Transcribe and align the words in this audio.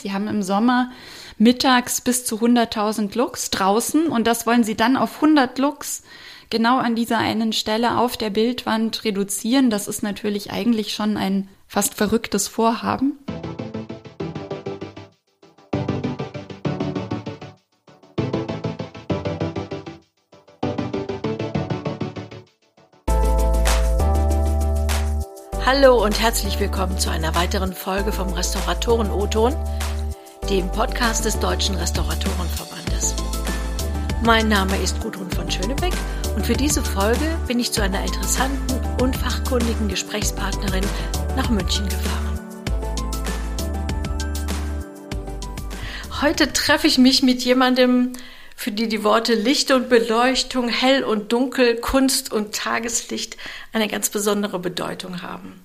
Sie 0.00 0.12
haben 0.12 0.28
im 0.28 0.42
Sommer 0.42 0.90
mittags 1.38 2.00
bis 2.00 2.24
zu 2.24 2.36
100.000 2.36 3.16
Lux 3.16 3.50
draußen 3.50 4.06
und 4.06 4.26
das 4.26 4.46
wollen 4.46 4.64
Sie 4.64 4.76
dann 4.76 4.96
auf 4.96 5.16
100 5.16 5.58
Lux 5.58 6.02
genau 6.50 6.78
an 6.78 6.94
dieser 6.94 7.18
einen 7.18 7.52
Stelle 7.52 7.98
auf 7.98 8.16
der 8.16 8.30
Bildwand 8.30 9.04
reduzieren. 9.04 9.70
Das 9.70 9.88
ist 9.88 10.02
natürlich 10.02 10.50
eigentlich 10.50 10.94
schon 10.94 11.16
ein 11.16 11.48
fast 11.66 11.94
verrücktes 11.94 12.48
Vorhaben. 12.48 13.18
Hallo 25.70 26.02
und 26.02 26.18
herzlich 26.18 26.58
willkommen 26.60 26.98
zu 26.98 27.10
einer 27.10 27.34
weiteren 27.34 27.74
Folge 27.74 28.10
vom 28.10 28.32
Restauratoren 28.32 29.10
O-Ton, 29.10 29.54
dem 30.48 30.66
Podcast 30.72 31.26
des 31.26 31.38
Deutschen 31.40 31.74
Restauratorenverbandes. 31.74 33.14
Mein 34.24 34.48
Name 34.48 34.78
ist 34.78 34.98
Gudrun 35.02 35.30
von 35.30 35.50
Schönebeck 35.50 35.92
und 36.34 36.46
für 36.46 36.54
diese 36.54 36.82
Folge 36.82 37.36
bin 37.46 37.60
ich 37.60 37.70
zu 37.70 37.82
einer 37.82 38.02
interessanten 38.02 38.80
und 39.02 39.14
fachkundigen 39.14 39.88
Gesprächspartnerin 39.88 40.86
nach 41.36 41.50
München 41.50 41.86
gefahren. 41.86 42.40
Heute 46.22 46.50
treffe 46.54 46.86
ich 46.86 46.96
mich 46.96 47.22
mit 47.22 47.44
jemandem, 47.44 48.14
für 48.58 48.72
die 48.72 48.88
die 48.88 49.04
Worte 49.04 49.34
Licht 49.34 49.70
und 49.70 49.88
Beleuchtung, 49.88 50.68
Hell 50.68 51.04
und 51.04 51.30
Dunkel, 51.30 51.76
Kunst 51.76 52.32
und 52.32 52.56
Tageslicht 52.56 53.36
eine 53.72 53.86
ganz 53.86 54.10
besondere 54.10 54.58
Bedeutung 54.58 55.22
haben. 55.22 55.62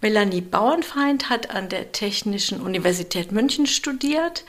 Melanie 0.00 0.40
Bauernfeind 0.40 1.28
hat 1.28 1.50
an 1.50 1.68
der 1.68 1.90
Technischen 1.90 2.60
Universität 2.60 3.32
München 3.32 3.66
studiert, 3.66 4.44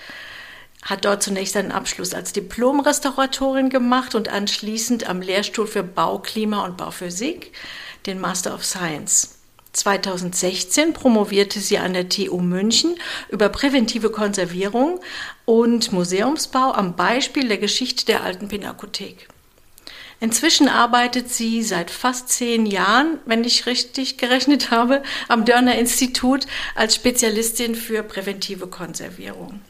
hat 0.83 1.05
dort 1.05 1.23
zunächst 1.23 1.57
einen 1.57 1.71
Abschluss 1.71 2.13
als 2.13 2.33
Diplom-Restauratorin 2.33 3.71
gemacht 3.71 4.13
und 4.13 4.29
anschließend 4.29 5.09
am 5.09 5.19
Lehrstuhl 5.19 5.65
für 5.65 5.81
Bauklima 5.81 6.63
und 6.63 6.77
Bauphysik 6.77 7.51
den 8.05 8.19
Master 8.19 8.53
of 8.53 8.63
Science. 8.63 9.40
2016 9.73 10.93
promovierte 10.93 11.59
sie 11.59 11.77
an 11.77 11.93
der 11.93 12.09
TU 12.09 12.39
München 12.39 12.95
über 13.29 13.49
präventive 13.49 14.09
Konservierung 14.09 14.99
und 15.45 15.91
Museumsbau 15.91 16.73
am 16.73 16.95
Beispiel 16.95 17.47
der 17.47 17.57
Geschichte 17.57 18.05
der 18.05 18.23
alten 18.23 18.49
Pinakothek. 18.49 19.27
Inzwischen 20.19 20.69
arbeitet 20.69 21.29
sie 21.29 21.63
seit 21.63 21.89
fast 21.89 22.29
zehn 22.29 22.67
Jahren, 22.67 23.17
wenn 23.25 23.43
ich 23.43 23.65
richtig 23.65 24.17
gerechnet 24.17 24.69
habe, 24.69 25.01
am 25.27 25.45
Dörner 25.45 25.75
Institut 25.79 26.45
als 26.75 26.93
Spezialistin 26.93 27.73
für 27.73 28.03
präventive 28.03 28.67
Konservierung. 28.67 29.61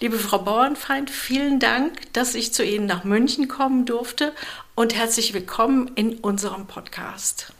Liebe 0.00 0.18
Frau 0.18 0.40
Bauernfeind, 0.40 1.08
vielen 1.08 1.58
Dank, 1.58 2.12
dass 2.12 2.34
ich 2.34 2.52
zu 2.52 2.62
Ihnen 2.62 2.84
nach 2.84 3.04
München 3.04 3.48
kommen 3.48 3.86
durfte 3.86 4.34
und 4.74 4.94
herzlich 4.94 5.32
willkommen 5.32 5.90
in 5.94 6.18
unserem 6.18 6.66
Podcast. 6.66 7.54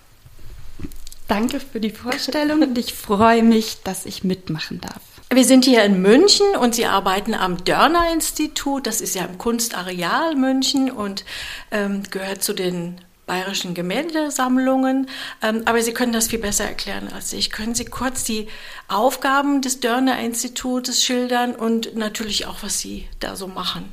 Danke 1.28 1.58
für 1.58 1.80
die 1.80 1.90
Vorstellung 1.90 2.62
und 2.62 2.78
ich 2.78 2.94
freue 2.94 3.42
mich, 3.42 3.82
dass 3.82 4.06
ich 4.06 4.22
mitmachen 4.22 4.80
darf. 4.80 5.00
Wir 5.32 5.44
sind 5.44 5.64
hier 5.64 5.82
in 5.82 6.00
München 6.00 6.46
und 6.60 6.76
Sie 6.76 6.86
arbeiten 6.86 7.34
am 7.34 7.64
Dörner 7.64 8.12
Institut. 8.12 8.86
Das 8.86 9.00
ist 9.00 9.16
ja 9.16 9.24
im 9.24 9.38
Kunstareal 9.38 10.36
München 10.36 10.88
und 10.88 11.24
ähm, 11.72 12.04
gehört 12.12 12.44
zu 12.44 12.52
den 12.52 13.00
bayerischen 13.26 13.74
Gemäldesammlungen. 13.74 15.08
Ähm, 15.42 15.62
aber 15.64 15.82
Sie 15.82 15.92
können 15.92 16.12
das 16.12 16.28
viel 16.28 16.38
besser 16.38 16.64
erklären 16.64 17.08
als 17.12 17.32
ich. 17.32 17.50
Können 17.50 17.74
Sie 17.74 17.86
kurz 17.86 18.22
die 18.22 18.46
Aufgaben 18.86 19.62
des 19.62 19.80
Dörner 19.80 20.20
Institutes 20.20 21.02
schildern 21.02 21.56
und 21.56 21.96
natürlich 21.96 22.46
auch, 22.46 22.58
was 22.62 22.78
Sie 22.78 23.08
da 23.18 23.34
so 23.34 23.48
machen? 23.48 23.92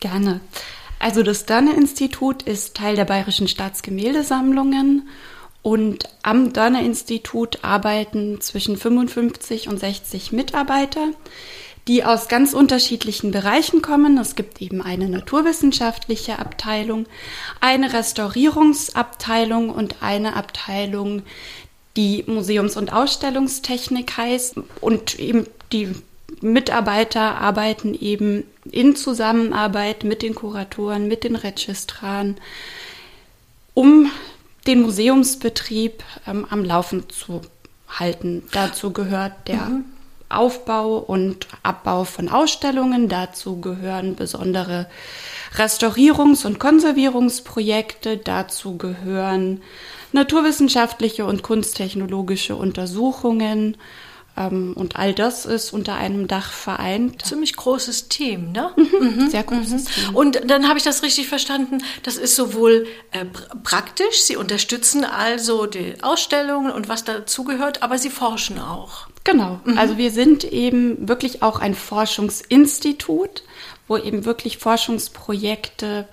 Gerne. 0.00 0.40
Also 0.98 1.22
das 1.22 1.46
Dörner 1.46 1.74
Institut 1.74 2.42
ist 2.42 2.76
Teil 2.76 2.94
der 2.94 3.06
bayerischen 3.06 3.48
Staatsgemäldesammlungen 3.48 5.08
und 5.64 6.10
am 6.22 6.52
Dörner 6.52 6.82
Institut 6.82 7.60
arbeiten 7.62 8.38
zwischen 8.42 8.76
55 8.76 9.66
und 9.68 9.80
60 9.80 10.30
Mitarbeiter, 10.30 11.08
die 11.88 12.04
aus 12.04 12.28
ganz 12.28 12.52
unterschiedlichen 12.52 13.30
Bereichen 13.30 13.80
kommen. 13.80 14.18
Es 14.18 14.36
gibt 14.36 14.60
eben 14.60 14.82
eine 14.82 15.08
naturwissenschaftliche 15.08 16.38
Abteilung, 16.38 17.06
eine 17.62 17.94
Restaurierungsabteilung 17.94 19.70
und 19.70 20.02
eine 20.02 20.36
Abteilung, 20.36 21.22
die 21.96 22.24
Museums- 22.26 22.76
und 22.76 22.92
Ausstellungstechnik 22.92 24.18
heißt. 24.18 24.56
Und 24.82 25.18
eben 25.18 25.46
die 25.72 25.88
Mitarbeiter 26.42 27.40
arbeiten 27.40 27.94
eben 27.94 28.44
in 28.70 28.96
Zusammenarbeit 28.96 30.04
mit 30.04 30.20
den 30.20 30.34
Kuratoren, 30.34 31.08
mit 31.08 31.24
den 31.24 31.36
Registraren, 31.36 32.36
um 33.72 34.10
den 34.66 34.82
Museumsbetrieb 34.82 36.02
ähm, 36.26 36.46
am 36.50 36.64
Laufen 36.64 37.08
zu 37.08 37.42
halten. 37.88 38.42
Dazu 38.52 38.92
gehört 38.92 39.32
der 39.46 39.56
mhm. 39.56 39.84
Aufbau 40.28 40.98
und 40.98 41.46
Abbau 41.62 42.04
von 42.04 42.28
Ausstellungen. 42.28 43.08
Dazu 43.08 43.60
gehören 43.60 44.16
besondere 44.16 44.86
Restaurierungs- 45.56 46.46
und 46.46 46.58
Konservierungsprojekte. 46.58 48.16
Dazu 48.16 48.76
gehören 48.76 49.62
naturwissenschaftliche 50.12 51.24
und 51.26 51.42
kunsttechnologische 51.42 52.56
Untersuchungen. 52.56 53.76
Ähm, 54.36 54.72
und 54.74 54.96
all 54.96 55.14
das 55.14 55.46
ist 55.46 55.72
unter 55.72 55.94
einem 55.94 56.26
Dach 56.26 56.50
vereint. 56.50 57.24
Ziemlich 57.24 57.54
großes 57.56 58.08
Team, 58.08 58.52
ne? 58.52 58.72
Mhm, 58.76 59.22
mhm. 59.24 59.30
Sehr 59.30 59.44
großes 59.44 59.84
mhm. 59.84 59.86
Team. 59.86 60.14
Und 60.14 60.50
dann 60.50 60.68
habe 60.68 60.78
ich 60.78 60.84
das 60.84 61.02
richtig 61.02 61.28
verstanden. 61.28 61.82
Das 62.02 62.16
ist 62.16 62.34
sowohl 62.34 62.86
äh, 63.12 63.24
praktisch, 63.62 64.22
Sie 64.22 64.36
unterstützen 64.36 65.04
also 65.04 65.66
die 65.66 65.94
Ausstellungen 66.02 66.72
und 66.72 66.88
was 66.88 67.04
dazugehört, 67.04 67.82
aber 67.82 67.98
Sie 67.98 68.10
forschen 68.10 68.58
auch. 68.58 69.06
Genau. 69.22 69.60
Mhm. 69.64 69.78
Also 69.78 69.96
wir 69.96 70.10
sind 70.10 70.44
eben 70.44 71.08
wirklich 71.08 71.42
auch 71.42 71.60
ein 71.60 71.74
Forschungsinstitut, 71.74 73.44
wo 73.86 73.96
eben 73.96 74.24
wirklich 74.24 74.58
Forschungsprojekte 74.58 76.08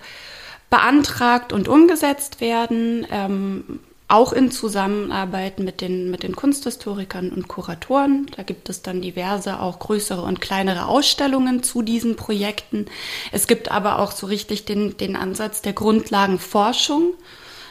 beantragt 0.70 1.54
und 1.54 1.68
umgesetzt 1.68 2.40
werden. 2.40 3.06
Ähm, 3.12 3.80
auch 4.12 4.34
in 4.34 4.52
Zusammenarbeit 4.52 5.60
mit 5.60 5.80
den, 5.80 6.12
mit 6.12 6.24
den 6.24 6.36
Kunsthistorikern 6.36 7.30
und 7.30 7.48
Kuratoren. 7.48 8.28
Da 8.36 8.44
gibt 8.44 8.70
es 8.70 8.82
dann 8.82 9.02
diverse, 9.02 9.60
auch 9.60 9.80
größere 9.80 10.22
und 10.22 10.42
kleinere 10.42 10.88
Ausstellungen 10.88 11.64
zu 11.64 11.82
diesen 11.82 12.18
Projekten. 12.18 12.88
Es 13.32 13.48
gibt 13.48 13.72
aber 13.72 14.00
auch 14.00 14.12
so 14.12 14.28
richtig 14.28 14.66
den, 14.66 14.98
den 14.98 15.16
Ansatz 15.16 15.62
der 15.62 15.74
Grundlagenforschung. 15.74 17.14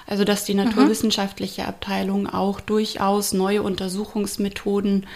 Also 0.06 0.24
dass 0.24 0.44
die 0.44 0.54
mhm. 0.54 0.64
naturwissenschaftliche 0.64 1.68
Abteilung 1.68 2.26
auch 2.26 2.60
durchaus 2.60 3.32
neue 3.32 3.62
Untersuchungsmethoden 3.62 5.06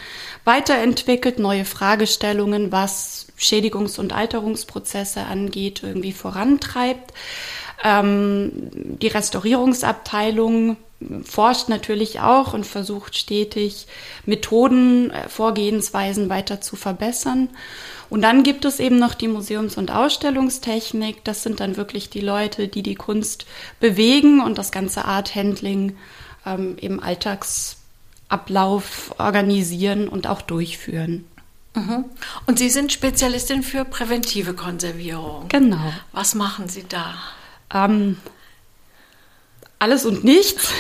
weiterentwickelt, 0.45 1.41
neue 1.41 1.65
Fragestellungen, 1.65 2.71
was 2.71 3.27
Schädigungs- 3.37 3.99
und 3.99 4.13
Alterungsprozesse 4.13 5.25
angeht, 5.25 5.83
irgendwie 5.83 6.13
vorantreibt. 6.13 7.13
Ähm, 7.83 8.53
die 9.01 9.09
Restaurierungsabteilung 9.09 10.77
forscht 11.25 11.69
natürlich 11.69 12.21
auch 12.21 12.55
und 12.55 12.67
versucht 12.67 13.17
stetig 13.17 13.87
Methoden, 14.27 15.11
äh, 15.11 15.29
Vorgehensweisen 15.29 16.29
weiter 16.29 16.61
zu 16.61 16.77
verbessern. 16.77 17.49
Und 18.11 18.23
dann 18.23 18.43
gibt 18.43 18.65
es 18.65 18.81
eben 18.81 18.99
noch 18.99 19.15
die 19.15 19.29
Museums- 19.29 19.77
und 19.77 19.91
Ausstellungstechnik. 19.91 21.25
Das 21.25 21.43
sind 21.43 21.61
dann 21.61 21.77
wirklich 21.77 22.11
die 22.11 22.21
Leute, 22.21 22.69
die 22.69 22.83
die 22.83 22.95
Kunst 22.95 23.47
bewegen 23.81 24.41
und 24.41 24.59
das 24.59 24.71
ganze 24.71 25.05
Art 25.05 25.35
Handling 25.35 25.97
ähm, 26.47 26.77
im 26.81 27.01
Alltagsablauf 27.01 29.15
organisieren 29.19 30.09
und 30.09 30.27
auch 30.27 30.43
durchführen. 30.43 31.25
Mhm. 31.75 32.05
Und 32.47 32.59
Sie 32.59 32.71
sind 32.71 32.93
Spezialistin 32.93 33.63
für 33.63 33.85
präventive 33.85 34.55
Konservierung. 34.55 35.49
Genau. 35.49 35.93
Was 36.13 36.37
machen 36.37 36.69
Sie 36.69 36.85
da? 36.89 37.15
Ähm, 37.75 38.17
alles 39.79 40.07
und 40.07 40.25
nichts. 40.25 40.73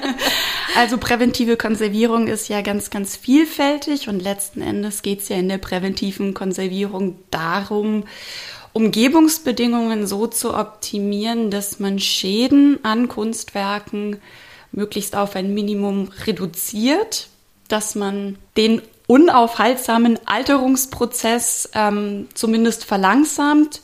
also 0.76 0.96
präventive 0.96 1.56
Konservierung 1.56 2.28
ist 2.28 2.48
ja 2.48 2.62
ganz, 2.62 2.88
ganz 2.88 3.16
vielfältig 3.16 4.08
und 4.08 4.22
letzten 4.22 4.62
Endes 4.62 5.02
geht 5.02 5.20
es 5.20 5.28
ja 5.28 5.36
in 5.36 5.48
der 5.48 5.58
präventiven 5.58 6.32
Konservierung 6.32 7.18
darum, 7.30 8.04
Umgebungsbedingungen 8.72 10.06
so 10.06 10.26
zu 10.26 10.54
optimieren, 10.54 11.50
dass 11.50 11.78
man 11.78 11.98
Schäden 11.98 12.78
an 12.84 13.08
Kunstwerken 13.08 14.22
möglichst 14.70 15.14
auf 15.14 15.36
ein 15.36 15.52
Minimum 15.52 16.08
reduziert, 16.26 17.28
dass 17.68 17.94
man 17.94 18.38
den 18.56 18.80
unaufhaltsamen 19.06 20.18
Alterungsprozess 20.24 21.68
ähm, 21.74 22.28
zumindest 22.32 22.86
verlangsamt 22.86 23.82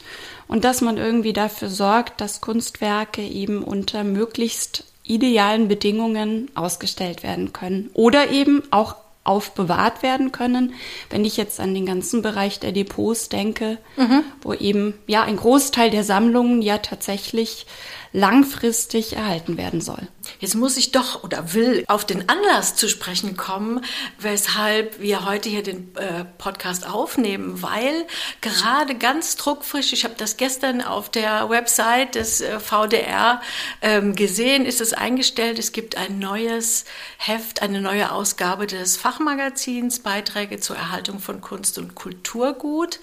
und 0.49 0.65
dass 0.65 0.81
man 0.81 0.97
irgendwie 0.97 1.33
dafür 1.33 1.69
sorgt, 1.69 2.21
dass 2.21 2.41
Kunstwerke 2.41 3.23
eben 3.23 3.63
unter 3.63 4.03
möglichst 4.03 4.85
idealen 5.05 5.69
Bedingungen 5.69 6.51
ausgestellt 6.55 7.23
werden 7.23 7.53
können 7.53 7.91
oder 7.95 8.31
eben 8.31 8.63
auch 8.71 8.97
aufbewahrt 9.25 10.03
werden 10.03 10.33
können. 10.33 10.73
Wenn 11.11 11.25
ich 11.25 11.37
jetzt 11.37 11.61
an 11.61 11.75
den 11.75 11.85
ganzen 11.85 12.23
Bereich 12.23 12.61
der 12.61 12.73
Depots 12.73 13.29
denke, 13.29 13.79
mhm. 13.97 14.25
wo 14.41 14.55
eben 14.55 14.95
ja 15.07 15.23
ein 15.23 15.37
Großteil 15.37 15.91
der 15.91 16.03
Sammlungen 16.03 16.63
ja 16.63 16.79
tatsächlich 16.79 17.67
langfristig 18.13 19.17
erhalten 19.17 19.57
werden 19.57 19.81
soll. 19.81 20.09
Jetzt 20.41 20.55
muss 20.55 20.77
ich 20.77 20.93
doch 20.93 21.25
oder 21.25 21.55
will 21.55 21.85
auf 21.89 22.05
den 22.05 22.29
Anlass 22.29 22.77
zu 22.77 22.89
sprechen 22.89 23.37
kommen, 23.37 23.85
weshalb 24.19 25.01
wir 25.01 25.25
heute 25.25 25.49
hier 25.49 25.63
den 25.63 25.95
äh, 25.97 26.25
Podcast 26.39 26.89
aufnehmen, 26.89 27.63
weil 27.63 28.07
gerade 28.41 28.95
ganz 28.95 29.37
druckfrisch, 29.37 29.93
ich 29.93 30.05
habe 30.05 30.15
das 30.17 30.37
gestern 30.37 30.83
auf 30.83 31.11
der 31.11 31.49
Website 31.51 32.15
des 32.15 32.41
äh, 32.41 32.61
VDR 32.61 33.41
ähm, 33.83 34.15
gesehen, 34.15 34.67
ist 34.67 34.81
es 34.81 34.93
eingestellt, 34.93 35.59
es 35.59 35.73
gibt 35.73 35.97
ein 35.97 36.19
neues 36.19 36.85
Heft, 37.19 37.63
eine 37.63 37.81
neue 37.81 38.13
Ausgabe 38.13 38.67
des 38.67 38.97
Fachmagazins 38.97 40.01
Beiträge 40.01 40.61
zur 40.61 40.77
Erhaltung 40.77 41.19
von 41.21 41.41
Kunst 41.41 41.79
und 41.79 41.95
Kulturgut 41.95 43.01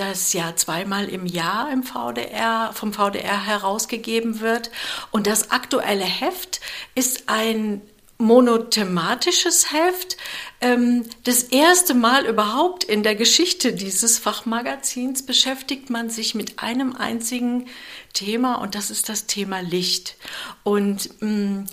das 0.00 0.32
ja 0.32 0.56
zweimal 0.56 1.08
im 1.08 1.26
Jahr 1.26 1.70
im 1.70 1.82
VDR, 1.82 2.72
vom 2.72 2.94
VDR 2.94 3.44
herausgegeben 3.44 4.40
wird. 4.40 4.70
Und 5.10 5.26
das 5.26 5.50
aktuelle 5.50 6.04
Heft 6.04 6.60
ist 6.94 7.24
ein 7.28 7.82
monothematisches 8.16 9.72
Heft. 9.72 10.16
Ähm, 10.60 11.04
das 11.24 11.42
erste 11.44 11.94
Mal 11.94 12.26
überhaupt 12.26 12.84
in 12.84 13.02
der 13.02 13.14
Geschichte 13.14 13.72
dieses 13.74 14.18
Fachmagazins 14.18 15.24
beschäftigt 15.24 15.90
man 15.90 16.08
sich 16.08 16.34
mit 16.34 16.62
einem 16.62 16.96
einzigen 16.96 17.66
Thema 18.14 18.56
und 18.56 18.74
das 18.74 18.90
ist 18.90 19.08
das 19.08 19.26
Thema 19.26 19.60
Licht. 19.60 20.16
Und 20.62 21.10
mm, 21.20 21.64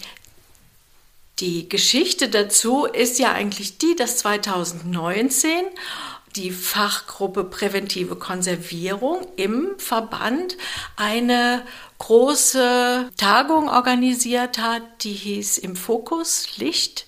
die 1.39 1.69
Geschichte 1.69 2.29
dazu 2.29 2.85
ist 2.85 3.19
ja 3.19 3.31
eigentlich 3.31 3.77
die, 3.77 3.95
dass 3.95 4.17
2019 4.17 5.49
die 6.37 6.51
Fachgruppe 6.51 7.43
Präventive 7.43 8.15
Konservierung 8.15 9.27
im 9.35 9.77
Verband 9.77 10.55
eine 10.95 11.63
große 11.97 13.09
Tagung 13.17 13.69
organisiert 13.69 14.59
hat, 14.59 14.83
die 15.03 15.13
hieß 15.13 15.57
Im 15.57 15.75
Fokus 15.75 16.57
Licht 16.57 17.07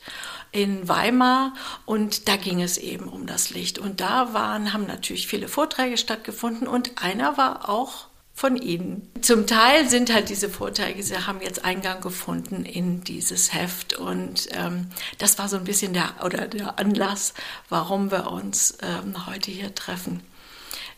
in 0.52 0.88
Weimar. 0.88 1.54
Und 1.86 2.28
da 2.28 2.36
ging 2.36 2.62
es 2.62 2.78
eben 2.78 3.08
um 3.08 3.28
das 3.28 3.52
Licht. 3.52 3.80
Und 3.80 4.02
da 4.02 4.34
waren 4.34 4.74
haben 4.74 4.88
natürlich 4.88 5.28
viele 5.28 5.48
Vorträge 5.48 5.98
stattgefunden. 5.98 6.68
Und 6.68 7.04
einer 7.04 7.38
war 7.38 7.70
auch 7.70 8.09
von 8.40 8.56
Ihnen. 8.56 9.12
Zum 9.20 9.48
Teil 9.48 9.90
sind 9.90 10.14
halt 10.14 10.30
diese 10.30 10.50
Vorträge, 10.50 11.04
sie 11.04 11.28
haben 11.28 11.42
jetzt 11.42 11.66
Eingang 11.66 12.00
gefunden 12.00 12.64
in 12.64 13.04
dieses 13.04 13.54
Heft 13.54 13.96
und 13.98 14.48
ähm, 14.54 14.88
das 15.18 15.38
war 15.38 15.50
so 15.50 15.58
ein 15.58 15.66
bisschen 15.66 15.92
der 15.92 16.14
oder 16.24 16.48
der 16.48 16.80
Anlass, 16.80 17.34
warum 17.68 18.12
wir 18.12 18.32
uns 18.32 18.78
ähm, 18.82 19.28
heute 19.28 19.52
hier 19.52 19.76
treffen. 19.76 20.22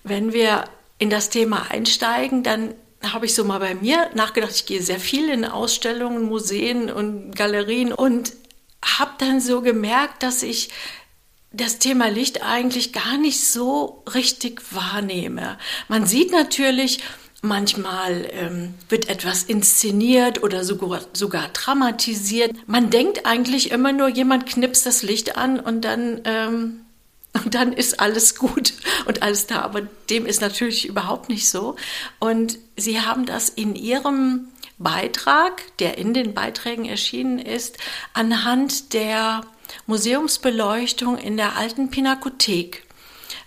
Wenn 0.04 0.34
wir 0.34 0.66
in 1.00 1.10
das 1.10 1.32
Thema 1.32 1.72
einsteigen, 1.72 2.44
dann 2.44 2.76
habe 3.02 3.26
ich 3.26 3.34
so 3.34 3.44
mal 3.44 3.58
bei 3.58 3.74
mir 3.74 4.12
nachgedacht. 4.14 4.52
Ich 4.54 4.68
gehe 4.68 4.84
sehr 4.84 5.00
viel 5.00 5.28
in 5.28 5.44
Ausstellungen, 5.44 6.22
Museen 6.22 6.92
und 6.92 7.36
Galerien 7.36 7.92
und 7.92 8.34
habe 8.86 9.14
dann 9.18 9.42
so 9.42 9.62
gemerkt, 9.62 10.22
dass 10.22 10.44
ich 10.44 10.70
das 11.54 11.80
Thema 11.80 12.08
Licht 12.08 12.44
eigentlich 12.44 12.94
gar 12.94 13.18
nicht 13.18 13.44
so 13.44 14.04
richtig 14.14 14.62
wahrnehme. 14.72 15.58
Man 15.90 16.06
sieht 16.06 16.32
natürlich, 16.32 17.00
Manchmal 17.44 18.28
ähm, 18.32 18.76
wird 18.88 19.10
etwas 19.10 19.42
inszeniert 19.44 20.44
oder 20.44 20.64
sogar, 20.64 21.02
sogar 21.14 21.48
dramatisiert. 21.50 22.52
Man 22.68 22.92
denkt 22.92 23.26
eigentlich 23.26 23.72
immer 23.72 23.94
nur, 23.94 24.10
jemand 24.10 24.46
knipst 24.46 24.86
das 24.86 25.02
Licht 25.02 25.38
an 25.38 25.60
und 25.60 25.82
dann, 25.82 26.22
ähm, 26.26 26.82
und 27.44 27.56
dann 27.56 27.74
ist 27.74 28.00
alles 28.00 28.36
gut 28.36 28.74
und 29.08 29.24
alles 29.24 29.48
da. 29.48 29.62
Aber 29.62 29.82
dem 30.12 30.28
ist 30.28 30.42
natürlich 30.42 30.88
überhaupt 30.88 31.30
nicht 31.30 31.50
so. 31.50 31.76
Und 32.20 32.60
Sie 32.78 33.02
haben 33.02 33.26
das 33.26 33.50
in 33.50 33.76
Ihrem 33.76 34.50
Beitrag, 34.78 35.78
der 35.78 35.98
in 35.98 36.14
den 36.14 36.36
Beiträgen 36.36 36.86
erschienen 36.86 37.40
ist, 37.40 37.78
anhand 38.14 38.94
der 38.94 39.42
Museumsbeleuchtung 39.88 41.18
in 41.18 41.38
der 41.38 41.56
alten 41.56 41.90
Pinakothek, 41.90 42.84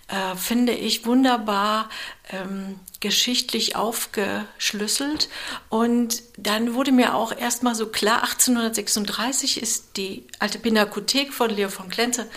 äh, 0.07 0.35
finde 0.35 0.73
ich 0.73 1.05
wunderbar 1.05 1.89
ähm, 2.31 2.79
geschichtlich 2.99 3.75
aufgeschlüsselt. 3.75 5.29
Und 5.69 6.23
dann 6.37 6.73
wurde 6.73 6.91
mir 6.91 7.15
auch 7.15 7.35
erstmal 7.35 7.75
so 7.75 7.87
klar, 7.87 8.23
1836 8.23 9.61
ist 9.61 9.97
die 9.97 10.25
alte 10.39 10.59
Pinakothek 10.59 11.33
von 11.33 11.49
Leo 11.49 11.69
von 11.69 11.89
Klenze 11.89 12.29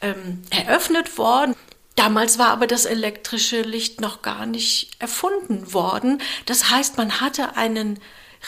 ähm, 0.00 0.42
eröffnet 0.50 1.18
worden. 1.18 1.54
Damals 1.94 2.38
war 2.38 2.50
aber 2.50 2.68
das 2.68 2.84
elektrische 2.84 3.62
Licht 3.62 4.00
noch 4.00 4.22
gar 4.22 4.46
nicht 4.46 4.90
erfunden 5.00 5.72
worden. 5.72 6.22
Das 6.46 6.70
heißt, 6.70 6.96
man 6.96 7.20
hatte 7.20 7.56
einen 7.56 7.98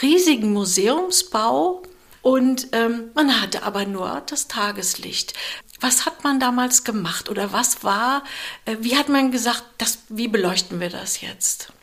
riesigen 0.01 0.53
Museumsbau 0.53 1.83
und 2.21 2.67
ähm, 2.71 3.11
man 3.15 3.41
hatte 3.41 3.63
aber 3.63 3.85
nur 3.85 4.21
das 4.27 4.47
Tageslicht. 4.47 5.33
Was 5.79 6.05
hat 6.05 6.23
man 6.23 6.39
damals 6.39 6.83
gemacht 6.83 7.29
oder 7.29 7.51
was 7.51 7.83
war, 7.83 8.23
äh, 8.65 8.77
wie 8.81 8.95
hat 8.95 9.09
man 9.09 9.31
gesagt, 9.31 9.63
das, 9.77 9.99
wie 10.09 10.27
beleuchten 10.27 10.79
wir 10.79 10.89
das 10.89 11.21
jetzt? 11.21 11.73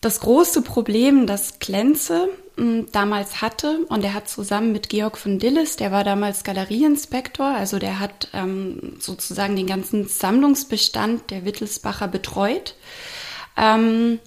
Das 0.00 0.20
große 0.20 0.62
Problem, 0.62 1.26
das 1.26 1.58
Klenze 1.58 2.28
hm, 2.56 2.86
damals 2.92 3.42
hatte, 3.42 3.84
und 3.88 4.04
er 4.04 4.14
hat 4.14 4.28
zusammen 4.28 4.72
mit 4.72 4.88
Georg 4.88 5.18
von 5.18 5.38
Dillis, 5.38 5.76
der 5.76 5.92
war 5.92 6.04
damals 6.04 6.44
Galerieinspektor, 6.44 7.46
also 7.46 7.78
der 7.78 7.98
hat 7.98 8.28
ähm, 8.32 8.96
sozusagen 9.00 9.56
den 9.56 9.66
ganzen 9.66 10.06
Sammlungsbestand 10.06 11.30
der 11.30 11.44
Wittelsbacher 11.44 12.08
betreut. 12.08 12.76
Ähm, 13.56 14.20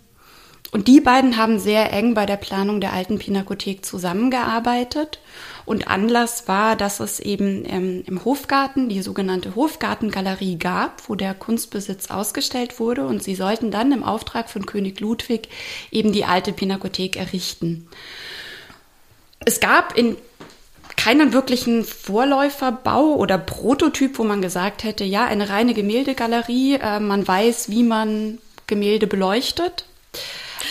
und 0.72 0.88
die 0.88 1.02
beiden 1.02 1.36
haben 1.36 1.60
sehr 1.60 1.92
eng 1.92 2.14
bei 2.14 2.26
der 2.26 2.38
Planung 2.38 2.80
der 2.80 2.94
alten 2.94 3.20
Pinakothek 3.20 3.86
zusammengearbeitet. 3.86 5.20
Und 5.66 5.90
Anlass 5.90 6.48
war, 6.48 6.78
dass 6.78 7.02
es 7.02 7.20
eben 7.20 7.66
ähm, 7.68 8.04
im 8.08 8.24
Hofgarten 8.24 8.88
die 8.88 9.02
sogenannte 9.02 9.56
Hofgartengalerie 9.56 10.58
gab, 10.58 11.10
wo 11.10 11.16
der 11.16 11.34
Kunstbesitz 11.34 12.10
ausgestellt 12.10 12.80
wurde. 12.80 13.06
Und 13.06 13.22
sie 13.22 13.36
sollten 13.36 13.70
dann 13.70 13.92
im 13.92 14.04
Auftrag 14.04 14.50
von 14.50 14.66
König 14.66 15.02
Ludwig 15.02 15.50
eben 15.92 16.14
die 16.14 16.26
alte 16.26 16.54
Pinakothek 16.54 17.18
errichten. 17.18 17.88
Es 19.44 19.60
gab 19.60 19.98
in 19.98 20.16
keinen 20.96 21.34
wirklichen 21.34 21.84
Vorläuferbau 21.84 23.16
oder 23.16 23.38
Prototyp, 23.38 24.20
wo 24.20 24.24
man 24.24 24.42
gesagt 24.42 24.84
hätte, 24.84 25.04
ja, 25.04 25.26
eine 25.26 25.50
reine 25.50 25.74
Gemäldegalerie, 25.74 26.76
äh, 26.76 27.00
man 27.02 27.28
weiß, 27.28 27.70
wie 27.70 27.84
man 27.84 28.38
Gemälde 28.68 29.08
beleuchtet. 29.08 29.86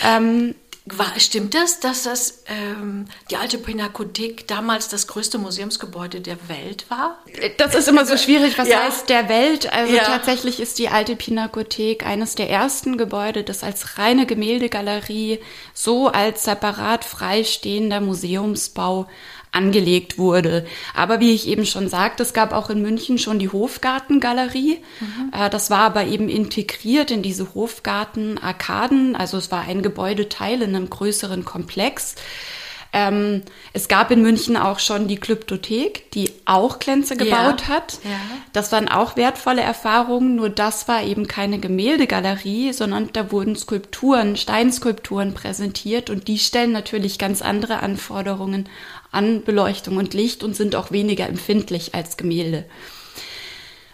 Ähm, 0.05 0.55
war, 0.87 1.13
stimmt 1.19 1.55
das, 1.55 1.81
dass 1.81 2.05
das 2.05 2.43
ähm, 2.49 3.05
die 3.31 3.37
alte 3.37 3.59
Pinakothek 3.59 4.49
damals 4.49 4.89
das 4.89 5.07
größte 5.07 5.39
Museumsgebäude 5.39 6.21
der 6.21 6.49
Welt 6.49 6.87
war? 6.89 7.19
Das 7.59 7.75
ist 7.75 7.87
immer 7.87 8.07
so 8.07 8.17
schwierig, 8.17 8.59
was 8.59 8.69
ja. 8.69 8.83
heißt 8.85 9.09
der 9.09 9.29
Welt? 9.29 9.73
Also 9.73 9.95
ja. 9.95 10.05
tatsächlich 10.05 10.59
ist 10.59 10.79
die 10.79 10.89
alte 10.89 11.17
Pinakothek 11.17 12.07
eines 12.07 12.35
der 12.35 12.51
ersten 12.51 12.97
Gebäude, 12.97 13.45
das 13.45 13.63
als 13.63 13.99
reine 13.99 14.27
Gemäldegalerie 14.27 15.41
so 15.75 16.09
als 16.09 16.45
separat 16.45 17.05
freistehender 17.05 18.01
Museumsbau 18.01 19.07
angelegt 19.53 20.19
wurde. 20.19 20.65
Aber 20.95 21.21
wie 21.21 21.35
ich 21.35 21.49
eben 21.49 21.67
schon 21.67 21.89
sagte, 21.89 22.23
es 22.23 22.33
gab 22.33 22.53
auch 22.53 22.71
in 22.71 22.83
München 22.83 23.19
schon 23.19 23.39
die 23.39 23.49
Hofgartengalerie. 23.49 24.79
Mhm. 25.01 25.33
Äh, 25.33 25.51
das 25.51 25.71
war 25.71 25.81
aber 25.81 26.05
eben 26.05 26.29
integriert 26.29 27.11
in 27.11 27.23
diese 27.23 27.55
Hofgarten-Arkaden. 27.55 29.17
Also 29.17 29.37
es 29.39 29.51
war 29.51 29.63
ein 29.63 29.83
Gebäudeteil 29.83 30.63
in 30.63 30.75
einem 30.75 30.91
größeren 30.91 31.45
Komplex. 31.45 32.15
Ähm, 32.93 33.43
es 33.73 33.87
gab 33.87 34.11
in 34.11 34.21
München 34.21 34.57
auch 34.57 34.81
schon 34.81 35.07
die 35.07 35.17
Klyptothek, 35.17 36.11
die 36.11 36.33
auch 36.45 36.81
Glänze 36.81 37.17
gebaut 37.17 37.63
ja. 37.63 37.69
hat. 37.69 37.99
Ja. 38.03 38.19
Das 38.53 38.73
waren 38.73 38.89
auch 38.89 39.17
wertvolle 39.17 39.63
Erfahrungen, 39.63 40.35
nur 40.35 40.51
das 40.51 40.89
war 40.89 41.03
eben 41.05 41.29
keine 41.29 41.61
Gemäldegalerie, 41.61 42.73
sondern 42.73 43.11
da 43.13 43.31
wurden 43.31 43.55
Skulpturen, 43.55 44.37
Steinskulpturen 44.37 45.35
präsentiert 45.35 46.11
und 46.11 46.27
die 46.27 46.39
stellen 46.39 46.73
natürlich 46.73 47.19
ganz 47.19 47.43
andere 47.43 47.81
Anforderungen 47.81 48.69
an 49.13 49.43
Beleuchtung 49.43 49.97
und 49.97 50.15
Licht 50.15 50.43
und 50.43 50.55
sind 50.55 50.77
auch 50.77 50.91
weniger 50.91 51.29
empfindlich 51.29 51.95
als 51.95 52.17
Gemälde. 52.17 52.65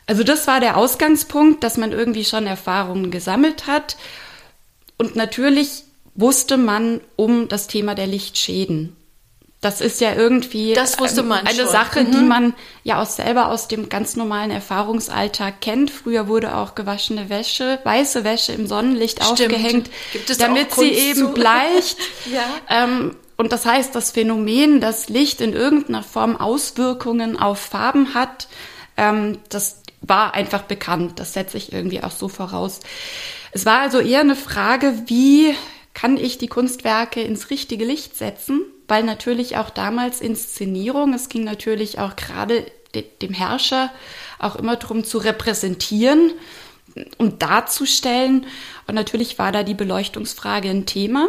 Also 0.07 0.23
das 0.23 0.47
war 0.47 0.61
der 0.61 0.77
Ausgangspunkt, 0.77 1.65
dass 1.65 1.77
man 1.77 1.93
irgendwie 1.93 2.25
schon 2.25 2.47
Erfahrungen 2.47 3.11
gesammelt 3.11 3.67
hat. 3.67 3.97
Und 4.99 5.17
natürlich 5.17 5.83
wusste 6.15 6.57
man 6.57 7.01
um 7.17 7.49
das 7.49 7.67
Thema 7.67 7.95
der 7.95 8.07
Lichtschäden. 8.07 8.97
Das 9.61 9.81
ist 9.81 10.01
ja 10.01 10.15
irgendwie 10.15 10.75
man 11.23 11.47
eine 11.47 11.63
schon. 11.63 11.69
Sache, 11.69 12.05
mhm. 12.05 12.13
die 12.13 12.23
man 12.23 12.55
ja 12.85 13.03
auch 13.03 13.07
selber 13.07 13.49
aus 13.49 13.69
dem 13.69 13.89
ganz 13.89 14.15
normalen 14.15 14.51
Erfahrungsalltag 14.51 15.61
kennt. 15.61 15.91
Früher 15.91 16.29
wurde 16.29 16.57
auch 16.57 16.75
gewaschene 16.75 17.31
Wäsche, 17.31 17.81
weiße 17.83 18.23
Wäsche 18.23 18.53
im 18.53 18.67
Sonnenlicht 18.67 19.25
Stimmt. 19.25 19.41
aufgehängt, 19.41 19.91
damit 20.39 20.73
sie 20.73 20.91
eben 20.91 21.35
bleicht. 21.35 21.97
ja. 22.33 22.45
ähm, 22.69 23.17
und 23.37 23.53
das 23.53 23.67
heißt, 23.67 23.95
das 23.95 24.13
Phänomen, 24.13 24.81
dass 24.81 25.09
Licht 25.09 25.41
in 25.41 25.53
irgendeiner 25.53 26.03
Form 26.03 26.37
Auswirkungen 26.37 27.39
auf 27.39 27.59
Farben 27.59 28.15
hat, 28.15 28.49
Ähm, 28.97 29.39
das 29.51 29.83
war 30.01 30.35
einfach 30.35 30.63
bekannt. 30.63 31.19
Das 31.19 31.33
setze 31.33 31.57
ich 31.57 31.73
irgendwie 31.73 32.03
auch 32.03 32.11
so 32.11 32.29
voraus. 32.29 32.81
Es 33.53 33.67
war 33.67 33.81
also 33.81 34.01
eher 34.01 34.21
eine 34.21 34.37
Frage, 34.37 35.03
wie 35.07 35.55
kann 35.95 36.17
ich 36.17 36.39
die 36.39 36.49
Kunstwerke 36.49 37.21
ins 37.23 37.51
richtige 37.51 37.85
Licht 37.85 38.17
setzen? 38.17 38.63
Weil 38.89 39.03
natürlich 39.03 39.57
auch 39.57 39.71
damals 39.71 40.21
Inszenierung, 40.21 41.13
es 41.15 41.29
ging 41.29 41.45
natürlich 41.45 41.99
auch 41.99 42.17
gerade 42.17 42.67
dem 43.21 43.35
Herrscher 43.35 43.91
auch 44.39 44.57
immer 44.57 44.77
darum 44.77 45.05
zu 45.05 45.19
repräsentieren 45.19 46.33
und 47.19 47.43
darzustellen. 47.43 48.47
Und 48.87 48.95
natürlich 48.95 49.39
war 49.39 49.53
da 49.53 49.63
die 49.63 49.75
Beleuchtungsfrage 49.75 50.71
ein 50.71 50.87
Thema. 50.87 51.29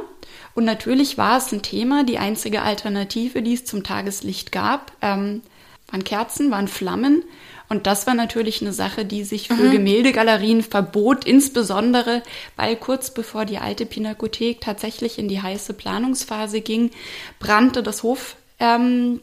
Und 0.58 0.66
natürlich 0.66 1.20
war 1.20 1.38
es 1.38 1.52
ein 1.52 1.62
Thema, 1.62 2.04
die 2.04 2.18
einzige 2.18 2.64
Alternative, 2.64 3.44
die 3.44 3.54
es 3.54 3.66
zum 3.66 3.84
Tageslicht 3.84 4.52
gab, 4.52 4.92
ähm, 5.04 5.44
waren 5.92 6.04
Kerzen, 6.04 6.50
waren 6.50 6.68
Flammen. 6.68 7.24
Und 7.70 7.86
das 7.86 8.08
war 8.08 8.16
natürlich 8.16 8.64
eine 8.64 8.74
Sache, 8.74 9.06
die 9.06 9.24
sich 9.24 9.50
für 9.50 9.54
mhm. 9.54 9.70
Gemäldegalerien 9.70 10.64
verbot, 10.64 11.26
insbesondere 11.26 12.24
weil 12.56 12.76
kurz 12.76 13.12
bevor 13.12 13.46
die 13.46 13.60
alte 13.60 13.86
Pinakothek 13.86 14.60
tatsächlich 14.60 15.20
in 15.20 15.28
die 15.28 15.44
heiße 15.44 15.76
Planungsphase 15.76 16.62
ging, 16.62 16.90
brannte 17.38 17.84
das 17.84 18.02
Hoftheater. 18.02 18.58
Ähm, 18.60 19.22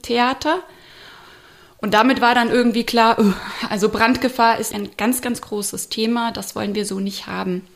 und 1.78 1.94
damit 1.94 2.20
war 2.20 2.36
dann 2.36 2.48
irgendwie 2.48 2.84
klar, 2.84 3.18
uh, 3.18 3.32
also 3.68 3.88
Brandgefahr 3.88 4.60
ist 4.60 4.72
ein 4.72 4.90
ganz, 4.96 5.20
ganz 5.20 5.40
großes 5.40 5.88
Thema, 5.88 6.30
das 6.30 6.54
wollen 6.54 6.76
wir 6.76 6.86
so 6.86 7.00
nicht 7.00 7.26
haben. 7.26 7.66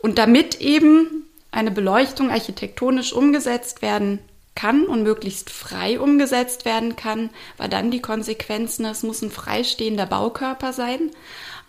Und 0.00 0.18
damit 0.18 0.60
eben 0.60 1.29
eine 1.50 1.70
Beleuchtung 1.70 2.30
architektonisch 2.30 3.12
umgesetzt 3.12 3.82
werden 3.82 4.20
kann 4.54 4.84
und 4.84 5.02
möglichst 5.02 5.50
frei 5.50 6.00
umgesetzt 6.00 6.64
werden 6.64 6.96
kann, 6.96 7.30
war 7.56 7.68
dann 7.68 7.90
die 7.90 8.02
Konsequenz, 8.02 8.78
es 8.78 9.02
muss 9.02 9.22
ein 9.22 9.30
freistehender 9.30 10.06
Baukörper 10.06 10.72
sein, 10.72 11.10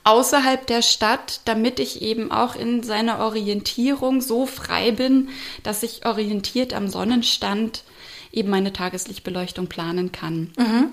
außerhalb 0.04 0.66
der 0.66 0.82
Stadt, 0.82 1.42
damit 1.46 1.80
ich 1.80 2.02
eben 2.02 2.32
auch 2.32 2.56
in 2.56 2.84
seiner 2.84 3.20
Orientierung 3.20 4.22
so 4.22 4.46
frei 4.46 4.92
bin, 4.92 5.30
dass 5.64 5.84
ich 5.84 6.06
orientiert 6.06 6.74
am 6.74 6.88
Sonnenstand 6.88 7.84
eben 8.32 8.50
meine 8.50 8.74
Tageslichtbeleuchtung 8.74 9.68
planen 9.68 10.12
kann. 10.12 10.52
Mhm. 10.58 10.92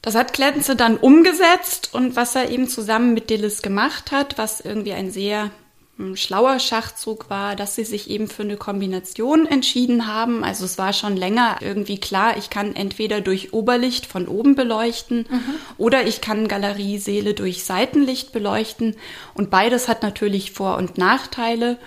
Das 0.00 0.14
hat 0.14 0.32
Klenze 0.32 0.76
dann 0.76 0.96
umgesetzt 0.96 1.90
und 1.92 2.16
was 2.16 2.34
er 2.34 2.50
eben 2.50 2.68
zusammen 2.68 3.14
mit 3.14 3.30
Dillis 3.30 3.62
gemacht 3.62 4.12
hat, 4.12 4.38
was 4.38 4.60
irgendwie 4.60 4.92
ein 4.92 5.10
sehr 5.10 5.50
ein 5.98 6.16
schlauer 6.16 6.60
Schachzug 6.60 7.28
war, 7.28 7.56
dass 7.56 7.74
sie 7.74 7.84
sich 7.84 8.08
eben 8.08 8.28
für 8.28 8.42
eine 8.42 8.56
Kombination 8.56 9.46
entschieden 9.46 10.06
haben. 10.06 10.44
Also 10.44 10.64
es 10.64 10.78
war 10.78 10.92
schon 10.92 11.16
länger 11.16 11.58
irgendwie 11.60 11.98
klar, 11.98 12.36
ich 12.36 12.50
kann 12.50 12.76
entweder 12.76 13.20
durch 13.20 13.52
Oberlicht 13.52 14.06
von 14.06 14.28
oben 14.28 14.54
beleuchten 14.54 15.26
mhm. 15.28 15.54
oder 15.76 16.06
ich 16.06 16.20
kann 16.20 16.46
Galerieseele 16.46 17.34
durch 17.34 17.64
Seitenlicht 17.64 18.32
beleuchten. 18.32 18.94
Und 19.34 19.50
beides 19.50 19.88
hat 19.88 20.02
natürlich 20.02 20.52
Vor- 20.52 20.76
und 20.76 20.98
Nachteile. 20.98 21.78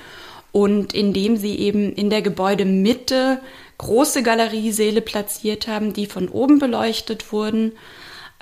Und 0.51 0.93
indem 0.93 1.37
sie 1.37 1.55
eben 1.59 1.93
in 1.93 2.09
der 2.09 2.21
Gebäudemitte 2.21 3.39
große 3.77 4.21
Galerieseele 4.21 4.99
platziert 4.99 5.69
haben, 5.69 5.93
die 5.93 6.05
von 6.05 6.27
oben 6.27 6.59
beleuchtet 6.59 7.31
wurden 7.31 7.71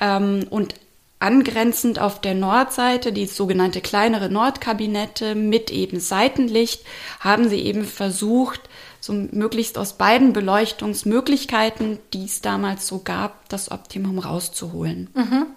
ähm, 0.02 0.48
und 0.50 0.74
Angrenzend 1.20 2.00
auf 2.00 2.22
der 2.22 2.34
Nordseite, 2.34 3.12
die 3.12 3.26
sogenannte 3.26 3.82
kleinere 3.82 4.30
Nordkabinette 4.30 5.36
mit 5.36 5.70
eben 5.70 6.00
Seitenlicht, 6.00 6.86
haben 7.20 7.50
sie 7.50 7.60
eben 7.60 7.84
versucht, 7.84 8.70
so 9.02 9.14
möglichst 9.14 9.78
aus 9.78 9.94
beiden 9.94 10.32
Beleuchtungsmöglichkeiten, 10.32 12.00
die 12.14 12.26
es 12.26 12.42
damals 12.42 12.88
so 12.88 13.00
gab, 13.00 13.50
das 13.50 13.70
Optimum 13.72 14.20
rauszuholen. 14.20 15.10
Mhm. 15.14 15.48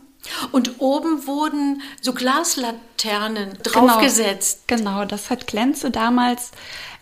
Und 0.52 0.80
oben 0.80 1.26
wurden 1.26 1.82
so 2.00 2.12
Glaslaternen 2.12 3.58
draufgesetzt. 3.62 4.68
Genau, 4.68 4.90
genau, 4.90 5.04
das 5.04 5.30
hat 5.30 5.46
Klenze 5.46 5.90
damals 5.90 6.52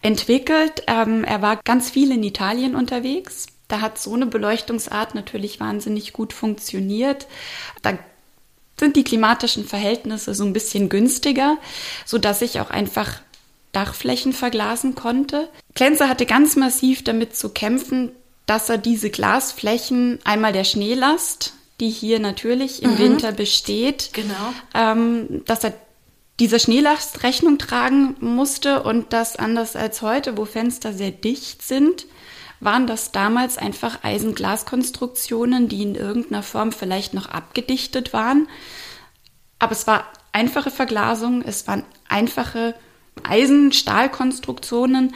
entwickelt. 0.02 0.82
Ähm, 0.86 1.24
er 1.24 1.42
war 1.42 1.56
ganz 1.64 1.90
viel 1.90 2.12
in 2.12 2.22
Italien 2.22 2.74
unterwegs. 2.74 3.46
Da 3.68 3.80
hat 3.80 3.98
so 3.98 4.14
eine 4.14 4.26
Beleuchtungsart 4.26 5.14
natürlich 5.14 5.60
wahnsinnig 5.60 6.12
gut 6.12 6.32
funktioniert. 6.32 7.26
Da 7.82 7.98
sind 8.80 8.96
die 8.96 9.04
klimatischen 9.04 9.64
Verhältnisse 9.64 10.34
so 10.34 10.44
ein 10.44 10.52
bisschen 10.52 10.88
günstiger, 10.88 11.58
so 12.04 12.18
dass 12.18 12.42
ich 12.42 12.60
auch 12.60 12.70
einfach 12.70 13.20
Dachflächen 13.72 14.32
verglasen 14.32 14.96
konnte. 14.96 15.48
Klenzer 15.74 16.08
hatte 16.08 16.26
ganz 16.26 16.56
massiv 16.56 17.04
damit 17.04 17.36
zu 17.36 17.50
kämpfen, 17.50 18.10
dass 18.46 18.68
er 18.68 18.78
diese 18.78 19.10
Glasflächen 19.10 20.18
einmal 20.24 20.52
der 20.52 20.64
Schneelast, 20.64 21.52
die 21.78 21.90
hier 21.90 22.18
natürlich 22.18 22.82
im 22.82 22.94
mhm. 22.94 22.98
Winter 22.98 23.30
besteht, 23.30 24.10
genau. 24.12 24.34
ähm, 24.74 25.42
dass 25.46 25.62
er 25.62 25.72
dieser 26.40 26.58
Schneelast 26.58 27.22
Rechnung 27.22 27.58
tragen 27.58 28.16
musste 28.20 28.82
und 28.82 29.12
das 29.12 29.36
anders 29.36 29.76
als 29.76 30.02
heute, 30.02 30.36
wo 30.36 30.46
Fenster 30.46 30.92
sehr 30.92 31.10
dicht 31.10 31.62
sind, 31.62 32.06
waren 32.60 32.86
das 32.86 33.10
damals 33.10 33.58
einfach 33.58 34.04
Eisenglaskonstruktionen, 34.04 35.68
die 35.68 35.82
in 35.82 35.94
irgendeiner 35.94 36.42
Form 36.42 36.72
vielleicht 36.72 37.14
noch 37.14 37.26
abgedichtet 37.26 38.12
waren. 38.12 38.48
Aber 39.58 39.72
es 39.72 39.86
war 39.86 40.04
einfache 40.32 40.70
Verglasung, 40.70 41.42
es 41.42 41.66
waren 41.66 41.84
einfache 42.08 42.74
Eisen-Stahlkonstruktionen, 43.22 45.14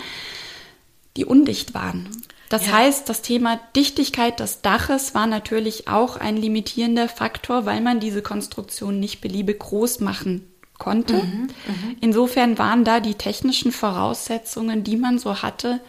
die 1.16 1.24
undicht 1.24 1.74
waren. 1.74 2.08
Das 2.48 2.66
ja. 2.66 2.72
heißt, 2.72 3.08
das 3.08 3.22
Thema 3.22 3.58
Dichtigkeit 3.74 4.40
des 4.40 4.60
Daches 4.60 5.14
war 5.14 5.26
natürlich 5.26 5.88
auch 5.88 6.16
ein 6.16 6.36
limitierender 6.36 7.08
Faktor, 7.08 7.66
weil 7.66 7.80
man 7.80 8.00
diese 8.00 8.22
Konstruktion 8.22 9.00
nicht 9.00 9.20
beliebig 9.20 9.58
groß 9.58 10.00
machen 10.00 10.46
konnte. 10.78 11.14
Mhm, 11.14 11.48
mhm. 11.66 11.96
Insofern 12.00 12.58
waren 12.58 12.84
da 12.84 13.00
die 13.00 13.14
technischen 13.14 13.72
Voraussetzungen, 13.72 14.84
die 14.84 14.96
man 14.96 15.18
so 15.18 15.42
hatte, 15.42 15.80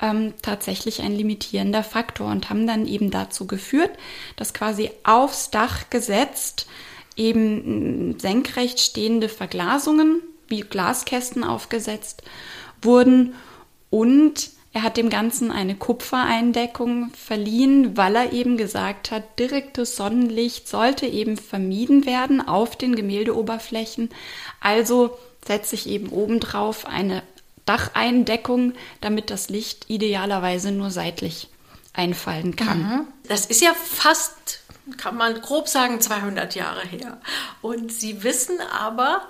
ähm, 0.00 0.34
tatsächlich 0.42 1.02
ein 1.02 1.14
limitierender 1.14 1.84
Faktor 1.84 2.30
und 2.30 2.50
haben 2.50 2.66
dann 2.66 2.86
eben 2.86 3.10
dazu 3.10 3.46
geführt, 3.46 3.90
dass 4.36 4.54
quasi 4.54 4.90
aufs 5.04 5.50
Dach 5.50 5.90
gesetzt 5.90 6.66
eben 7.16 8.18
senkrecht 8.18 8.80
stehende 8.80 9.28
Verglasungen 9.28 10.20
wie 10.48 10.60
Glaskästen 10.60 11.44
aufgesetzt 11.44 12.22
wurden 12.82 13.34
und 13.90 14.50
er 14.74 14.82
hat 14.82 14.96
dem 14.96 15.08
Ganzen 15.08 15.52
eine 15.52 15.76
Kupfereindeckung 15.76 17.10
verliehen, 17.14 17.96
weil 17.96 18.16
er 18.16 18.32
eben 18.32 18.56
gesagt 18.56 19.12
hat, 19.12 19.38
direktes 19.38 19.94
Sonnenlicht 19.94 20.66
sollte 20.66 21.06
eben 21.06 21.36
vermieden 21.36 22.06
werden 22.06 22.40
auf 22.46 22.74
den 22.74 22.96
Gemäldeoberflächen. 22.96 24.10
Also 24.60 25.16
setze 25.46 25.76
ich 25.76 25.88
eben 25.88 26.08
obendrauf 26.08 26.88
eine 26.88 27.22
Dacheindeckung, 27.66 28.74
damit 29.00 29.30
das 29.30 29.48
Licht 29.48 29.88
idealerweise 29.88 30.70
nur 30.70 30.90
seitlich 30.90 31.48
einfallen 31.92 32.56
kann. 32.56 32.78
Mhm. 32.78 33.08
Das 33.28 33.46
ist 33.46 33.62
ja 33.62 33.72
fast, 33.74 34.60
kann 34.96 35.16
man 35.16 35.40
grob 35.40 35.68
sagen, 35.68 36.00
200 36.00 36.54
Jahre 36.54 36.86
her. 36.86 37.20
Und 37.62 37.92
Sie 37.92 38.22
wissen 38.22 38.58
aber 38.60 39.22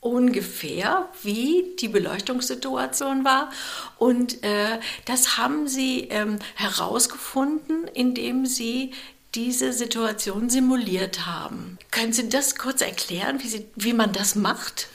ungefähr, 0.00 1.08
wie 1.22 1.74
die 1.80 1.88
Beleuchtungssituation 1.88 3.24
war. 3.24 3.50
Und 3.98 4.44
äh, 4.44 4.78
das 5.06 5.38
haben 5.38 5.66
Sie 5.66 6.08
ähm, 6.10 6.38
herausgefunden, 6.54 7.88
indem 7.94 8.46
Sie 8.46 8.92
diese 9.34 9.72
Situation 9.72 10.48
simuliert 10.48 11.26
haben. 11.26 11.78
Können 11.90 12.12
Sie 12.12 12.28
das 12.28 12.56
kurz 12.56 12.82
erklären, 12.82 13.42
wie, 13.42 13.48
Sie, 13.48 13.66
wie 13.74 13.94
man 13.94 14.12
das 14.12 14.36
macht? 14.36 14.88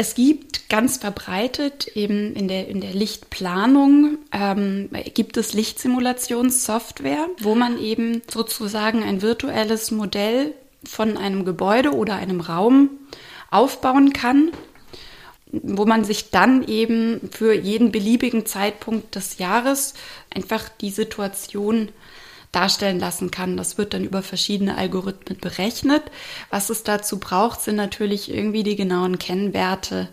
Es 0.00 0.14
gibt 0.14 0.70
ganz 0.70 0.96
verbreitet 0.96 1.88
eben 1.88 2.34
in 2.34 2.48
der, 2.48 2.68
in 2.68 2.80
der 2.80 2.94
Lichtplanung 2.94 4.16
ähm, 4.32 4.88
gibt 5.12 5.36
es 5.36 5.52
Lichtsimulationssoftware, 5.52 7.28
wo 7.38 7.54
man 7.54 7.78
eben 7.78 8.22
sozusagen 8.26 9.02
ein 9.02 9.20
virtuelles 9.20 9.90
Modell 9.90 10.54
von 10.84 11.18
einem 11.18 11.44
Gebäude 11.44 11.94
oder 11.94 12.14
einem 12.14 12.40
Raum 12.40 12.88
aufbauen 13.50 14.14
kann, 14.14 14.52
wo 15.52 15.84
man 15.84 16.04
sich 16.04 16.30
dann 16.30 16.66
eben 16.66 17.28
für 17.30 17.52
jeden 17.52 17.92
beliebigen 17.92 18.46
Zeitpunkt 18.46 19.16
des 19.16 19.36
Jahres 19.36 19.92
einfach 20.34 20.70
die 20.80 20.92
Situation 20.92 21.90
darstellen 22.52 22.98
lassen 22.98 23.30
kann. 23.30 23.56
Das 23.56 23.78
wird 23.78 23.94
dann 23.94 24.04
über 24.04 24.22
verschiedene 24.22 24.76
Algorithmen 24.76 25.38
berechnet. 25.38 26.02
Was 26.50 26.70
es 26.70 26.82
dazu 26.82 27.18
braucht, 27.18 27.60
sind 27.60 27.76
natürlich 27.76 28.30
irgendwie 28.30 28.62
die 28.62 28.76
genauen 28.76 29.18
Kennwerte 29.18 30.08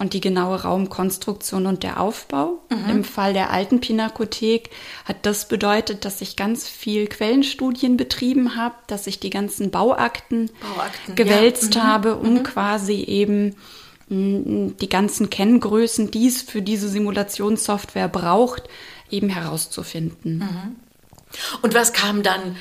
und 0.00 0.14
die 0.14 0.20
genaue 0.20 0.62
Raumkonstruktion 0.62 1.66
und 1.66 1.82
der 1.82 2.00
Aufbau. 2.00 2.62
Mhm. 2.70 2.90
Im 2.90 3.04
Fall 3.04 3.34
der 3.34 3.50
alten 3.50 3.80
Pinakothek 3.80 4.70
hat 5.04 5.26
das 5.26 5.46
bedeutet, 5.46 6.06
dass 6.06 6.22
ich 6.22 6.36
ganz 6.36 6.66
viel 6.66 7.06
Quellenstudien 7.06 7.98
betrieben 7.98 8.56
habe, 8.56 8.74
dass 8.86 9.06
ich 9.06 9.20
die 9.20 9.30
ganzen 9.30 9.70
Bauakten, 9.70 10.50
Bauakten 10.60 11.14
gewälzt 11.16 11.74
ja. 11.74 11.84
mhm. 11.84 11.86
habe, 11.86 12.16
um 12.16 12.34
mhm. 12.34 12.42
quasi 12.44 12.94
eben 12.94 13.56
mm, 14.08 14.76
die 14.80 14.88
ganzen 14.88 15.28
Kenngrößen, 15.28 16.10
die 16.10 16.28
es 16.28 16.40
für 16.40 16.62
diese 16.62 16.88
Simulationssoftware 16.88 18.08
braucht, 18.08 18.70
eben 19.10 19.28
herauszufinden. 19.28 20.78
Und 21.62 21.74
was 21.74 21.92
kam 21.92 22.22
dann 22.22 22.56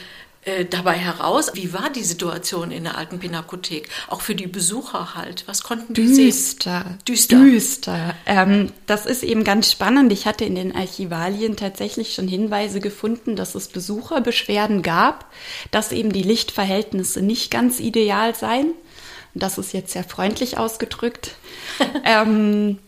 äh, 0.46 0.66
dabei 0.66 0.94
heraus? 0.94 1.52
Wie 1.54 1.74
war 1.74 1.90
die 1.90 2.04
Situation 2.04 2.72
in 2.72 2.84
der 2.84 2.98
alten 2.98 3.20
Pinakothek? 3.20 3.90
Auch 4.08 4.22
für 4.22 4.36
die 4.36 4.48
Besucher 4.48 5.16
halt. 5.16 5.44
Was 5.48 5.64
konnten 5.64 5.94
die 5.94 6.06
düster, 6.06 6.84
sehen? 6.84 6.98
Düster. 7.08 7.40
Düster. 7.40 8.16
Ähm, 8.26 8.72
das 8.86 9.06
ist 9.06 9.24
eben 9.24 9.44
ganz 9.44 9.70
spannend. 9.70 10.14
Ich 10.14 10.26
hatte 10.26 10.46
in 10.46 10.56
den 10.56 10.76
Archivalien 10.76 11.58
tatsächlich 11.58 12.14
schon 12.14 12.28
Hinweise 12.28 12.80
gefunden, 12.80 13.36
dass 13.36 13.54
es 13.54 13.68
Besucherbeschwerden 13.68 14.82
gab, 14.82 15.26
dass 15.72 15.92
eben 15.92 16.14
die 16.14 16.24
Lichtverhältnisse 16.24 17.22
nicht 17.22 17.52
ganz 17.52 17.80
ideal 17.80 18.34
seien. 18.34 18.74
Das 19.34 19.58
ist 19.58 19.74
jetzt 19.74 19.92
sehr 19.92 20.04
freundlich 20.04 20.58
ausgedrückt. 20.58 21.36
ähm, 22.06 22.80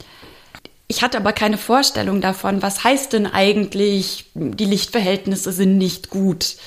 ich 0.91 1.01
hatte 1.01 1.17
aber 1.17 1.31
keine 1.31 1.57
Vorstellung 1.57 2.19
davon, 2.19 2.61
was 2.61 2.83
heißt 2.83 3.13
denn 3.13 3.25
eigentlich, 3.25 4.25
die 4.33 4.65
Lichtverhältnisse 4.65 5.53
sind 5.53 5.77
nicht 5.77 6.09
gut. 6.09 6.57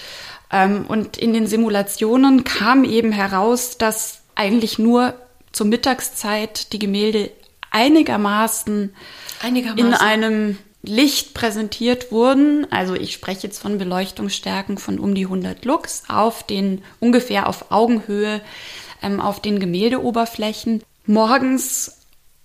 Ähm, 0.51 0.87
und 0.89 1.19
in 1.19 1.35
den 1.35 1.47
Simulationen 1.47 2.43
kam 2.43 2.85
eben 2.85 3.13
heraus, 3.13 3.77
dass 3.77 4.23
eigentlich 4.35 4.79
nur 4.79 5.13
zur 5.53 5.67
Mittagszeit 5.67 6.73
die 6.73 6.79
Gemälde 6.79 7.31
einigermaßen, 7.71 8.95
einigermaßen. 9.43 9.79
in 9.87 9.93
einem 9.93 10.59
Licht 10.83 11.35
präsentiert 11.35 12.11
wurden. 12.11 12.67
Also 12.73 12.95
ich 12.95 13.13
spreche 13.13 13.47
jetzt 13.47 13.59
von 13.59 13.77
Beleuchtungsstärken 13.77 14.79
von 14.79 14.99
um 14.99 15.15
die 15.15 15.25
100 15.25 15.67
Lux 15.67 16.05
auf 16.09 16.47
den 16.47 16.83
ungefähr 16.99 17.47
auf 17.47 17.71
Augenhöhe 17.71 18.41
ähm, 19.03 19.21
auf 19.21 19.41
den 19.41 19.61
Gemäldeoberflächen. 19.61 20.83
Morgens 21.05 21.99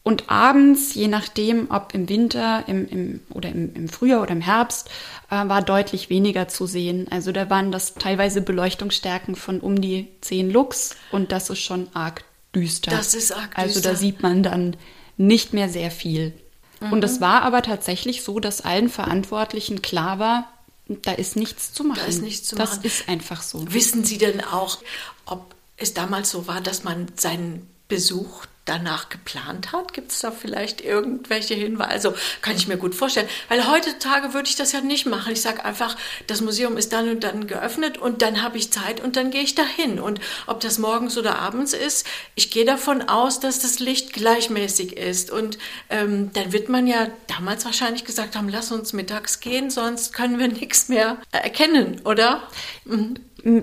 und 0.03 0.29
abends, 0.29 0.95
je 0.95 1.07
nachdem, 1.07 1.69
ob 1.69 1.93
im 1.93 2.09
Winter 2.09 2.63
im, 2.67 2.87
im, 2.87 3.19
oder 3.29 3.49
im, 3.49 3.73
im 3.75 3.89
Frühjahr 3.89 4.21
oder 4.21 4.31
im 4.31 4.41
Herbst, 4.41 4.89
äh, 5.29 5.35
war 5.35 5.61
deutlich 5.61 6.09
weniger 6.09 6.47
zu 6.47 6.65
sehen. 6.65 7.07
Also 7.09 7.31
da 7.31 7.49
waren 7.49 7.71
das 7.71 7.95
teilweise 7.95 8.41
Beleuchtungsstärken 8.41 9.35
von 9.35 9.59
um 9.59 9.81
die 9.81 10.07
10 10.21 10.51
Lux 10.51 10.95
und 11.11 11.31
das 11.31 11.49
ist 11.49 11.59
schon 11.59 11.87
arg 11.93 12.23
düster. 12.55 12.91
Das 12.91 13.13
ist 13.13 13.31
arg 13.31 13.55
düster. 13.55 13.59
Also 13.59 13.81
da 13.81 13.95
sieht 13.95 14.21
man 14.21 14.41
dann 14.41 14.77
nicht 15.17 15.53
mehr 15.53 15.69
sehr 15.69 15.91
viel. 15.91 16.33
Mhm. 16.79 16.93
Und 16.93 17.03
es 17.03 17.19
war 17.19 17.43
aber 17.43 17.61
tatsächlich 17.61 18.23
so, 18.23 18.39
dass 18.39 18.61
allen 18.61 18.89
Verantwortlichen 18.89 19.81
klar 19.81 20.17
war, 20.17 20.47
da 20.87 21.11
ist 21.11 21.35
nichts 21.35 21.73
zu 21.73 21.83
machen. 21.83 21.99
Da 22.01 22.07
ist 22.07 22.21
nichts 22.21 22.47
zu 22.47 22.55
das 22.55 22.69
machen. 22.69 22.83
Das 22.83 22.93
ist 22.93 23.09
einfach 23.09 23.41
so. 23.43 23.71
Wissen 23.71 24.03
Sie 24.05 24.17
denn 24.17 24.41
auch, 24.43 24.79
ob 25.25 25.53
es 25.77 25.93
damals 25.93 26.31
so 26.31 26.47
war, 26.47 26.61
dass 26.61 26.83
man 26.83 27.07
seinen 27.15 27.67
Besuch 27.87 28.45
danach 28.69 29.09
geplant 29.09 29.71
hat? 29.71 29.93
Gibt 29.93 30.11
es 30.11 30.19
da 30.19 30.31
vielleicht 30.31 30.81
irgendwelche 30.81 31.55
Hinweise? 31.55 31.89
Also 31.89 32.13
kann 32.41 32.55
ich 32.55 32.67
mir 32.67 32.77
gut 32.77 32.93
vorstellen. 32.93 33.27
Weil 33.49 33.67
heutzutage 33.67 34.33
würde 34.33 34.47
ich 34.47 34.55
das 34.55 34.71
ja 34.71 34.81
nicht 34.81 35.05
machen. 35.05 35.33
Ich 35.33 35.41
sage 35.41 35.65
einfach, 35.65 35.97
das 36.27 36.41
Museum 36.41 36.77
ist 36.77 36.93
dann 36.93 37.09
und 37.09 37.23
dann 37.23 37.47
geöffnet 37.47 37.97
und 37.97 38.21
dann 38.21 38.43
habe 38.43 38.57
ich 38.57 38.71
Zeit 38.71 39.01
und 39.01 39.15
dann 39.15 39.31
gehe 39.31 39.41
ich 39.41 39.55
dahin. 39.55 39.99
Und 39.99 40.19
ob 40.45 40.59
das 40.59 40.77
morgens 40.77 41.17
oder 41.17 41.39
abends 41.39 41.73
ist, 41.73 42.05
ich 42.35 42.51
gehe 42.51 42.65
davon 42.65 43.01
aus, 43.01 43.39
dass 43.39 43.59
das 43.59 43.79
Licht 43.79 44.13
gleichmäßig 44.13 44.95
ist. 44.97 45.31
Und 45.31 45.57
ähm, 45.89 46.31
dann 46.33 46.53
wird 46.53 46.69
man 46.69 46.85
ja 46.85 47.07
damals 47.27 47.65
wahrscheinlich 47.65 48.05
gesagt 48.05 48.35
haben, 48.35 48.49
lass 48.49 48.71
uns 48.71 48.93
mittags 48.93 49.39
gehen, 49.39 49.69
sonst 49.71 50.13
können 50.13 50.37
wir 50.37 50.47
nichts 50.59 50.89
mehr 50.89 51.17
erkennen, 51.31 52.01
oder? 52.05 52.47
Mhm. 52.85 53.15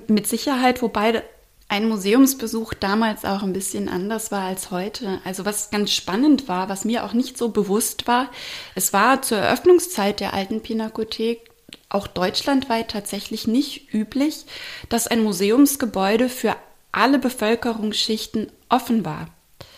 Mit 0.09 0.27
Sicherheit, 0.27 0.81
wobei 0.81 1.23
ein 1.69 1.89
Museumsbesuch 1.89 2.75
damals 2.75 3.25
auch 3.25 3.43
ein 3.43 3.53
bisschen 3.53 3.89
anders 3.89 4.31
war 4.31 4.45
als 4.45 4.71
heute. 4.71 5.21
Also 5.25 5.45
was 5.45 5.71
ganz 5.71 5.91
spannend 5.91 6.49
war, 6.49 6.69
was 6.69 6.85
mir 6.85 7.05
auch 7.05 7.13
nicht 7.13 7.37
so 7.37 7.49
bewusst 7.49 8.07
war, 8.07 8.31
es 8.75 8.93
war 8.93 9.23
zur 9.23 9.39
Eröffnungszeit 9.39 10.21
der 10.21 10.33
alten 10.33 10.63
Pinakothek 10.63 11.51
auch 11.89 12.07
deutschlandweit 12.07 12.91
tatsächlich 12.91 13.47
nicht 13.47 13.93
üblich, 13.93 14.45
dass 14.89 15.07
ein 15.07 15.23
Museumsgebäude 15.23 16.29
für 16.29 16.57
alle 16.93 17.19
Bevölkerungsschichten 17.19 18.51
offen 18.69 19.05
war. 19.05 19.29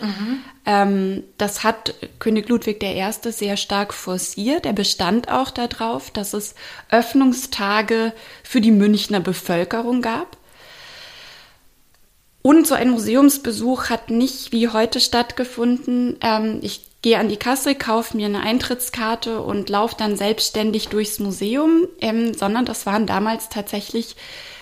Mhm. 0.00 0.42
Ähm, 0.66 1.24
das 1.38 1.64
hat 1.64 1.94
König 2.18 2.48
Ludwig 2.48 2.82
I. 2.82 3.04
sehr 3.32 3.56
stark 3.56 3.92
forciert. 3.94 4.66
Er 4.66 4.72
bestand 4.72 5.30
auch 5.30 5.50
darauf, 5.50 6.10
dass 6.10 6.34
es 6.34 6.54
Öffnungstage 6.90 8.12
für 8.42 8.60
die 8.60 8.70
Münchner 8.70 9.20
Bevölkerung 9.20 10.02
gab. 10.02 10.36
Und 12.42 12.66
so 12.66 12.74
ein 12.74 12.90
Museumsbesuch 12.90 13.90
hat 13.90 14.10
nicht 14.10 14.52
wie 14.52 14.68
heute 14.68 15.00
stattgefunden. 15.00 16.16
Ähm, 16.20 16.60
ich 16.62 16.82
gehe 17.02 17.18
an 17.18 17.28
die 17.28 17.36
Kasse, 17.36 17.74
kaufe 17.74 18.16
mir 18.16 18.26
eine 18.26 18.40
Eintrittskarte 18.40 19.40
und 19.40 19.68
laufe 19.68 19.96
dann 19.98 20.16
selbstständig 20.16 20.88
durchs 20.88 21.18
Museum, 21.18 21.86
ähm, 22.00 22.34
sondern 22.34 22.64
das 22.64 22.86
waren 22.86 23.06
damals 23.06 23.48
tatsächlich 23.48 24.16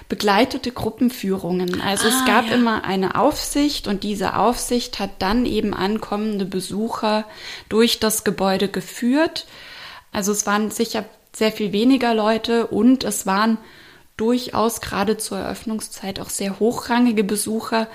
begleitete 0.09 0.71
Gruppenführungen. 0.71 1.81
Also 1.81 2.07
ah, 2.07 2.11
es 2.11 2.25
gab 2.27 2.47
ja. 2.49 2.55
immer 2.55 2.85
eine 2.85 3.17
Aufsicht 3.17 3.89
und 3.89 4.05
diese 4.05 4.37
Aufsicht 4.37 4.99
hat 4.99 5.11
dann 5.19 5.47
eben 5.47 5.75
ankommende 5.75 6.45
Besucher 6.45 7.25
durch 7.69 7.99
das 7.99 8.23
Gebäude 8.23 8.69
geführt. 8.69 9.47
Also 10.13 10.33
es 10.33 10.47
waren 10.47 10.71
sicher 10.71 11.05
sehr 11.33 11.53
viel 11.53 11.73
weniger 11.73 12.15
Leute 12.15 12.67
und 12.69 13.05
es 13.05 13.27
waren 13.27 13.59
durchaus 14.17 14.81
gerade 14.81 15.19
zur 15.19 15.39
Eröffnungszeit 15.39 16.21
auch 16.21 16.31
sehr 16.31 16.59
hochrangige 16.59 17.25
Besucher. 17.25 17.89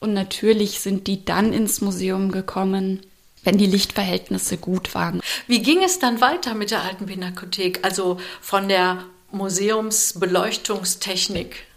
Und 0.00 0.14
natürlich 0.14 0.80
sind 0.80 1.06
die 1.06 1.24
dann 1.24 1.52
ins 1.52 1.80
Museum 1.80 2.32
gekommen, 2.32 3.00
wenn 3.44 3.58
die 3.58 3.66
Lichtverhältnisse 3.66 4.58
gut 4.58 4.94
waren. 4.94 5.20
Wie 5.46 5.62
ging 5.62 5.82
es 5.82 5.98
dann 5.98 6.20
weiter 6.20 6.54
mit 6.54 6.70
der 6.70 6.82
alten 6.82 7.06
Pinakothek, 7.06 7.82
also 7.84 8.20
von 8.40 8.68
der 8.68 9.04
Museumsbeleuchtungstechnik? 9.30 11.67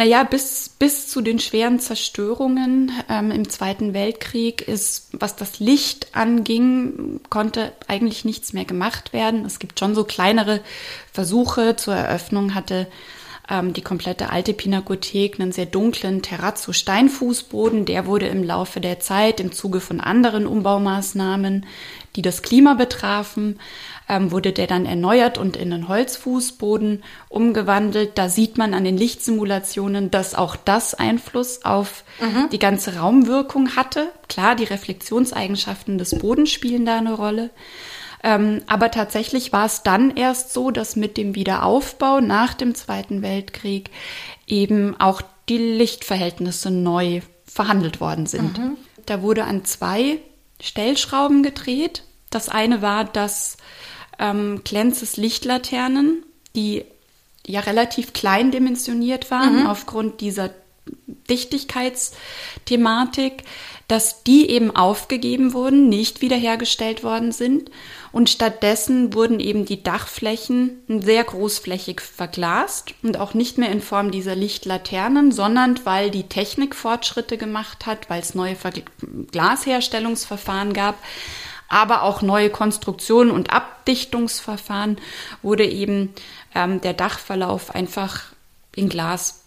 Naja, 0.00 0.22
bis, 0.22 0.70
bis 0.78 1.08
zu 1.08 1.20
den 1.20 1.38
schweren 1.38 1.78
Zerstörungen 1.78 2.90
ähm, 3.10 3.30
im 3.30 3.50
Zweiten 3.50 3.92
Weltkrieg 3.92 4.66
ist, 4.66 5.10
was 5.12 5.36
das 5.36 5.60
Licht 5.60 6.16
anging, 6.16 7.20
konnte 7.28 7.74
eigentlich 7.86 8.24
nichts 8.24 8.54
mehr 8.54 8.64
gemacht 8.64 9.12
werden. 9.12 9.44
Es 9.44 9.58
gibt 9.58 9.78
schon 9.78 9.94
so 9.94 10.04
kleinere 10.04 10.62
Versuche. 11.12 11.76
Zur 11.76 11.96
Eröffnung 11.96 12.54
hatte 12.54 12.86
ähm, 13.50 13.74
die 13.74 13.82
komplette 13.82 14.30
alte 14.30 14.54
Pinakothek 14.54 15.38
einen 15.38 15.52
sehr 15.52 15.66
dunklen 15.66 16.22
Terrazzo-Steinfußboden. 16.22 17.84
Der 17.84 18.06
wurde 18.06 18.28
im 18.28 18.42
Laufe 18.42 18.80
der 18.80 19.00
Zeit 19.00 19.38
im 19.38 19.52
Zuge 19.52 19.80
von 19.80 20.00
anderen 20.00 20.46
Umbaumaßnahmen, 20.46 21.66
die 22.16 22.22
das 22.22 22.42
Klima 22.42 22.74
betrafen, 22.74 23.60
ähm, 24.08 24.32
wurde 24.32 24.52
der 24.52 24.66
dann 24.66 24.86
erneuert 24.86 25.38
und 25.38 25.56
in 25.56 25.72
einen 25.72 25.88
Holzfußboden 25.88 27.02
umgewandelt. 27.28 28.18
Da 28.18 28.28
sieht 28.28 28.58
man 28.58 28.74
an 28.74 28.84
den 28.84 28.96
Lichtsimulationen, 28.96 30.10
dass 30.10 30.34
auch 30.34 30.56
das 30.56 30.94
Einfluss 30.94 31.64
auf 31.64 32.04
mhm. 32.20 32.48
die 32.50 32.58
ganze 32.58 32.96
Raumwirkung 32.96 33.76
hatte. 33.76 34.10
Klar, 34.28 34.56
die 34.56 34.64
Reflexionseigenschaften 34.64 35.98
des 35.98 36.18
Bodens 36.18 36.50
spielen 36.50 36.84
da 36.84 36.98
eine 36.98 37.14
Rolle. 37.14 37.50
Ähm, 38.22 38.62
aber 38.66 38.90
tatsächlich 38.90 39.52
war 39.52 39.66
es 39.66 39.82
dann 39.82 40.10
erst 40.10 40.52
so, 40.52 40.70
dass 40.70 40.96
mit 40.96 41.16
dem 41.16 41.34
Wiederaufbau 41.34 42.20
nach 42.20 42.54
dem 42.54 42.74
Zweiten 42.74 43.22
Weltkrieg 43.22 43.90
eben 44.46 44.98
auch 45.00 45.22
die 45.48 45.58
Lichtverhältnisse 45.58 46.70
neu 46.70 47.22
verhandelt 47.44 48.00
worden 48.00 48.26
sind. 48.26 48.58
Mhm. 48.58 48.76
Da 49.06 49.22
wurde 49.22 49.44
an 49.44 49.64
zwei 49.64 50.18
Stellschrauben 50.60 51.42
gedreht. 51.42 52.04
Das 52.30 52.48
eine 52.48 52.80
war, 52.82 53.04
dass 53.04 53.56
ähm, 54.18 54.62
Klenzes 54.64 55.16
Lichtlaternen, 55.16 56.24
die 56.54 56.84
ja 57.46 57.60
relativ 57.60 58.12
klein 58.12 58.50
dimensioniert 58.50 59.30
waren 59.30 59.60
mhm. 59.60 59.66
aufgrund 59.66 60.20
dieser 60.20 60.50
Dichtigkeitsthematik, 61.28 63.44
dass 63.90 64.22
die 64.22 64.48
eben 64.48 64.74
aufgegeben 64.76 65.52
wurden, 65.52 65.88
nicht 65.88 66.20
wiederhergestellt 66.20 67.02
worden 67.02 67.32
sind. 67.32 67.72
Und 68.12 68.30
stattdessen 68.30 69.14
wurden 69.14 69.40
eben 69.40 69.64
die 69.64 69.82
Dachflächen 69.82 70.82
sehr 70.86 71.24
großflächig 71.24 72.00
verglast 72.00 72.94
und 73.02 73.18
auch 73.18 73.34
nicht 73.34 73.58
mehr 73.58 73.70
in 73.70 73.80
Form 73.80 74.12
dieser 74.12 74.36
Lichtlaternen, 74.36 75.32
sondern 75.32 75.80
weil 75.84 76.12
die 76.12 76.28
Technik 76.28 76.76
Fortschritte 76.76 77.36
gemacht 77.36 77.86
hat, 77.86 78.08
weil 78.08 78.20
es 78.20 78.36
neue 78.36 78.56
Glasherstellungsverfahren 79.32 80.72
gab, 80.72 80.96
aber 81.68 82.02
auch 82.04 82.22
neue 82.22 82.50
Konstruktionen 82.50 83.32
und 83.32 83.52
Abdichtungsverfahren 83.52 84.98
wurde 85.42 85.66
eben 85.66 86.14
ähm, 86.54 86.80
der 86.80 86.94
Dachverlauf 86.94 87.74
einfach 87.74 88.22
in 88.76 88.88
Glas 88.88 89.39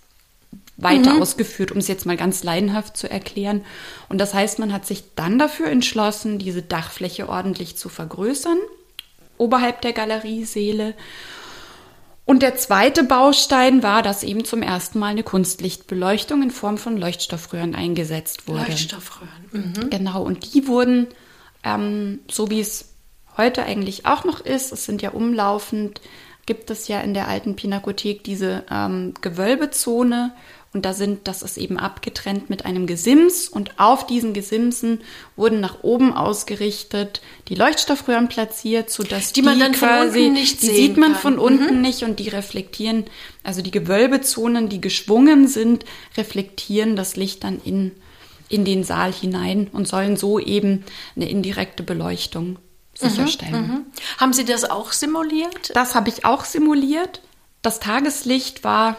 weiter 0.78 1.14
mhm. 1.14 1.22
ausgeführt, 1.22 1.72
um 1.72 1.78
es 1.78 1.88
jetzt 1.88 2.06
mal 2.06 2.18
ganz 2.18 2.44
leidenhaft 2.44 2.98
zu 2.98 3.10
erklären. 3.10 3.64
Und 4.10 4.18
das 4.20 4.34
heißt, 4.34 4.60
man 4.60 4.74
hat 4.74 4.86
sich 4.86 5.04
dann 5.16 5.38
dafür 5.38 5.68
entschlossen, 5.68 6.40
diese 6.40 6.62
Dachfläche 6.62 7.30
ordentlich 7.30 7.78
zu 7.78 7.90
vergrößern, 7.90 8.58
oberhalb 9.38 9.82
der 9.82 9.94
Galerieseele. 9.94 10.96
Und 12.26 12.42
der 12.42 12.56
zweite 12.56 13.04
Baustein 13.04 13.84
war, 13.84 14.02
dass 14.02 14.24
eben 14.24 14.46
zum 14.46 14.62
ersten 14.62 14.98
Mal 14.98 15.08
eine 15.08 15.24
Kunstlichtbeleuchtung 15.24 16.42
in 16.42 16.52
Form 16.52 16.78
von 16.78 16.98
Leuchtstoffröhren 16.98 17.76
eingesetzt 17.76 18.48
wurde. 18.48 18.66
Leuchtstoffröhren. 18.68 19.30
Mhm. 19.52 19.90
Genau, 19.90 20.24
und 20.24 20.54
die 20.54 20.68
wurden 20.68 21.08
ähm, 21.64 22.20
so 22.30 22.50
wie 22.50 22.60
es 22.60 22.94
heute 23.38 23.64
eigentlich 23.64 24.06
auch 24.06 24.26
noch 24.26 24.42
ist, 24.42 24.72
es 24.72 24.86
sind 24.86 25.02
ja 25.02 25.12
umlaufend 25.12 26.02
gibt 26.46 26.70
es 26.70 26.88
ja 26.88 27.00
in 27.02 27.14
der 27.14 27.28
alten 27.28 27.56
Pinakothek 27.56 28.24
diese 28.24 28.66
ähm, 28.70 29.14
Gewölbezone 29.22 30.34
und 30.74 30.86
da 30.86 30.94
sind, 30.94 31.28
das 31.28 31.44
ist 31.44 31.58
eben 31.58 31.78
abgetrennt 31.78 32.50
mit 32.50 32.66
einem 32.66 32.88
Gesims 32.88 33.48
und 33.48 33.80
auf 33.80 34.08
diesen 34.08 34.34
Gesimsen 34.34 35.02
wurden 35.36 35.60
nach 35.60 35.84
oben 35.84 36.14
ausgerichtet 36.14 37.22
die 37.48 37.54
Leuchtstoffröhren 37.54 38.28
platziert, 38.28 38.90
sodass 38.90 39.34
die, 39.34 39.42
die 39.42 39.46
man 39.46 39.60
dann 39.60 39.74
quasi, 39.74 40.12
von 40.12 40.28
unten 40.30 40.34
nicht 40.34 40.62
die 40.64 40.68
sieht 40.68 40.98
man 40.98 41.12
kann. 41.12 41.22
von 41.22 41.40
unten 41.40 41.76
mhm. 41.76 41.82
nicht 41.82 42.04
und 42.04 42.20
die 42.20 42.30
reflektieren, 42.30 43.06
also 43.44 43.62
die 43.62 43.70
Gewölbezonen, 43.70 44.68
die 44.68 44.82
geschwungen 44.82 45.48
sind, 45.48 45.86
reflektieren 46.18 46.96
das 46.96 47.16
Licht 47.18 47.44
dann 47.44 47.62
in, 47.64 47.92
in 48.50 48.66
den 48.66 48.84
Saal 48.84 49.14
hinein 49.14 49.70
und 49.72 49.88
sollen 49.88 50.18
so 50.18 50.40
eben 50.40 50.86
eine 51.16 51.30
indirekte 51.30 51.84
Beleuchtung 51.84 52.58
sicherstellen. 52.96 53.68
Mhm, 53.68 53.74
mhm. 53.74 53.86
Haben 54.18 54.34
Sie 54.34 54.46
das 54.46 54.68
auch 54.68 54.92
simuliert? 54.92 55.76
Das 55.76 55.94
habe 55.94 56.10
ich 56.10 56.26
auch 56.26 56.46
simuliert. 56.46 57.22
Das 57.62 57.80
Tageslicht 57.80 58.64
war 58.64 58.98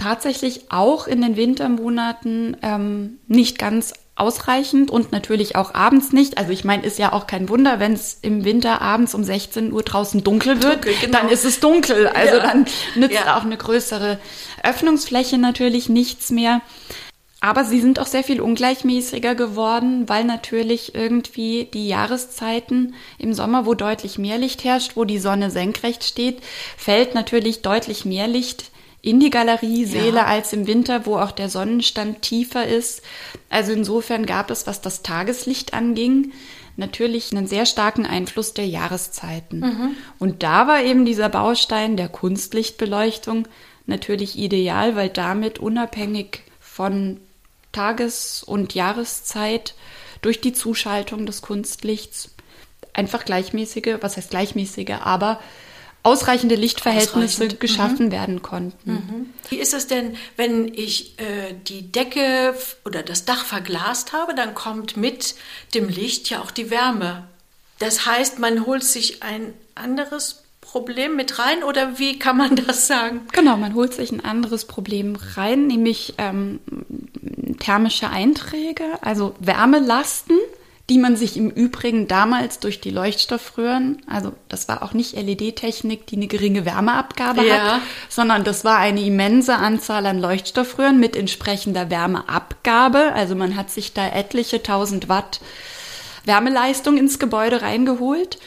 tatsächlich 0.00 0.70
auch 0.70 1.06
in 1.06 1.20
den 1.20 1.36
Wintermonaten 1.36 2.56
ähm, 2.62 3.18
nicht 3.28 3.58
ganz 3.58 3.92
ausreichend 4.16 4.90
und 4.90 5.12
natürlich 5.12 5.56
auch 5.56 5.74
abends 5.74 6.12
nicht. 6.12 6.38
Also 6.38 6.52
ich 6.52 6.64
meine, 6.64 6.84
ist 6.84 6.98
ja 6.98 7.12
auch 7.12 7.26
kein 7.26 7.48
Wunder, 7.48 7.80
wenn 7.80 7.92
es 7.94 8.18
im 8.20 8.44
Winter 8.44 8.80
abends 8.82 9.14
um 9.14 9.24
16 9.24 9.72
Uhr 9.72 9.82
draußen 9.82 10.22
dunkel 10.22 10.62
wird, 10.62 10.84
dunkel, 10.84 10.94
genau. 11.00 11.18
dann 11.18 11.28
ist 11.28 11.44
es 11.44 11.60
dunkel. 11.60 12.06
Also 12.08 12.36
ja. 12.36 12.42
dann 12.42 12.66
nützt 12.96 13.14
ja. 13.14 13.36
auch 13.36 13.44
eine 13.44 13.56
größere 13.56 14.18
Öffnungsfläche 14.62 15.38
natürlich 15.38 15.88
nichts 15.88 16.30
mehr. 16.30 16.60
Aber 17.42 17.64
sie 17.64 17.80
sind 17.80 17.98
auch 17.98 18.06
sehr 18.06 18.22
viel 18.22 18.42
ungleichmäßiger 18.42 19.34
geworden, 19.34 20.06
weil 20.10 20.24
natürlich 20.24 20.94
irgendwie 20.94 21.70
die 21.72 21.88
Jahreszeiten 21.88 22.94
im 23.16 23.32
Sommer, 23.32 23.64
wo 23.64 23.72
deutlich 23.72 24.18
mehr 24.18 24.36
Licht 24.36 24.62
herrscht, 24.64 24.92
wo 24.94 25.04
die 25.04 25.18
Sonne 25.18 25.50
senkrecht 25.50 26.04
steht, 26.04 26.40
fällt 26.76 27.14
natürlich 27.14 27.62
deutlich 27.62 28.04
mehr 28.04 28.28
Licht 28.28 28.70
in 29.02 29.20
die 29.20 29.30
Galerieseele 29.30 30.18
ja. 30.18 30.26
als 30.26 30.52
im 30.52 30.66
Winter, 30.66 31.06
wo 31.06 31.16
auch 31.16 31.30
der 31.32 31.48
Sonnenstand 31.48 32.22
tiefer 32.22 32.66
ist. 32.66 33.02
Also 33.48 33.72
insofern 33.72 34.26
gab 34.26 34.50
es, 34.50 34.66
was 34.66 34.80
das 34.80 35.02
Tageslicht 35.02 35.72
anging, 35.72 36.32
natürlich 36.76 37.32
einen 37.32 37.46
sehr 37.46 37.66
starken 37.66 38.06
Einfluss 38.06 38.54
der 38.54 38.66
Jahreszeiten. 38.66 39.60
Mhm. 39.60 39.96
Und 40.18 40.42
da 40.42 40.66
war 40.66 40.82
eben 40.82 41.04
dieser 41.04 41.28
Baustein 41.28 41.96
der 41.96 42.08
Kunstlichtbeleuchtung 42.08 43.48
natürlich 43.86 44.38
ideal, 44.38 44.96
weil 44.96 45.08
damit 45.08 45.58
unabhängig 45.58 46.42
von 46.60 47.18
Tages- 47.72 48.42
und 48.42 48.74
Jahreszeit 48.74 49.74
durch 50.22 50.40
die 50.40 50.52
Zuschaltung 50.52 51.26
des 51.26 51.42
Kunstlichts 51.42 52.34
einfach 52.92 53.24
gleichmäßige, 53.24 53.98
was 54.00 54.16
heißt 54.16 54.30
gleichmäßige, 54.30 55.00
aber 55.02 55.40
ausreichende 56.02 56.54
Lichtverhältnisse 56.54 57.44
Ausreichend. 57.44 57.60
geschaffen 57.60 58.06
mhm. 58.06 58.12
werden 58.12 58.42
konnten. 58.42 58.90
Mhm. 58.90 59.30
Wie 59.48 59.56
ist 59.56 59.74
es 59.74 59.86
denn, 59.86 60.16
wenn 60.36 60.72
ich 60.72 61.18
äh, 61.18 61.54
die 61.66 61.92
Decke 61.92 62.54
oder 62.84 63.02
das 63.02 63.24
Dach 63.24 63.44
verglast 63.44 64.12
habe, 64.12 64.34
dann 64.34 64.54
kommt 64.54 64.96
mit 64.96 65.34
dem 65.74 65.88
Licht 65.88 66.30
ja 66.30 66.40
auch 66.40 66.50
die 66.50 66.70
Wärme. 66.70 67.28
Das 67.78 68.06
heißt, 68.06 68.38
man 68.38 68.66
holt 68.66 68.84
sich 68.84 69.22
ein 69.22 69.54
anderes 69.74 70.42
Problem 70.60 71.16
mit 71.16 71.38
rein 71.38 71.62
oder 71.64 71.98
wie 71.98 72.18
kann 72.18 72.36
man 72.36 72.54
das 72.56 72.86
sagen? 72.86 73.22
Genau, 73.32 73.56
man 73.56 73.74
holt 73.74 73.94
sich 73.94 74.12
ein 74.12 74.24
anderes 74.24 74.66
Problem 74.66 75.16
rein, 75.34 75.66
nämlich 75.66 76.14
ähm, 76.18 76.60
thermische 77.58 78.08
Einträge, 78.08 78.84
also 79.00 79.34
Wärmelasten 79.40 80.38
die 80.90 80.98
man 80.98 81.14
sich 81.14 81.36
im 81.36 81.50
Übrigen 81.50 82.08
damals 82.08 82.58
durch 82.58 82.80
die 82.80 82.90
Leuchtstoffröhren, 82.90 84.02
also 84.08 84.32
das 84.48 84.68
war 84.68 84.82
auch 84.82 84.92
nicht 84.92 85.14
LED-Technik, 85.14 86.08
die 86.08 86.16
eine 86.16 86.26
geringe 86.26 86.64
Wärmeabgabe 86.66 87.46
ja. 87.46 87.74
hat, 87.74 87.82
sondern 88.08 88.42
das 88.42 88.64
war 88.64 88.78
eine 88.78 89.00
immense 89.00 89.54
Anzahl 89.54 90.04
an 90.04 90.18
Leuchtstoffröhren 90.18 90.98
mit 90.98 91.14
entsprechender 91.14 91.90
Wärmeabgabe. 91.90 93.12
Also 93.14 93.36
man 93.36 93.54
hat 93.54 93.70
sich 93.70 93.94
da 93.94 94.08
etliche 94.08 94.64
tausend 94.64 95.08
Watt 95.08 95.40
Wärmeleistung 96.24 96.98
ins 96.98 97.20
Gebäude 97.20 97.62
reingeholt. 97.62 98.38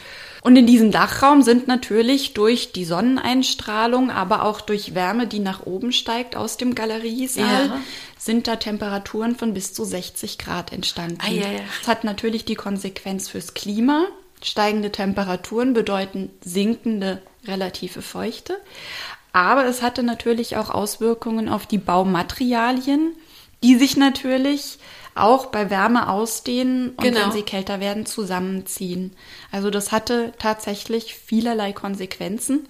Und 0.44 0.54
in 0.56 0.66
diesem 0.66 0.92
Dachraum 0.92 1.42
sind 1.42 1.66
natürlich 1.66 2.34
durch 2.34 2.70
die 2.70 2.84
Sonneneinstrahlung, 2.84 4.10
aber 4.10 4.44
auch 4.44 4.60
durch 4.60 4.94
Wärme, 4.94 5.26
die 5.26 5.40
nach 5.40 5.64
oben 5.64 5.90
steigt 5.90 6.36
aus 6.36 6.56
dem 6.56 6.76
Galeriesaal, 6.76 7.66
ja 7.66 7.80
sind 8.24 8.48
da 8.48 8.56
Temperaturen 8.56 9.36
von 9.36 9.52
bis 9.52 9.74
zu 9.74 9.84
60 9.84 10.38
Grad 10.38 10.72
entstanden. 10.72 11.18
Ah, 11.20 11.30
ja, 11.30 11.50
ja. 11.50 11.60
Das 11.80 11.88
hat 11.88 12.04
natürlich 12.04 12.46
die 12.46 12.54
Konsequenz 12.54 13.28
fürs 13.28 13.52
Klima. 13.52 14.06
Steigende 14.42 14.90
Temperaturen 14.90 15.74
bedeuten 15.74 16.30
sinkende 16.42 17.20
relative 17.46 18.00
Feuchte. 18.00 18.58
Aber 19.32 19.66
es 19.66 19.82
hatte 19.82 20.02
natürlich 20.02 20.56
auch 20.56 20.70
Auswirkungen 20.70 21.50
auf 21.50 21.66
die 21.66 21.78
Baumaterialien, 21.78 23.14
die 23.62 23.76
sich 23.76 23.96
natürlich 23.96 24.78
auch 25.14 25.46
bei 25.46 25.70
Wärme 25.70 26.08
ausdehnen 26.08 26.90
und 26.90 27.02
genau. 27.02 27.20
wenn 27.20 27.32
sie 27.32 27.42
kälter 27.42 27.80
werden, 27.80 28.06
zusammenziehen. 28.06 29.14
Also 29.50 29.70
das 29.70 29.92
hatte 29.92 30.32
tatsächlich 30.38 31.14
vielerlei 31.14 31.72
Konsequenzen. 31.72 32.68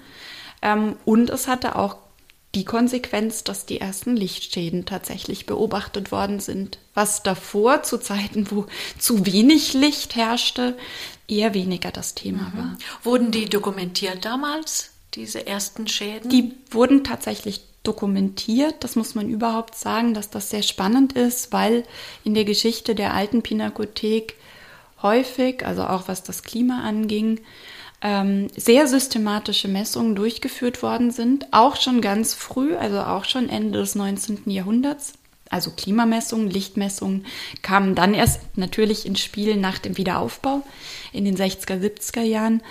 Ähm, 0.62 0.96
und 1.04 1.30
es 1.30 1.48
hatte 1.48 1.76
auch 1.76 1.96
die 2.54 2.64
Konsequenz, 2.64 3.44
dass 3.44 3.66
die 3.66 3.80
ersten 3.80 4.16
Lichtschäden 4.16 4.86
tatsächlich 4.86 5.46
beobachtet 5.46 6.12
worden 6.12 6.40
sind. 6.40 6.78
Was 6.94 7.22
davor, 7.22 7.82
zu 7.82 7.98
Zeiten, 7.98 8.50
wo 8.50 8.66
zu 8.98 9.26
wenig 9.26 9.72
Licht 9.72 10.14
herrschte, 10.14 10.76
eher 11.26 11.54
weniger 11.54 11.90
das 11.90 12.14
Thema 12.14 12.52
mhm. 12.54 12.58
war. 12.58 12.78
Wurden 13.02 13.30
die 13.30 13.46
dokumentiert 13.46 14.24
damals, 14.24 14.90
diese 15.14 15.46
ersten 15.46 15.88
Schäden? 15.88 16.30
Die 16.30 16.52
wurden 16.70 17.02
tatsächlich 17.04 17.62
dokumentiert. 17.84 18.76
Das 18.80 18.96
muss 18.96 19.14
man 19.14 19.28
überhaupt 19.28 19.76
sagen, 19.76 20.14
dass 20.14 20.30
das 20.30 20.50
sehr 20.50 20.62
spannend 20.62 21.12
ist, 21.12 21.52
weil 21.52 21.84
in 22.24 22.34
der 22.34 22.44
Geschichte 22.44 22.94
der 22.94 23.14
alten 23.14 23.42
Pinakothek 23.42 24.34
häufig, 25.02 25.64
also 25.64 25.84
auch 25.84 26.08
was 26.08 26.22
das 26.24 26.42
Klima 26.42 26.82
anging, 26.82 27.40
ähm, 28.00 28.48
sehr 28.56 28.86
systematische 28.86 29.68
Messungen 29.68 30.16
durchgeführt 30.16 30.82
worden 30.82 31.10
sind, 31.10 31.46
auch 31.52 31.76
schon 31.76 32.00
ganz 32.00 32.34
früh, 32.34 32.74
also 32.74 33.00
auch 33.00 33.24
schon 33.24 33.48
Ende 33.48 33.78
des 33.78 33.94
19. 33.94 34.50
Jahrhunderts. 34.50 35.14
Also 35.50 35.70
Klimamessungen, 35.70 36.50
Lichtmessungen 36.50 37.26
kamen 37.62 37.94
dann 37.94 38.14
erst 38.14 38.40
natürlich 38.56 39.06
ins 39.06 39.20
Spiel 39.20 39.56
nach 39.56 39.78
dem 39.78 39.96
Wiederaufbau 39.96 40.62
in 41.12 41.24
den 41.24 41.36
60er, 41.36 41.80
70er 41.80 42.22
Jahren, 42.22 42.62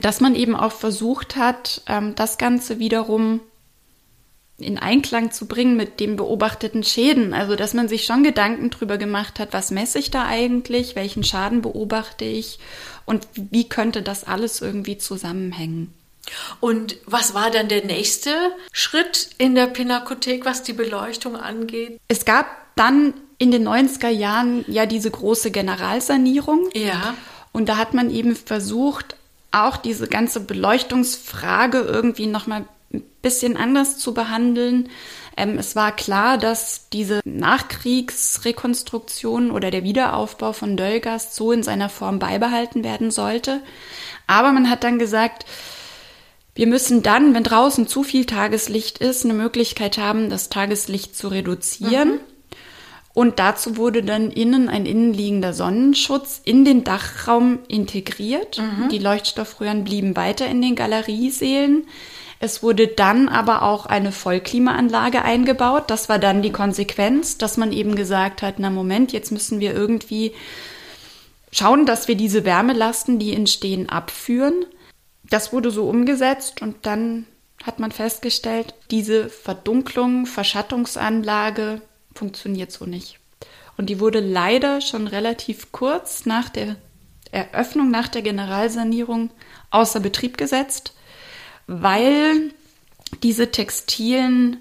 dass 0.00 0.20
man 0.20 0.34
eben 0.34 0.54
auch 0.54 0.72
versucht 0.72 1.36
hat, 1.36 1.82
ähm, 1.86 2.14
das 2.14 2.38
Ganze 2.38 2.78
wiederum 2.78 3.40
in 4.60 4.78
Einklang 4.78 5.30
zu 5.30 5.46
bringen 5.46 5.76
mit 5.76 6.00
den 6.00 6.16
beobachteten 6.16 6.82
Schäden. 6.84 7.32
Also, 7.34 7.56
dass 7.56 7.74
man 7.74 7.88
sich 7.88 8.04
schon 8.04 8.22
Gedanken 8.22 8.70
darüber 8.70 8.98
gemacht 8.98 9.38
hat, 9.38 9.52
was 9.52 9.70
messe 9.70 9.98
ich 9.98 10.10
da 10.10 10.26
eigentlich, 10.26 10.96
welchen 10.96 11.24
Schaden 11.24 11.62
beobachte 11.62 12.24
ich 12.24 12.58
und 13.04 13.26
wie 13.34 13.68
könnte 13.68 14.02
das 14.02 14.24
alles 14.24 14.60
irgendwie 14.60 14.98
zusammenhängen. 14.98 15.92
Und 16.60 16.96
was 17.06 17.34
war 17.34 17.50
dann 17.50 17.68
der 17.68 17.84
nächste 17.84 18.30
Schritt 18.72 19.30
in 19.38 19.54
der 19.54 19.66
Pinakothek, 19.66 20.44
was 20.44 20.62
die 20.62 20.72
Beleuchtung 20.72 21.36
angeht? 21.36 21.98
Es 22.08 22.24
gab 22.24 22.46
dann 22.76 23.14
in 23.38 23.50
den 23.50 23.66
90er 23.66 24.08
Jahren 24.08 24.64
ja 24.68 24.86
diese 24.86 25.10
große 25.10 25.50
Generalsanierung. 25.50 26.68
Ja. 26.74 27.14
Und 27.52 27.68
da 27.68 27.78
hat 27.78 27.94
man 27.94 28.10
eben 28.10 28.36
versucht, 28.36 29.16
auch 29.50 29.76
diese 29.76 30.06
ganze 30.06 30.40
Beleuchtungsfrage 30.40 31.78
irgendwie 31.78 32.26
nochmal 32.26 32.66
ein 32.92 33.02
bisschen 33.22 33.56
anders 33.56 33.98
zu 33.98 34.14
behandeln. 34.14 34.88
Ähm, 35.36 35.58
es 35.58 35.76
war 35.76 35.94
klar, 35.94 36.38
dass 36.38 36.88
diese 36.90 37.20
Nachkriegsrekonstruktion 37.24 39.50
oder 39.50 39.70
der 39.70 39.84
Wiederaufbau 39.84 40.52
von 40.52 40.76
Dölgast 40.76 41.34
so 41.34 41.52
in 41.52 41.62
seiner 41.62 41.88
Form 41.88 42.18
beibehalten 42.18 42.84
werden 42.84 43.10
sollte. 43.10 43.62
Aber 44.26 44.52
man 44.52 44.68
hat 44.68 44.84
dann 44.84 44.98
gesagt, 44.98 45.46
wir 46.54 46.66
müssen 46.66 47.02
dann, 47.02 47.34
wenn 47.34 47.44
draußen 47.44 47.86
zu 47.86 48.02
viel 48.02 48.26
Tageslicht 48.26 48.98
ist, 48.98 49.24
eine 49.24 49.34
Möglichkeit 49.34 49.98
haben, 49.98 50.30
das 50.30 50.48
Tageslicht 50.48 51.16
zu 51.16 51.28
reduzieren. 51.28 52.10
Mhm. 52.10 52.20
Und 53.12 53.38
dazu 53.38 53.76
wurde 53.76 54.02
dann 54.02 54.30
innen 54.30 54.68
ein 54.68 54.86
innenliegender 54.86 55.52
Sonnenschutz 55.52 56.40
in 56.44 56.64
den 56.64 56.84
Dachraum 56.84 57.58
integriert. 57.66 58.58
Mhm. 58.58 58.88
Die 58.88 58.98
Leuchtstoffröhren 58.98 59.84
blieben 59.84 60.16
weiter 60.16 60.46
in 60.46 60.62
den 60.62 60.76
Galeriesälen. 60.76 61.86
Es 62.42 62.62
wurde 62.62 62.88
dann 62.88 63.28
aber 63.28 63.62
auch 63.62 63.84
eine 63.84 64.12
Vollklimaanlage 64.12 65.22
eingebaut. 65.22 65.90
Das 65.90 66.08
war 66.08 66.18
dann 66.18 66.40
die 66.40 66.52
Konsequenz, 66.52 67.36
dass 67.36 67.58
man 67.58 67.70
eben 67.70 67.96
gesagt 67.96 68.40
hat, 68.40 68.58
na 68.58 68.70
Moment, 68.70 69.12
jetzt 69.12 69.30
müssen 69.30 69.60
wir 69.60 69.74
irgendwie 69.74 70.32
schauen, 71.52 71.84
dass 71.84 72.08
wir 72.08 72.14
diese 72.14 72.46
Wärmelasten, 72.46 73.18
die 73.18 73.34
entstehen, 73.34 73.90
abführen. 73.90 74.64
Das 75.22 75.52
wurde 75.52 75.70
so 75.70 75.86
umgesetzt 75.86 76.62
und 76.62 76.86
dann 76.86 77.26
hat 77.62 77.78
man 77.78 77.92
festgestellt, 77.92 78.72
diese 78.90 79.28
Verdunklung, 79.28 80.24
Verschattungsanlage 80.24 81.82
funktioniert 82.14 82.72
so 82.72 82.86
nicht. 82.86 83.18
Und 83.76 83.90
die 83.90 84.00
wurde 84.00 84.20
leider 84.20 84.80
schon 84.80 85.06
relativ 85.06 85.72
kurz 85.72 86.24
nach 86.24 86.48
der 86.48 86.76
Eröffnung, 87.32 87.90
nach 87.90 88.08
der 88.08 88.22
Generalsanierung 88.22 89.28
außer 89.70 90.00
Betrieb 90.00 90.38
gesetzt 90.38 90.94
weil 91.72 92.52
diese 93.22 93.52
textilen 93.52 94.56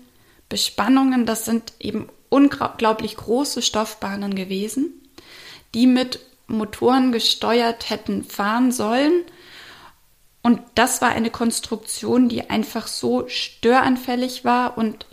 Bespannungen, 0.47 1.25
das 1.25 1.43
sind 1.43 1.73
eben 1.79 2.07
unglaublich 2.29 3.17
große 3.17 3.63
Stoffbahnen 3.63 4.35
gewesen, 4.35 4.93
die 5.73 5.87
mit 5.87 6.19
Motoren 6.45 7.11
gesteuert 7.11 7.89
hätten 7.89 8.23
fahren 8.23 8.71
sollen. 8.71 9.23
Und 10.43 10.61
das 10.75 11.01
war 11.01 11.09
eine 11.09 11.31
Konstruktion, 11.31 12.29
die 12.29 12.51
einfach 12.51 12.85
so 12.85 13.27
störanfällig 13.27 14.45
war 14.45 14.77
und 14.77 15.07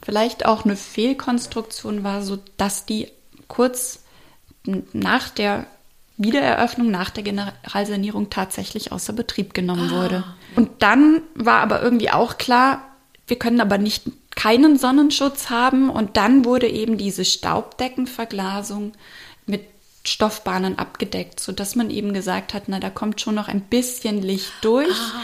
vielleicht 0.00 0.46
auch 0.46 0.64
eine 0.64 0.76
Fehlkonstruktion 0.76 2.04
war, 2.04 2.22
so 2.22 2.38
dass 2.58 2.86
die 2.86 3.08
kurz 3.48 4.04
nach 4.92 5.30
der 5.30 5.66
Wiedereröffnung, 6.18 6.90
nach 6.90 7.10
der 7.10 7.22
Generalsanierung 7.22 8.28
tatsächlich 8.28 8.92
außer 8.92 9.12
Betrieb 9.12 9.54
genommen 9.54 9.90
ah. 9.92 10.02
wurde. 10.02 10.24
Und 10.56 10.82
dann 10.82 11.22
war 11.34 11.60
aber 11.60 11.80
irgendwie 11.82 12.10
auch 12.10 12.36
klar, 12.38 12.84
wir 13.26 13.38
können 13.38 13.60
aber 13.60 13.78
nicht 13.78 14.04
keinen 14.34 14.78
Sonnenschutz 14.78 15.50
haben 15.50 15.90
und 15.90 16.16
dann 16.16 16.44
wurde 16.44 16.68
eben 16.68 16.98
diese 16.98 17.24
Staubdeckenverglasung 17.24 18.92
mit 19.46 19.62
Stoffbahnen 20.04 20.78
abgedeckt, 20.78 21.40
sodass 21.40 21.76
man 21.76 21.90
eben 21.90 22.14
gesagt 22.14 22.54
hat, 22.54 22.64
na, 22.66 22.80
da 22.80 22.90
kommt 22.90 23.20
schon 23.20 23.34
noch 23.34 23.48
ein 23.48 23.62
bisschen 23.62 24.22
Licht 24.22 24.52
durch. 24.62 24.88
Ah. 24.88 25.22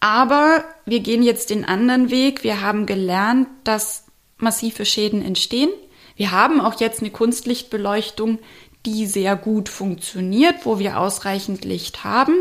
Aber 0.00 0.64
wir 0.84 1.00
gehen 1.00 1.22
jetzt 1.22 1.50
den 1.50 1.64
anderen 1.64 2.10
Weg. 2.10 2.44
Wir 2.44 2.60
haben 2.60 2.86
gelernt, 2.86 3.48
dass 3.64 4.04
massive 4.38 4.84
Schäden 4.84 5.22
entstehen. 5.22 5.70
Wir 6.16 6.30
haben 6.30 6.60
auch 6.60 6.80
jetzt 6.80 7.00
eine 7.00 7.10
Kunstlichtbeleuchtung, 7.10 8.38
die 8.86 9.06
sehr 9.06 9.36
gut 9.36 9.68
funktioniert, 9.68 10.64
wo 10.64 10.78
wir 10.78 10.98
ausreichend 10.98 11.64
Licht 11.64 12.04
haben. 12.04 12.34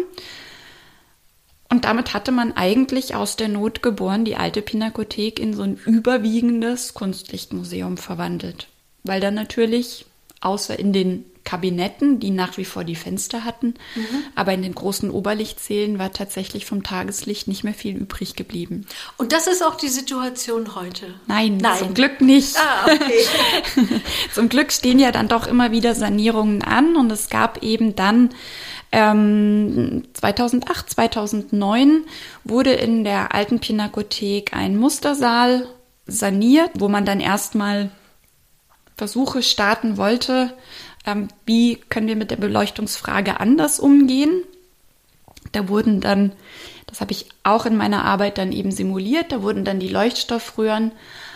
Und 1.69 1.85
damit 1.85 2.13
hatte 2.13 2.31
man 2.31 2.55
eigentlich 2.55 3.15
aus 3.15 3.35
der 3.35 3.47
Not 3.47 3.81
geboren 3.81 4.23
die 4.23 4.37
alte 4.37 4.61
Pinakothek 4.61 5.39
in 5.39 5.53
so 5.53 5.63
ein 5.63 5.75
überwiegendes 5.75 6.93
Kunstlichtmuseum 6.93 7.97
verwandelt. 7.97 8.67
Weil 9.03 9.19
dann 9.19 9.33
natürlich, 9.33 10.05
außer 10.41 10.77
in 10.77 10.93
den 10.93 11.25
Kabinetten, 11.45 12.19
die 12.19 12.31
nach 12.31 12.57
wie 12.57 12.65
vor 12.65 12.83
die 12.83 12.95
Fenster 12.95 13.45
hatten. 13.45 13.75
Mhm. 13.95 14.23
Aber 14.33 14.51
in 14.53 14.63
den 14.63 14.75
großen 14.75 15.11
Oberlichtsälen 15.11 15.99
war 15.99 16.11
tatsächlich 16.11 16.65
vom 16.65 16.83
Tageslicht 16.83 17.47
nicht 17.47 17.63
mehr 17.63 17.75
viel 17.75 17.95
übrig 17.95 18.35
geblieben. 18.35 18.87
Und 19.17 19.31
das 19.31 19.47
ist 19.47 19.63
auch 19.63 19.75
die 19.75 19.87
Situation 19.87 20.75
heute? 20.75 21.13
Nein, 21.27 21.57
Nein. 21.57 21.77
zum 21.77 21.93
Glück 21.93 22.19
nicht. 22.19 22.57
Ah, 22.57 22.85
okay. 22.85 24.01
zum 24.33 24.49
Glück 24.49 24.73
stehen 24.73 24.99
ja 24.99 25.11
dann 25.11 25.27
doch 25.27 25.47
immer 25.47 25.71
wieder 25.71 25.93
Sanierungen 25.95 26.63
an 26.63 26.95
und 26.95 27.11
es 27.11 27.29
gab 27.29 27.61
eben 27.63 27.95
dann 27.95 28.31
ähm, 28.91 30.03
2008, 30.13 30.89
2009 30.89 32.05
wurde 32.43 32.71
in 32.71 33.03
der 33.03 33.35
alten 33.35 33.59
Pinakothek 33.59 34.53
ein 34.53 34.77
Mustersaal 34.77 35.67
saniert, 36.07 36.71
wo 36.75 36.87
man 36.87 37.05
dann 37.05 37.19
erstmal 37.19 37.91
Versuche 38.97 39.43
starten 39.43 39.97
wollte, 39.97 40.53
ähm, 41.05 41.27
wie 41.45 41.75
können 41.89 42.07
wir 42.07 42.15
mit 42.15 42.31
der 42.31 42.37
Beleuchtungsfrage 42.37 43.39
anders 43.39 43.79
umgehen. 43.79 44.43
Da 45.51 45.67
wurden 45.69 46.01
dann, 46.01 46.31
das 46.87 47.01
habe 47.01 47.11
ich 47.11 47.27
auch 47.43 47.65
in 47.65 47.77
meiner 47.77 48.05
Arbeit 48.05 48.37
dann 48.37 48.51
eben 48.51 48.71
simuliert, 48.71 49.31
da 49.31 49.41
wurden 49.41 49.65
dann 49.65 49.79
die 49.79 49.89
Leuchtstoffröhren 49.89 50.91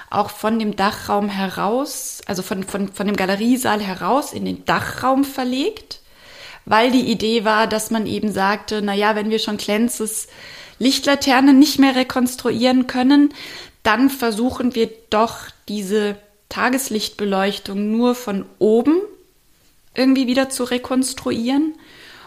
auch 0.10 0.32
von 0.32 0.58
dem 0.58 0.76
Dachraum 0.76 1.30
heraus, 1.30 2.22
also 2.26 2.42
von, 2.42 2.64
von, 2.64 2.92
von 2.92 3.06
dem 3.06 3.16
Galeriesaal 3.16 3.80
heraus 3.80 4.34
in 4.34 4.46
den 4.46 4.66
Dachraum 4.66 5.24
verlegt, 5.24 6.02
weil 6.66 6.92
die 6.92 7.12
Idee 7.12 7.46
war, 7.46 7.68
dass 7.68 7.92
man 7.92 8.08
eben 8.08 8.32
sagte, 8.32 8.82
na 8.82 8.94
ja, 8.94 9.16
wenn 9.16 9.30
wir 9.30 9.40
schon 9.40 9.58
Klenzes 9.58 10.28
Lichtlaternen 10.80 11.60
nicht 11.60 11.78
mehr 11.78 11.96
rekonstruieren 11.96 12.88
können, 12.88 13.34
dann 13.84 14.10
versuchen 14.10 14.76
wir 14.76 14.90
doch 15.10 15.38
diese 15.68 16.16
Tageslichtbeleuchtung 16.50 17.92
nur 17.92 18.16
von 18.16 18.46
oben 18.58 19.02
irgendwie 19.96 20.28
wieder 20.28 20.50
zu 20.50 20.64
rekonstruieren. 20.64 21.76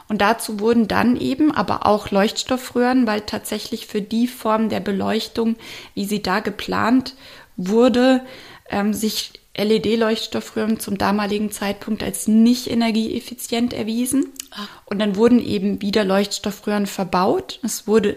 Und 0.09 0.21
dazu 0.21 0.61
wurden 0.61 0.89
dann 0.89 1.17
eben 1.17 1.53
aber 1.53 1.87
auch 1.87 2.11
Leuchtstoffröhren, 2.11 3.07
weil 3.07 3.23
tatsächlich 3.23 3.87
für 3.87 4.03
die 4.03 4.27
Form 4.27 4.69
der 4.69 4.81
Beleuchtung, 4.81 5.57
wie 5.95 6.05
sie 6.05 6.23
da 6.23 6.41
geplant 6.41 7.15
wurde, 7.57 8.23
ähm, 8.69 8.93
sich 8.93 9.33
LED-Leuchtstoffröhren 9.57 10.81
zum 10.81 10.99
damaligen 10.99 11.51
Zeitpunkt 11.51 12.03
als 12.03 12.27
nicht 12.27 12.71
energieeffizient 12.71 13.73
erwiesen. 13.73 14.33
Ah. 14.51 14.67
Und 14.87 14.99
dann 14.99 15.17
wurden 15.17 15.45
eben 15.45 15.83
wieder 15.83 16.05
Leuchtstoffröhren 16.05 16.87
verbaut. 16.87 17.59
Es 17.63 17.87
wurde 17.87 18.17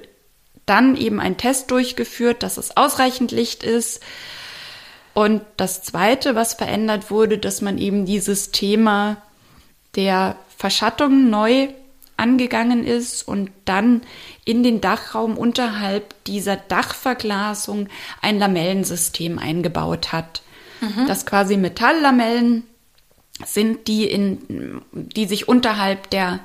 dann 0.65 0.95
eben 0.95 1.19
ein 1.19 1.37
Test 1.37 1.71
durchgeführt, 1.71 2.41
dass 2.41 2.57
es 2.57 2.75
ausreichend 2.75 3.31
Licht 3.31 3.63
ist. 3.63 4.01
Und 5.15 5.41
das 5.55 5.81
Zweite, 5.81 6.35
was 6.35 6.55
verändert 6.55 7.09
wurde, 7.09 7.37
dass 7.37 7.61
man 7.61 7.77
eben 7.77 8.05
dieses 8.05 8.51
Thema 8.51 9.15
der 9.95 10.35
Verschattung 10.57 11.29
neu 11.29 11.69
angegangen 12.17 12.85
ist 12.85 13.25
und 13.25 13.49
dann 13.63 14.01
in 14.43 14.61
den 14.61 14.81
Dachraum 14.81 15.37
unterhalb 15.37 16.21
dieser 16.25 16.57
Dachverglasung 16.57 17.87
ein 18.21 18.39
Lamellensystem 18.39 19.39
eingebaut 19.39 20.11
hat. 20.11 20.41
Mhm. 20.81 21.07
Das 21.07 21.25
quasi 21.25 21.55
Metalllamellen 21.55 22.63
sind, 23.45 23.87
die 23.87 24.09
in, 24.09 24.81
die 24.91 25.27
sich 25.27 25.47
unterhalb 25.47 26.09
der, 26.09 26.41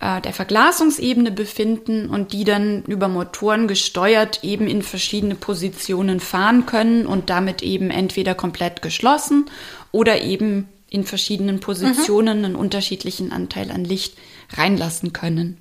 äh, 0.00 0.20
der 0.22 0.32
Verglasungsebene 0.32 1.30
befinden 1.30 2.08
und 2.08 2.32
die 2.32 2.44
dann 2.44 2.82
über 2.84 3.08
Motoren 3.08 3.68
gesteuert 3.68 4.40
eben 4.42 4.66
in 4.66 4.82
verschiedene 4.82 5.34
Positionen 5.34 6.20
fahren 6.20 6.66
können 6.66 7.06
und 7.06 7.28
damit 7.30 7.62
eben 7.62 7.90
entweder 7.90 8.34
komplett 8.34 8.80
geschlossen 8.82 9.50
oder 9.92 10.22
eben 10.22 10.68
in 10.88 11.04
verschiedenen 11.04 11.60
Positionen 11.60 12.38
mhm. 12.38 12.44
einen 12.44 12.56
unterschiedlichen 12.56 13.30
Anteil 13.30 13.70
an 13.70 13.84
Licht 13.84 14.16
reinlassen 14.54 15.12
können. 15.12 15.58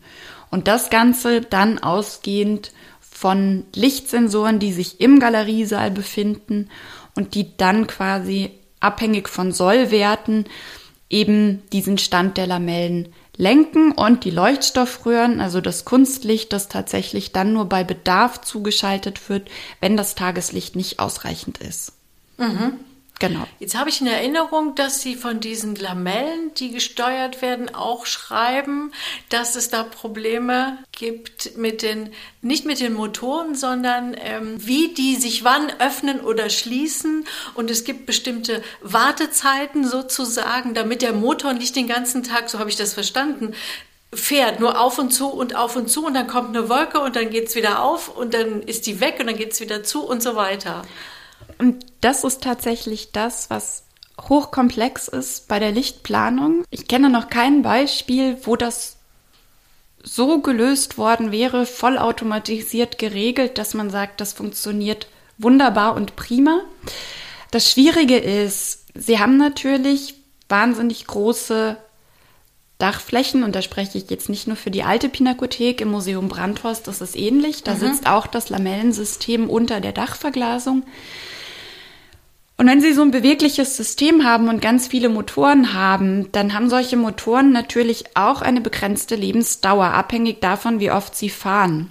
Und 0.49 0.67
das 0.67 0.89
Ganze 0.89 1.41
dann 1.41 1.77
ausgehend 1.77 2.71
von 3.01 3.65
Lichtsensoren, 3.75 4.59
die 4.59 4.71
sich 4.71 5.01
im 5.01 5.19
Galeriesaal 5.19 5.91
befinden 5.91 6.69
und 7.13 7.35
die 7.35 7.57
dann 7.57 7.87
quasi 7.87 8.51
abhängig 8.79 9.27
von 9.27 9.51
Sollwerten 9.51 10.45
eben 11.09 11.61
diesen 11.73 11.97
Stand 11.97 12.37
der 12.37 12.47
Lamellen 12.47 13.09
lenken 13.39 13.93
und 13.93 14.25
die 14.25 14.31
Leuchtstoffröhren, 14.31 15.39
also 15.39 15.61
das 15.61 15.85
Kunstlicht, 15.85 16.51
das 16.51 16.67
tatsächlich 16.67 17.31
dann 17.31 17.53
nur 17.53 17.65
bei 17.65 17.85
Bedarf 17.85 18.41
zugeschaltet 18.41 19.29
wird, 19.29 19.49
wenn 19.79 19.95
das 19.95 20.13
Tageslicht 20.13 20.75
nicht 20.75 20.99
ausreichend 20.99 21.57
ist. 21.59 21.93
Mhm. 22.37 22.73
Genau. 23.19 23.45
Jetzt 23.59 23.77
habe 23.77 23.89
ich 23.89 23.99
in 23.99 24.07
Erinnerung, 24.07 24.75
dass 24.75 25.01
Sie 25.01 25.15
von 25.15 25.41
diesen 25.41 25.75
Lamellen, 25.75 26.53
die 26.53 26.71
gesteuert 26.71 27.41
werden, 27.41 27.75
auch 27.75 28.05
schreiben, 28.05 28.93
dass 29.27 29.57
es 29.57 29.69
da 29.69 29.83
Probleme 29.83 30.77
gibt 30.93 31.57
mit 31.57 31.81
den, 31.81 32.13
nicht 32.41 32.63
mit 32.63 32.79
den 32.79 32.93
Motoren, 32.93 33.55
sondern 33.55 34.15
ähm, 34.17 34.55
wie 34.65 34.93
die 34.93 35.17
sich 35.17 35.43
wann 35.43 35.69
öffnen 35.79 36.21
oder 36.21 36.49
schließen. 36.49 37.25
Und 37.55 37.69
es 37.69 37.83
gibt 37.83 38.05
bestimmte 38.05 38.63
Wartezeiten 38.81 39.85
sozusagen, 39.85 40.73
damit 40.73 41.01
der 41.01 41.13
Motor 41.13 41.51
nicht 41.51 41.75
den 41.75 41.89
ganzen 41.89 42.23
Tag, 42.23 42.49
so 42.49 42.57
habe 42.57 42.69
ich 42.69 42.77
das 42.77 42.93
verstanden, 42.93 43.53
fährt 44.13 44.61
nur 44.61 44.79
auf 44.79 44.97
und 44.97 45.11
zu 45.11 45.27
und 45.27 45.55
auf 45.55 45.75
und 45.75 45.89
zu 45.89 46.05
und 46.05 46.13
dann 46.13 46.27
kommt 46.27 46.55
eine 46.55 46.69
Wolke 46.69 47.01
und 47.01 47.17
dann 47.17 47.29
geht 47.29 47.49
es 47.49 47.55
wieder 47.55 47.83
auf 47.83 48.15
und 48.15 48.33
dann 48.33 48.63
ist 48.63 48.87
die 48.87 49.01
weg 49.01 49.17
und 49.19 49.27
dann 49.27 49.35
geht 49.35 49.51
es 49.51 49.59
wieder 49.59 49.83
zu 49.83 50.07
und 50.07 50.23
so 50.23 50.35
weiter. 50.35 50.83
Und 51.59 51.85
das 52.01 52.23
ist 52.23 52.41
tatsächlich 52.41 53.11
das, 53.11 53.49
was 53.49 53.83
hochkomplex 54.19 55.07
ist 55.07 55.47
bei 55.47 55.59
der 55.59 55.71
Lichtplanung. 55.71 56.63
Ich 56.71 56.87
kenne 56.87 57.09
noch 57.09 57.29
kein 57.29 57.61
Beispiel, 57.61 58.37
wo 58.43 58.55
das 58.55 58.97
so 60.01 60.39
gelöst 60.39 60.97
worden 60.97 61.31
wäre, 61.31 61.65
vollautomatisiert 61.65 62.97
geregelt, 62.97 63.57
dass 63.57 63.73
man 63.73 63.89
sagt, 63.89 64.21
das 64.21 64.33
funktioniert 64.33 65.07
wunderbar 65.37 65.95
und 65.95 66.15
prima. 66.15 66.61
Das 67.51 67.69
Schwierige 67.69 68.17
ist, 68.17 68.85
sie 68.95 69.19
haben 69.19 69.37
natürlich 69.37 70.15
wahnsinnig 70.47 71.05
große 71.05 71.77
Dachflächen 72.77 73.43
und 73.43 73.55
da 73.55 73.61
spreche 73.61 73.97
ich 73.97 74.09
jetzt 74.09 74.29
nicht 74.29 74.47
nur 74.47 74.55
für 74.55 74.71
die 74.71 74.83
alte 74.83 75.09
Pinakothek 75.09 75.81
im 75.81 75.91
Museum 75.91 76.29
Brandhorst, 76.29 76.87
das 76.87 77.01
ist 77.01 77.17
ähnlich. 77.17 77.63
Da 77.63 77.73
mhm. 77.73 77.79
sitzt 77.79 78.07
auch 78.07 78.25
das 78.25 78.49
Lamellensystem 78.49 79.49
unter 79.49 79.81
der 79.81 79.91
Dachverglasung. 79.91 80.83
Und 82.59 82.67
wenn 82.67 82.81
Sie 82.81 82.91
so 82.91 83.03
ein 83.03 83.11
bewegliches 83.11 83.77
System 83.77 84.25
haben 84.25 84.49
und 84.49 84.61
ganz 84.61 84.89
viele 84.89 85.07
Motoren 85.07 85.73
haben, 85.73 86.29
dann 86.33 86.53
haben 86.53 86.69
solche 86.69 86.97
Motoren 86.97 87.53
natürlich 87.53 88.03
auch 88.15 88.41
eine 88.41 88.59
begrenzte 88.59 89.15
Lebensdauer, 89.15 89.85
abhängig 89.85 90.41
davon, 90.41 90.81
wie 90.81 90.91
oft 90.91 91.15
sie 91.15 91.29
fahren. 91.29 91.89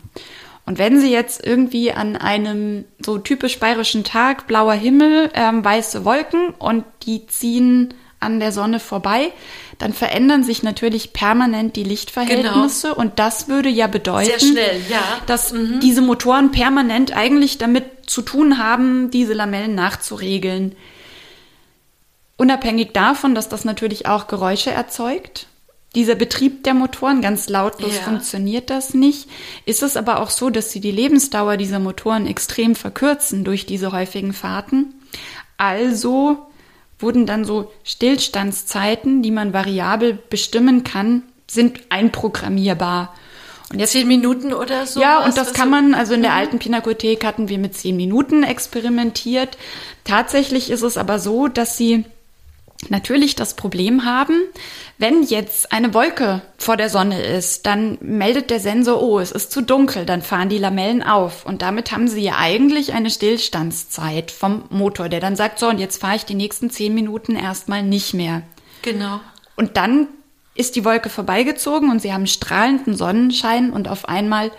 Und 0.67 0.77
wenn 0.77 1.01
Sie 1.01 1.11
jetzt 1.11 1.43
irgendwie 1.43 1.93
an 1.93 2.17
einem 2.17 2.85
so 3.03 3.17
typisch 3.17 3.59
bayerischen 3.59 4.05
Tag, 4.05 4.47
blauer 4.47 4.75
Himmel, 4.75 5.31
ähm, 5.33 5.65
weiße 5.65 6.05
Wolken 6.05 6.51
und 6.59 6.85
die 7.07 7.27
ziehen 7.27 7.95
an 8.21 8.39
der 8.39 8.53
Sonne 8.53 8.79
vorbei, 8.79 9.33
dann 9.79 9.95
verändern 9.95 10.45
sich 10.45 10.63
natürlich 10.63 11.15
permanent 11.15 11.77
die 11.77 11.85
Lichtverhältnisse 11.85 12.89
genau. 12.89 13.01
und 13.01 13.19
das 13.19 13.49
würde 13.49 13.71
ja 13.71 13.87
bedeuten, 13.87 14.39
schnell, 14.39 14.83
ja. 14.91 15.01
dass 15.25 15.55
mhm. 15.55 15.81
diese 15.81 16.03
Motoren 16.03 16.51
permanent 16.51 17.17
eigentlich 17.17 17.57
damit 17.57 17.85
zu 18.09 18.23
tun 18.23 18.59
haben, 18.59 19.11
diese 19.11 19.35
Lamellen 19.35 19.75
nachzuregeln. 19.75 20.75
Unabhängig 22.37 22.93
davon, 22.93 23.35
dass 23.35 23.49
das 23.49 23.65
natürlich 23.65 24.07
auch 24.07 24.27
Geräusche 24.29 24.71
erzeugt, 24.71 25.47
dieser 25.95 26.15
Betrieb 26.15 26.65
der 26.65 26.75
Motoren, 26.75 27.23
ganz 27.23 27.49
lautlos 27.49 27.97
ja. 27.97 28.03
funktioniert 28.03 28.71
das 28.71 28.93
nicht, 28.95 29.29
ist 29.65 29.83
es 29.83 29.97
aber 29.97 30.21
auch 30.21 30.31
so, 30.31 30.51
dass 30.51 30.71
sie 30.71 30.81
die 30.81 30.91
Lebensdauer 30.91 31.57
dieser 31.57 31.79
Motoren 31.79 32.27
extrem 32.27 32.75
verkürzen 32.75 33.43
durch 33.43 33.65
diese 33.65 33.91
häufigen 33.91 34.33
Fahrten. 34.35 34.95
Also 35.57 36.47
wurden 36.99 37.27
dann 37.27 37.45
so 37.45 37.73
Stillstandszeiten, 37.85 39.23
die 39.23 39.31
man 39.31 39.53
variabel 39.53 40.19
bestimmen 40.29 40.85
kann, 40.85 41.23
sind 41.51 41.81
einprogrammierbar. 41.89 43.15
Und 43.71 43.81
jetzt 43.81 43.93
zehn 43.93 44.09
Minuten 44.09 44.55
oder 44.55 44.87
so? 44.87 45.01
Ja, 45.01 45.25
und 45.25 45.37
das 45.37 45.53
kann 45.53 45.69
man, 45.69 45.95
also 45.95 46.15
in 46.15 46.23
der 46.23 46.33
mhm. 46.33 46.39
alten 46.39 46.59
Pinakothek 46.59 47.25
hatten 47.25 47.49
wir 47.49 47.59
mit 47.59 47.77
zehn 47.77 47.97
Minuten 47.97 48.43
experimentiert. 48.43 49.59
Tatsächlich 50.05 50.71
ist 50.71 50.83
es 50.83 50.97
aber 50.97 51.19
so, 51.19 51.49
dass 51.49 51.77
sie 51.77 52.05
natürlich 52.89 53.35
das 53.35 53.55
Problem 53.55 54.05
haben, 54.05 54.35
wenn 54.99 55.23
jetzt 55.23 55.73
eine 55.73 55.95
Wolke 55.95 56.43
vor 56.57 56.77
der 56.77 56.89
Sonne 56.89 57.21
ist, 57.21 57.67
dann 57.67 57.99
meldet 58.01 58.51
der 58.51 58.61
Sensor, 58.61 59.03
oh, 59.03 59.19
es 59.19 59.33
ist 59.33 59.51
zu 59.51 59.63
dunkel, 59.63 60.07
dann 60.07 60.23
fahren 60.23 60.49
die 60.49 60.59
Lamellen 60.59 61.03
auf. 61.03 61.45
Und 61.45 61.63
damit 61.63 61.93
haben 61.93 62.09
sie 62.09 62.23
ja 62.23 62.37
eigentlich 62.39 62.93
eine 62.93 63.11
Stillstandszeit 63.11 64.31
vom 64.31 64.65
Motor, 64.71 65.09
der 65.09 65.21
dann 65.21 65.37
sagt, 65.37 65.59
so, 65.59 65.69
und 65.69 65.79
jetzt 65.79 66.01
fahre 66.01 66.17
ich 66.17 66.25
die 66.25 66.35
nächsten 66.35 66.71
zehn 66.71 66.95
Minuten 66.95 67.37
erstmal 67.37 67.83
nicht 67.83 68.15
mehr. 68.15 68.43
Genau. 68.83 69.21
Und 69.57 69.77
dann 69.77 70.07
ist 70.59 70.77
die 70.77 70.85
Wolke 70.85 71.09
vorbeigezogen 71.09 71.91
und 71.91 72.03
sie 72.03 72.13
haben 72.13 72.27
strahlenden 72.27 72.97
Sonnenschein 72.97 73.73
und 73.73 73.89
auf 73.89 74.09
einmal 74.09 74.51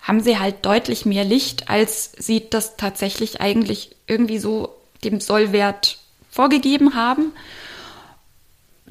haben 0.00 0.20
sie 0.20 0.38
halt 0.38 0.66
deutlich 0.66 1.06
mehr 1.06 1.24
Licht, 1.24 1.70
als 1.70 2.12
sie 2.18 2.50
das 2.50 2.76
tatsächlich 2.76 3.40
eigentlich 3.40 3.94
irgendwie 4.08 4.40
so 4.40 4.74
dem 5.04 5.20
Sollwert 5.20 5.98
vorgegeben 6.28 6.96
haben. 6.96 7.32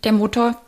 Der 0.05 0.13
Motor 0.13 0.59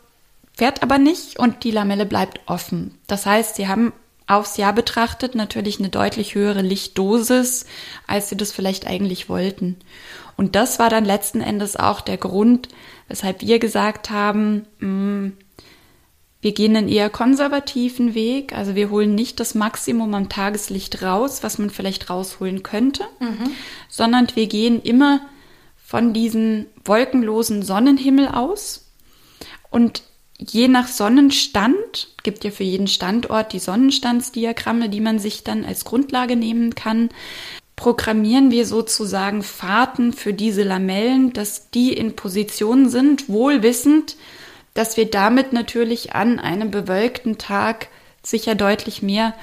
fährt 0.52 0.82
aber 0.82 0.98
nicht 0.98 1.38
und 1.38 1.64
die 1.64 1.70
Lamelle 1.70 2.04
bleibt 2.04 2.40
offen. 2.44 2.98
Das 3.06 3.24
heißt, 3.24 3.56
sie 3.56 3.66
haben 3.66 3.94
aufs 4.26 4.58
Jahr 4.58 4.74
betrachtet 4.74 5.34
natürlich 5.34 5.78
eine 5.78 5.88
deutlich 5.88 6.34
höhere 6.34 6.62
Lichtdosis, 6.62 7.64
als 8.06 8.28
sie 8.28 8.36
das 8.36 8.52
vielleicht 8.52 8.86
eigentlich 8.86 9.30
wollten. 9.30 9.76
Und 10.36 10.56
das 10.56 10.78
war 10.78 10.90
dann 10.90 11.06
letzten 11.06 11.40
Endes 11.40 11.76
auch 11.76 12.02
der 12.02 12.18
Grund, 12.18 12.68
weshalb 13.08 13.40
wir 13.40 13.58
gesagt 13.58 14.10
haben, 14.10 14.66
mh, 14.78 14.88
mm, 14.88 15.32
wir 16.44 16.52
gehen 16.52 16.76
einen 16.76 16.90
eher 16.90 17.08
konservativen 17.08 18.14
Weg. 18.14 18.54
Also 18.54 18.74
wir 18.74 18.90
holen 18.90 19.14
nicht 19.14 19.40
das 19.40 19.54
Maximum 19.54 20.12
am 20.12 20.28
Tageslicht 20.28 21.00
raus, 21.00 21.42
was 21.42 21.56
man 21.56 21.70
vielleicht 21.70 22.10
rausholen 22.10 22.62
könnte, 22.62 23.04
mhm. 23.18 23.50
sondern 23.88 24.26
wir 24.34 24.46
gehen 24.46 24.82
immer 24.82 25.20
von 25.82 26.12
diesem 26.12 26.66
wolkenlosen 26.84 27.62
Sonnenhimmel 27.62 28.28
aus. 28.28 28.90
Und 29.70 30.02
je 30.38 30.68
nach 30.68 30.86
Sonnenstand, 30.86 32.08
gibt 32.24 32.44
ja 32.44 32.50
für 32.50 32.62
jeden 32.62 32.88
Standort 32.88 33.54
die 33.54 33.58
Sonnenstandsdiagramme, 33.58 34.90
die 34.90 35.00
man 35.00 35.18
sich 35.18 35.44
dann 35.44 35.64
als 35.64 35.86
Grundlage 35.86 36.36
nehmen 36.36 36.74
kann, 36.74 37.08
programmieren 37.74 38.50
wir 38.50 38.66
sozusagen 38.66 39.42
Fahrten 39.42 40.12
für 40.12 40.34
diese 40.34 40.62
Lamellen, 40.62 41.32
dass 41.32 41.70
die 41.70 41.94
in 41.94 42.16
Position 42.16 42.90
sind, 42.90 43.30
wohl 43.30 43.62
wissend, 43.62 44.16
dass 44.74 44.96
wir 44.96 45.10
damit 45.10 45.52
natürlich 45.52 46.14
an 46.14 46.38
einem 46.38 46.70
bewölkten 46.70 47.38
Tag 47.38 47.88
sicher 48.22 48.54
deutlich 48.54 49.02
mehr 49.02 49.34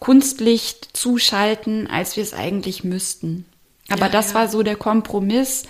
Kunstlicht 0.00 0.96
zuschalten, 0.96 1.86
als 1.86 2.16
wir 2.16 2.22
es 2.22 2.34
eigentlich 2.34 2.84
müssten. 2.84 3.44
Aber 3.90 4.06
ja, 4.06 4.08
das 4.08 4.30
ja. 4.30 4.34
war 4.34 4.48
so 4.48 4.62
der 4.62 4.76
Kompromiss, 4.76 5.64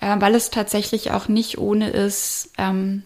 äh, 0.00 0.16
weil 0.18 0.34
es 0.34 0.50
tatsächlich 0.50 1.10
auch 1.10 1.28
nicht 1.28 1.58
ohne 1.58 1.90
ist, 1.90 2.50
ähm, 2.58 3.02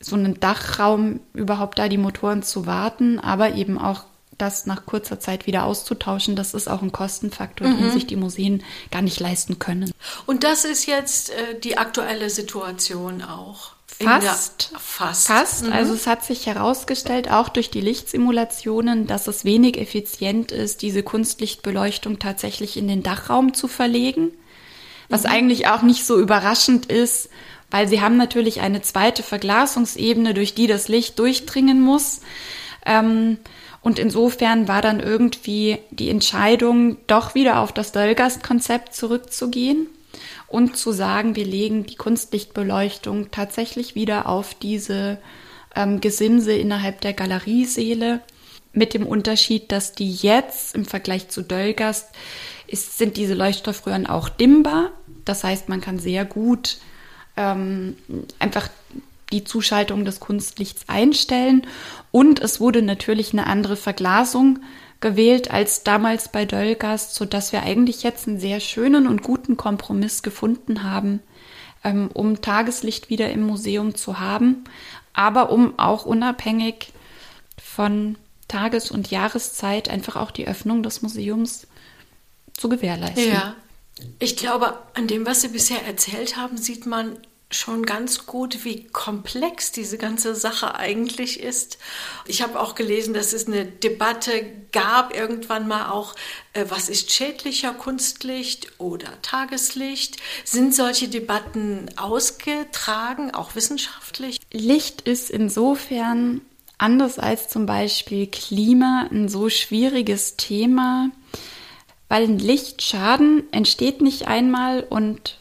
so 0.00 0.16
einen 0.16 0.38
Dachraum 0.40 1.20
überhaupt 1.32 1.78
da 1.78 1.88
die 1.88 1.98
Motoren 1.98 2.42
zu 2.42 2.66
warten, 2.66 3.18
aber 3.18 3.54
eben 3.54 3.78
auch 3.78 4.04
das 4.38 4.66
nach 4.66 4.84
kurzer 4.84 5.18
Zeit 5.18 5.46
wieder 5.46 5.64
auszutauschen, 5.64 6.36
das 6.36 6.52
ist 6.52 6.68
auch 6.68 6.82
ein 6.82 6.92
Kostenfaktor, 6.92 7.68
mhm. 7.68 7.78
den 7.78 7.90
sich 7.90 8.06
die 8.06 8.16
Museen 8.16 8.62
gar 8.90 9.02
nicht 9.02 9.18
leisten 9.18 9.58
können. 9.58 9.92
Und 10.26 10.44
das 10.44 10.64
ist 10.64 10.86
jetzt 10.86 11.30
äh, 11.30 11.58
die 11.58 11.78
aktuelle 11.78 12.28
Situation 12.28 13.22
auch. 13.22 13.75
Fast. 13.98 14.72
fast. 14.78 15.26
Fast. 15.26 15.66
Mhm. 15.66 15.72
Also 15.72 15.94
es 15.94 16.06
hat 16.06 16.24
sich 16.24 16.46
herausgestellt, 16.46 17.30
auch 17.30 17.48
durch 17.48 17.70
die 17.70 17.80
Lichtsimulationen, 17.80 19.06
dass 19.06 19.26
es 19.26 19.44
wenig 19.44 19.78
effizient 19.78 20.52
ist, 20.52 20.82
diese 20.82 21.02
Kunstlichtbeleuchtung 21.02 22.18
tatsächlich 22.18 22.76
in 22.76 22.88
den 22.88 23.02
Dachraum 23.02 23.54
zu 23.54 23.68
verlegen. 23.68 24.32
Was 25.08 25.22
mhm. 25.22 25.30
eigentlich 25.30 25.68
auch 25.68 25.82
nicht 25.82 26.04
so 26.04 26.18
überraschend 26.18 26.86
ist, 26.86 27.30
weil 27.70 27.88
sie 27.88 28.02
haben 28.02 28.18
natürlich 28.18 28.60
eine 28.60 28.82
zweite 28.82 29.22
Verglasungsebene, 29.22 30.34
durch 30.34 30.54
die 30.54 30.66
das 30.66 30.88
Licht 30.88 31.18
durchdringen 31.18 31.80
muss. 31.80 32.20
Ähm, 32.84 33.38
und 33.80 33.98
insofern 33.98 34.68
war 34.68 34.82
dann 34.82 35.00
irgendwie 35.00 35.78
die 35.90 36.10
Entscheidung, 36.10 36.98
doch 37.06 37.34
wieder 37.34 37.60
auf 37.60 37.72
das 37.72 37.92
Dölgast-Konzept 37.92 38.94
zurückzugehen 38.94 39.88
und 40.48 40.76
zu 40.76 40.92
sagen, 40.92 41.36
wir 41.36 41.44
legen 41.44 41.86
die 41.86 41.96
Kunstlichtbeleuchtung 41.96 43.30
tatsächlich 43.30 43.94
wieder 43.94 44.28
auf 44.28 44.54
diese 44.54 45.18
ähm, 45.74 46.00
Gesimse 46.00 46.52
innerhalb 46.52 47.00
der 47.00 47.12
Galerieseele. 47.12 48.20
Mit 48.72 48.92
dem 48.92 49.06
Unterschied, 49.06 49.72
dass 49.72 49.94
die 49.94 50.12
jetzt 50.12 50.74
im 50.74 50.84
Vergleich 50.84 51.28
zu 51.28 51.42
Dölgast 51.42 52.10
ist, 52.66 52.98
sind 52.98 53.16
diese 53.16 53.34
Leuchtstoffröhren 53.34 54.06
auch 54.06 54.28
dimmbar. 54.28 54.90
Das 55.24 55.44
heißt, 55.44 55.68
man 55.68 55.80
kann 55.80 55.98
sehr 55.98 56.24
gut 56.24 56.78
ähm, 57.36 57.96
einfach 58.38 58.68
die 59.32 59.44
Zuschaltung 59.44 60.04
des 60.04 60.20
Kunstlichts 60.20 60.88
einstellen. 60.88 61.66
Und 62.12 62.40
es 62.40 62.60
wurde 62.60 62.82
natürlich 62.82 63.32
eine 63.32 63.46
andere 63.46 63.76
Verglasung 63.76 64.60
gewählt 65.00 65.50
als 65.50 65.82
damals 65.82 66.30
bei 66.30 66.44
Dölgast, 66.44 67.14
sodass 67.14 67.52
wir 67.52 67.62
eigentlich 67.62 68.02
jetzt 68.02 68.26
einen 68.26 68.40
sehr 68.40 68.60
schönen 68.60 69.06
und 69.06 69.22
guten 69.22 69.56
Kompromiss 69.56 70.22
gefunden 70.22 70.82
haben, 70.82 71.20
ähm, 71.84 72.10
um 72.12 72.40
Tageslicht 72.40 73.10
wieder 73.10 73.30
im 73.30 73.42
Museum 73.42 73.94
zu 73.94 74.18
haben, 74.18 74.64
aber 75.12 75.50
um 75.50 75.78
auch 75.78 76.06
unabhängig 76.06 76.92
von 77.62 78.16
Tages- 78.48 78.90
und 78.90 79.10
Jahreszeit 79.10 79.88
einfach 79.88 80.16
auch 80.16 80.30
die 80.30 80.46
Öffnung 80.46 80.82
des 80.82 81.02
Museums 81.02 81.66
zu 82.54 82.68
gewährleisten. 82.68 83.32
Ja, 83.32 83.54
ich 84.18 84.36
glaube, 84.36 84.78
an 84.94 85.06
dem, 85.06 85.26
was 85.26 85.42
Sie 85.42 85.48
bisher 85.48 85.84
erzählt 85.86 86.36
haben, 86.36 86.56
sieht 86.56 86.86
man 86.86 87.18
schon 87.50 87.86
ganz 87.86 88.26
gut, 88.26 88.64
wie 88.64 88.88
komplex 88.88 89.70
diese 89.70 89.98
ganze 89.98 90.34
Sache 90.34 90.74
eigentlich 90.74 91.40
ist. 91.40 91.78
Ich 92.26 92.42
habe 92.42 92.58
auch 92.58 92.74
gelesen, 92.74 93.14
dass 93.14 93.32
es 93.32 93.46
eine 93.46 93.64
Debatte 93.64 94.44
gab, 94.72 95.14
irgendwann 95.14 95.68
mal 95.68 95.90
auch, 95.90 96.16
äh, 96.54 96.64
was 96.68 96.88
ist 96.88 97.12
schädlicher 97.12 97.72
Kunstlicht 97.72 98.72
oder 98.78 99.22
Tageslicht? 99.22 100.16
Sind 100.44 100.74
solche 100.74 101.08
Debatten 101.08 101.86
ausgetragen, 101.96 103.32
auch 103.32 103.54
wissenschaftlich? 103.54 104.40
Licht 104.52 105.02
ist 105.02 105.30
insofern 105.30 106.40
anders 106.78 107.20
als 107.20 107.48
zum 107.48 107.64
Beispiel 107.64 108.26
Klima 108.26 109.08
ein 109.10 109.28
so 109.28 109.48
schwieriges 109.50 110.36
Thema, 110.36 111.10
weil 112.08 112.24
ein 112.24 112.38
Lichtschaden 112.40 113.52
entsteht 113.52 114.00
nicht 114.00 114.26
einmal 114.26 114.82
und 114.82 115.38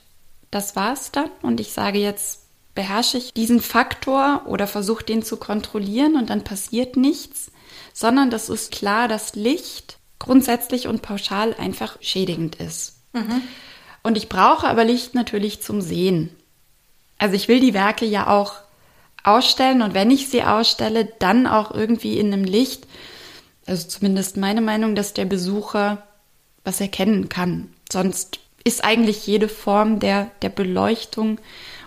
das 0.56 0.76
war's 0.76 1.12
dann. 1.12 1.30
Und 1.42 1.60
ich 1.60 1.74
sage 1.74 2.00
jetzt, 2.00 2.42
beherrsche 2.76 3.18
ich 3.18 3.34
diesen 3.34 3.62
Faktor 3.62 4.44
oder 4.46 4.68
versuche 4.68 5.04
den 5.04 5.22
zu 5.22 5.38
kontrollieren 5.38 6.16
und 6.16 6.30
dann 6.30 6.44
passiert 6.44 6.98
nichts, 6.98 7.52
sondern 7.94 8.30
das 8.30 8.50
ist 8.50 8.72
klar, 8.72 9.08
dass 9.08 9.36
Licht 9.36 9.98
grundsätzlich 10.18 10.88
und 10.88 11.02
pauschal 11.02 11.54
einfach 11.56 11.98
schädigend 12.02 12.56
ist. 12.56 12.96
Mhm. 13.14 13.42
Und 14.02 14.18
ich 14.18 14.30
brauche 14.30 14.68
aber 14.68 14.86
Licht 14.86 15.14
natürlich 15.14 15.62
zum 15.62 15.82
Sehen. 15.82 16.30
Also 17.18 17.36
ich 17.36 17.48
will 17.48 17.60
die 17.60 17.74
Werke 17.74 18.06
ja 18.06 18.28
auch 18.28 18.56
ausstellen 19.24 19.82
und 19.82 19.94
wenn 19.94 20.12
ich 20.12 20.30
sie 20.30 20.44
ausstelle, 20.44 21.06
dann 21.20 21.48
auch 21.48 21.72
irgendwie 21.72 22.20
in 22.20 22.32
einem 22.32 22.44
Licht, 22.44 22.88
also 23.66 23.88
zumindest 23.88 24.38
meine 24.38 24.62
Meinung, 24.62 24.96
dass 24.96 25.14
der 25.14 25.26
Besucher 25.26 26.04
was 26.64 26.80
erkennen 26.82 27.30
kann. 27.30 27.74
Sonst 27.92 28.40
ist 28.66 28.84
eigentlich 28.84 29.26
jede 29.26 29.48
Form 29.48 30.00
der, 30.00 30.32
der 30.42 30.50
Beleuchtung 30.50 31.40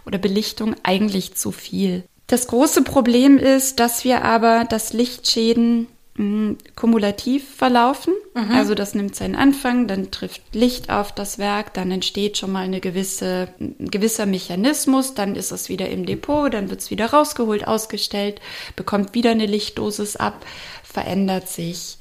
oder 0.07 0.17
Belichtung 0.17 0.75
eigentlich 0.85 1.35
zu 1.35 1.53
viel. 1.53 2.05
Das 2.29 2.47
große 2.47 2.83
Problem 2.83 3.37
ist, 3.37 3.81
dass 3.81 4.05
wir 4.05 4.25
aber 4.25 4.65
das 4.65 4.93
Lichtschäden 4.93 5.89
mh, 6.19 6.57
kumulativ 6.77 7.55
verlaufen. 7.57 8.15
Mhm. 8.35 8.53
Also 8.53 8.75
das 8.75 8.95
nimmt 8.95 9.17
seinen 9.17 9.35
Anfang, 9.35 9.89
dann 9.89 10.11
trifft 10.11 10.43
Licht 10.55 10.91
auf 10.91 11.13
das 11.13 11.39
Werk, 11.39 11.75
dann 11.75 11.91
entsteht 11.91 12.39
schon 12.39 12.53
mal 12.53 12.65
eine 12.65 12.81
gewisse, 12.81 13.49
ein 13.59 13.91
gewisser 13.91 14.27
Mechanismus, 14.27 15.15
dann 15.15 15.37
ist 15.37 15.53
es 15.53 15.69
wieder 15.69 15.89
im 15.89 16.07
Depot, 16.07 16.53
dann 16.53 16.71
wird 16.71 16.81
es 16.81 16.91
wieder 16.91 17.07
rausgeholt, 17.07 17.67
ausgestellt, 17.67 18.41
bekommt 18.77 19.15
wieder 19.15 19.31
eine 19.31 19.47
Lichtdosis 19.47 20.17
ab, 20.17 20.45
verändert 20.85 21.49
sich. 21.49 21.99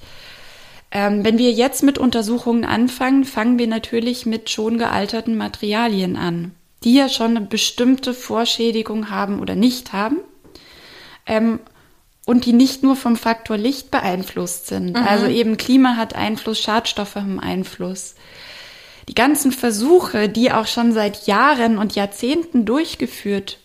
Ähm, 0.92 1.24
wenn 1.24 1.38
wir 1.38 1.52
jetzt 1.52 1.84
mit 1.84 1.98
Untersuchungen 1.98 2.66
anfangen, 2.66 3.26
fangen 3.26 3.60
wir 3.60 3.68
natürlich 3.68 4.26
mit 4.26 4.50
schon 4.50 4.78
gealterten 4.78 5.36
Materialien 5.36 6.16
an, 6.16 6.54
die 6.84 6.96
ja 6.96 7.10
schon 7.10 7.38
eine 7.38 7.42
bestimmte 7.42 8.14
Vorschädigung 8.14 9.10
haben 9.10 9.40
oder 9.40 9.56
nicht 9.56 9.94
haben. 9.94 10.18
Ähm, 11.26 11.60
und 12.26 12.46
die 12.46 12.52
nicht 12.52 12.84
nur 12.84 12.98
vom 12.98 13.16
Faktor 13.16 13.56
Licht 13.56 13.90
beeinflusst 13.90 14.68
sind. 14.68 14.98
Mhm. 14.98 15.08
Also 15.08 15.28
eben 15.28 15.56
Klima 15.56 15.96
hat 15.96 16.14
Einfluss, 16.14 16.60
Schadstoffe 16.60 17.16
haben 17.16 17.40
Einfluss. 17.40 18.16
Die 19.08 19.16
ganzen 19.16 19.54
Versuche, 19.54 20.28
die 20.28 20.52
auch 20.52 20.68
schon 20.68 20.92
seit 20.92 21.26
Jahren 21.26 21.78
und 21.78 21.96
Jahrzehnten 21.96 22.66
durchgeführt 22.66 23.60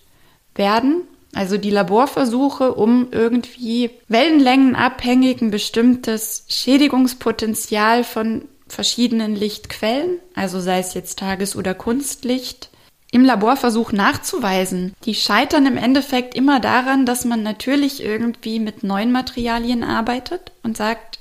werden, 0.54 1.02
also 1.34 1.56
die 1.56 1.70
Laborversuche, 1.70 2.74
um 2.74 3.08
irgendwie 3.10 3.90
wellenlängenabhängig 4.08 5.40
ein 5.40 5.50
bestimmtes 5.50 6.44
Schädigungspotenzial 6.48 8.04
von 8.04 8.42
verschiedenen 8.68 9.34
Lichtquellen, 9.34 10.18
also 10.34 10.60
sei 10.60 10.78
es 10.78 10.94
jetzt 10.94 11.18
Tages- 11.18 11.56
oder 11.56 11.74
Kunstlicht, 11.74 12.70
im 13.10 13.24
Laborversuch 13.24 13.92
nachzuweisen. 13.92 14.94
Die 15.04 15.14
scheitern 15.14 15.66
im 15.66 15.76
Endeffekt 15.76 16.34
immer 16.34 16.60
daran, 16.60 17.04
dass 17.04 17.26
man 17.26 17.42
natürlich 17.42 18.02
irgendwie 18.02 18.58
mit 18.58 18.82
neuen 18.82 19.12
Materialien 19.12 19.84
arbeitet 19.84 20.52
und 20.62 20.78
sagt, 20.78 21.18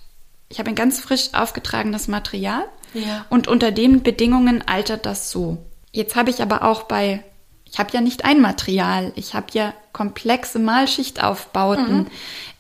ich 0.48 0.60
habe 0.60 0.70
ein 0.70 0.76
ganz 0.76 1.02
frisch 1.02 1.34
aufgetragenes 1.34 2.08
Material 2.08 2.64
ja. 2.94 3.26
und 3.30 3.48
unter 3.48 3.72
den 3.72 4.04
Bedingungen 4.04 4.64
altert 4.66 5.06
das 5.06 5.32
so. 5.32 5.58
Jetzt 5.92 6.16
habe 6.16 6.30
ich 6.30 6.42
aber 6.42 6.64
auch 6.64 6.84
bei, 6.84 7.24
ich 7.72 7.80
habe 7.80 7.92
ja 7.94 8.02
nicht 8.02 8.26
ein 8.26 8.42
Material, 8.42 9.14
ich 9.16 9.34
habe 9.34 9.48
ja 9.54 9.74
komplexe 9.94 10.60
Malschichtaufbauten. 10.60 11.98
Mhm. 12.00 12.08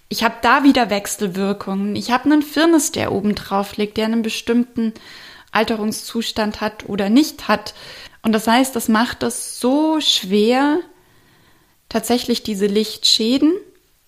Ich 0.07 0.23
habe 0.23 0.35
da 0.41 0.63
wieder 0.63 0.89
Wechselwirkungen. 0.89 1.95
Ich 1.95 2.11
habe 2.11 2.25
einen 2.25 2.41
Firnis, 2.41 2.91
der 2.91 3.11
oben 3.11 3.35
drauf 3.35 3.77
liegt, 3.77 3.97
der 3.97 4.05
einen 4.05 4.21
bestimmten 4.21 4.93
Alterungszustand 5.51 6.61
hat 6.61 6.87
oder 6.87 7.09
nicht 7.09 7.47
hat. 7.47 7.73
Und 8.21 8.31
das 8.33 8.47
heißt, 8.47 8.75
das 8.75 8.87
macht 8.87 9.23
es 9.23 9.59
so 9.59 9.99
schwer, 9.99 10.79
tatsächlich 11.89 12.43
diese 12.43 12.67
Lichtschäden, 12.67 13.53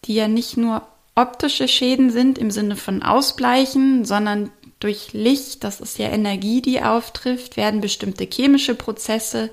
die 0.06 0.16
ja 0.16 0.28
nicht 0.28 0.56
nur 0.56 0.88
optische 1.16 1.68
Schäden 1.68 2.12
sind 2.12 2.38
im 2.38 2.50
Sinne 2.50 2.76
von 2.76 3.04
Ausbleichen, 3.04 4.06
sondern 4.06 4.52
durch 4.84 5.14
Licht, 5.14 5.64
das 5.64 5.80
ist 5.80 5.98
ja 5.98 6.10
Energie, 6.10 6.62
die 6.62 6.82
auftrifft, 6.82 7.58
werden 7.58 7.82
bestimmte 7.82 8.26
chemische 8.26 8.76
Prozesse 8.76 9.50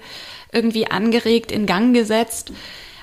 irgendwie 0.53 0.91
angeregt, 0.91 1.53
in 1.53 1.67
Gang 1.67 1.95
gesetzt. 1.95 2.53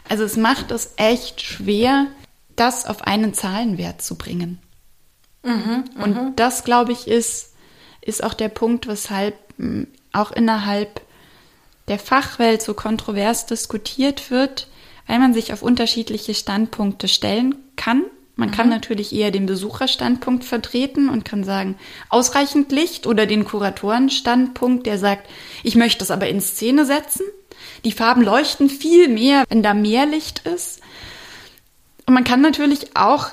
Also 0.10 0.24
es 0.24 0.36
macht 0.36 0.72
es 0.72 0.94
echt 0.98 1.42
schwer, 1.42 2.08
das 2.56 2.86
auf 2.86 3.02
einen 3.04 3.34
Zahlenwert 3.34 4.02
zu 4.02 4.16
bringen. 4.16 4.60
Mhm, 5.44 5.86
Und 6.02 6.16
mhm. 6.16 6.36
das, 6.36 6.64
glaube 6.64 6.92
ich, 6.92 7.08
ist, 7.08 7.54
ist 8.02 8.24
auch 8.24 8.34
der 8.34 8.50
Punkt, 8.50 8.88
weshalb 8.88 9.36
hm, 9.58 9.88
auch 10.12 10.32
innerhalb 10.32 11.02
der 11.88 12.00
Fachwelt 12.00 12.62
so 12.62 12.74
kontrovers 12.74 13.46
diskutiert 13.46 14.30
wird, 14.30 14.68
weil 15.06 15.20
man 15.20 15.34
sich 15.34 15.54
auf 15.54 15.62
unterschiedliche 15.62 16.34
Standpunkte 16.34 17.08
stellen 17.08 17.56
kann. 17.78 18.04
Man 18.38 18.50
mhm. 18.50 18.54
kann 18.54 18.70
natürlich 18.70 19.14
eher 19.14 19.32
den 19.32 19.48
Besucherstandpunkt 19.48 20.46
vertreten 20.46 21.10
und 21.10 21.26
kann 21.26 21.44
sagen, 21.44 21.76
ausreichend 22.10 22.72
Licht 22.72 23.06
oder 23.06 23.26
den 23.26 23.44
Kuratorenstandpunkt, 23.44 24.86
der 24.86 24.98
sagt, 24.98 25.30
ich 25.64 25.76
möchte 25.76 26.04
es 26.04 26.12
aber 26.12 26.30
in 26.30 26.40
Szene 26.40 26.86
setzen. 26.86 27.26
Die 27.84 27.92
Farben 27.92 28.22
leuchten 28.22 28.70
viel 28.70 29.10
mehr, 29.10 29.44
wenn 29.50 29.64
da 29.64 29.74
mehr 29.74 30.06
Licht 30.06 30.48
ist. 30.48 30.82
Und 32.06 32.14
man 32.14 32.24
kann 32.24 32.42
natürlich 32.42 32.96
auch 32.96 33.32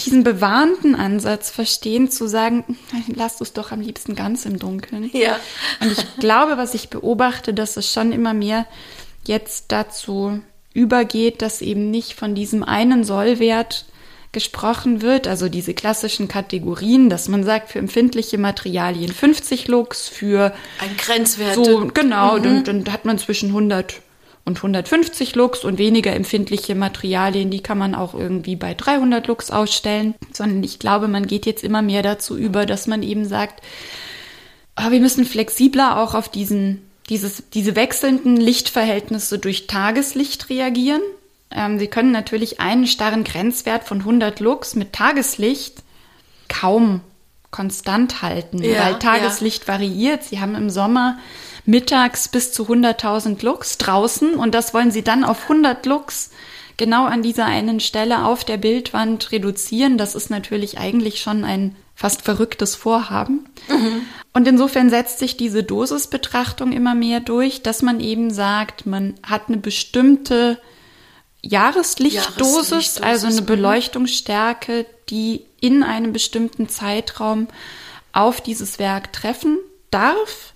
diesen 0.00 0.24
bewahrenden 0.24 0.94
Ansatz 0.94 1.50
verstehen, 1.50 2.10
zu 2.10 2.26
sagen, 2.26 2.78
lasst 3.14 3.40
es 3.40 3.52
doch 3.52 3.70
am 3.70 3.80
liebsten 3.80 4.14
ganz 4.14 4.46
im 4.46 4.58
Dunkeln. 4.58 5.10
Ja. 5.12 5.38
Und 5.80 5.92
ich 5.92 6.16
glaube, 6.16 6.56
was 6.56 6.74
ich 6.74 6.88
beobachte, 6.90 7.54
dass 7.54 7.76
es 7.76 7.92
schon 7.92 8.12
immer 8.12 8.34
mehr 8.34 8.66
jetzt 9.26 9.66
dazu 9.68 10.40
übergeht, 10.72 11.42
dass 11.42 11.60
eben 11.60 11.90
nicht 11.90 12.14
von 12.14 12.34
diesem 12.34 12.62
einen 12.62 13.04
Sollwert 13.04 13.84
gesprochen 14.32 15.02
wird, 15.02 15.26
also 15.26 15.48
diese 15.48 15.74
klassischen 15.74 16.28
Kategorien, 16.28 17.10
dass 17.10 17.28
man 17.28 17.42
sagt, 17.42 17.70
für 17.70 17.80
empfindliche 17.80 18.38
Materialien 18.38 19.12
50 19.12 19.66
Lux, 19.68 20.08
für 20.08 20.54
ein 20.78 20.96
Grenzwert. 20.96 21.54
So, 21.56 21.88
genau, 21.92 22.38
mhm. 22.38 22.42
dann, 22.42 22.64
dann 22.64 22.92
hat 22.92 23.04
man 23.04 23.18
zwischen 23.18 23.48
100 23.48 24.00
und 24.44 24.56
150 24.56 25.34
Lux 25.34 25.64
und 25.64 25.78
weniger 25.78 26.14
empfindliche 26.14 26.74
Materialien, 26.74 27.50
die 27.50 27.62
kann 27.62 27.78
man 27.78 27.94
auch 27.94 28.14
irgendwie 28.14 28.56
bei 28.56 28.74
300 28.74 29.26
Lux 29.26 29.50
ausstellen, 29.50 30.14
sondern 30.32 30.62
ich 30.62 30.78
glaube, 30.78 31.08
man 31.08 31.26
geht 31.26 31.46
jetzt 31.46 31.64
immer 31.64 31.82
mehr 31.82 32.02
dazu 32.02 32.36
über, 32.36 32.66
dass 32.66 32.86
man 32.86 33.02
eben 33.02 33.24
sagt, 33.24 33.62
oh, 34.78 34.90
wir 34.90 35.00
müssen 35.00 35.24
flexibler 35.24 35.98
auch 35.98 36.14
auf 36.14 36.28
diesen, 36.28 36.82
dieses, 37.08 37.44
diese 37.50 37.76
wechselnden 37.76 38.36
Lichtverhältnisse 38.36 39.38
durch 39.38 39.66
Tageslicht 39.66 40.48
reagieren. 40.48 41.02
Ähm, 41.50 41.78
Sie 41.78 41.88
können 41.88 42.12
natürlich 42.12 42.60
einen 42.60 42.86
starren 42.86 43.24
Grenzwert 43.24 43.84
von 43.84 43.98
100 44.00 44.40
Lux 44.40 44.74
mit 44.74 44.92
Tageslicht 44.92 45.82
kaum 46.48 47.00
konstant 47.50 48.22
halten, 48.22 48.62
ja, 48.62 48.84
weil 48.84 48.98
Tageslicht 48.98 49.66
ja. 49.66 49.74
variiert. 49.74 50.22
Sie 50.22 50.40
haben 50.40 50.54
im 50.54 50.70
Sommer 50.70 51.18
mittags 51.64 52.28
bis 52.28 52.52
zu 52.52 52.64
100.000 52.64 53.44
Lux 53.44 53.78
draußen 53.78 54.34
und 54.34 54.54
das 54.54 54.72
wollen 54.72 54.90
sie 54.90 55.02
dann 55.02 55.24
auf 55.24 55.42
100 55.44 55.84
Lux 55.86 56.30
genau 56.76 57.04
an 57.04 57.22
dieser 57.22 57.44
einen 57.46 57.80
Stelle 57.80 58.24
auf 58.24 58.44
der 58.44 58.56
Bildwand 58.56 59.32
reduzieren. 59.32 59.98
Das 59.98 60.14
ist 60.14 60.30
natürlich 60.30 60.78
eigentlich 60.78 61.20
schon 61.20 61.44
ein 61.44 61.76
fast 61.94 62.22
verrücktes 62.22 62.74
Vorhaben. 62.74 63.44
Mhm. 63.68 64.02
Und 64.32 64.48
insofern 64.48 64.88
setzt 64.88 65.18
sich 65.18 65.36
diese 65.36 65.62
Dosisbetrachtung 65.62 66.72
immer 66.72 66.94
mehr 66.94 67.20
durch, 67.20 67.62
dass 67.62 67.82
man 67.82 68.00
eben 68.00 68.30
sagt, 68.30 68.86
man 68.86 69.14
hat 69.22 69.48
eine 69.48 69.58
bestimmte 69.58 70.58
Jahreslichtdosis, 71.42 72.38
Jahreslichtdosis 72.38 73.02
also 73.02 73.26
eine 73.28 73.40
mhm. 73.40 73.46
Beleuchtungsstärke, 73.46 74.86
die 75.08 75.44
in 75.60 75.82
einem 75.82 76.12
bestimmten 76.12 76.68
Zeitraum 76.68 77.48
auf 78.12 78.40
dieses 78.40 78.78
Werk 78.78 79.12
treffen 79.12 79.58
darf 79.90 80.52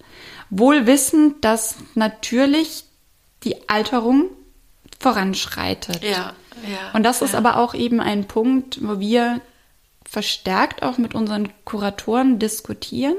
wohl 0.50 0.86
wissend, 0.86 1.44
dass 1.44 1.76
natürlich 1.94 2.84
die 3.42 3.68
Alterung 3.68 4.30
voranschreitet. 5.00 6.02
Ja, 6.02 6.32
ja. 6.68 6.92
Und 6.92 7.02
das 7.02 7.20
ja. 7.20 7.26
ist 7.26 7.34
aber 7.34 7.56
auch 7.56 7.74
eben 7.74 8.00
ein 8.00 8.26
Punkt, 8.26 8.78
wo 8.82 9.00
wir 9.00 9.40
verstärkt 10.04 10.82
auch 10.82 10.98
mit 10.98 11.14
unseren 11.14 11.48
Kuratoren 11.64 12.38
diskutieren 12.38 13.16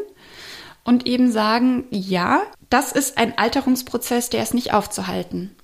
und 0.84 1.06
eben 1.06 1.32
sagen, 1.32 1.86
ja, 1.90 2.42
das 2.70 2.92
ist 2.92 3.18
ein 3.18 3.38
Alterungsprozess, 3.38 4.30
der 4.30 4.44
ist 4.44 4.54
nicht 4.54 4.74
aufzuhalten. 4.74 5.56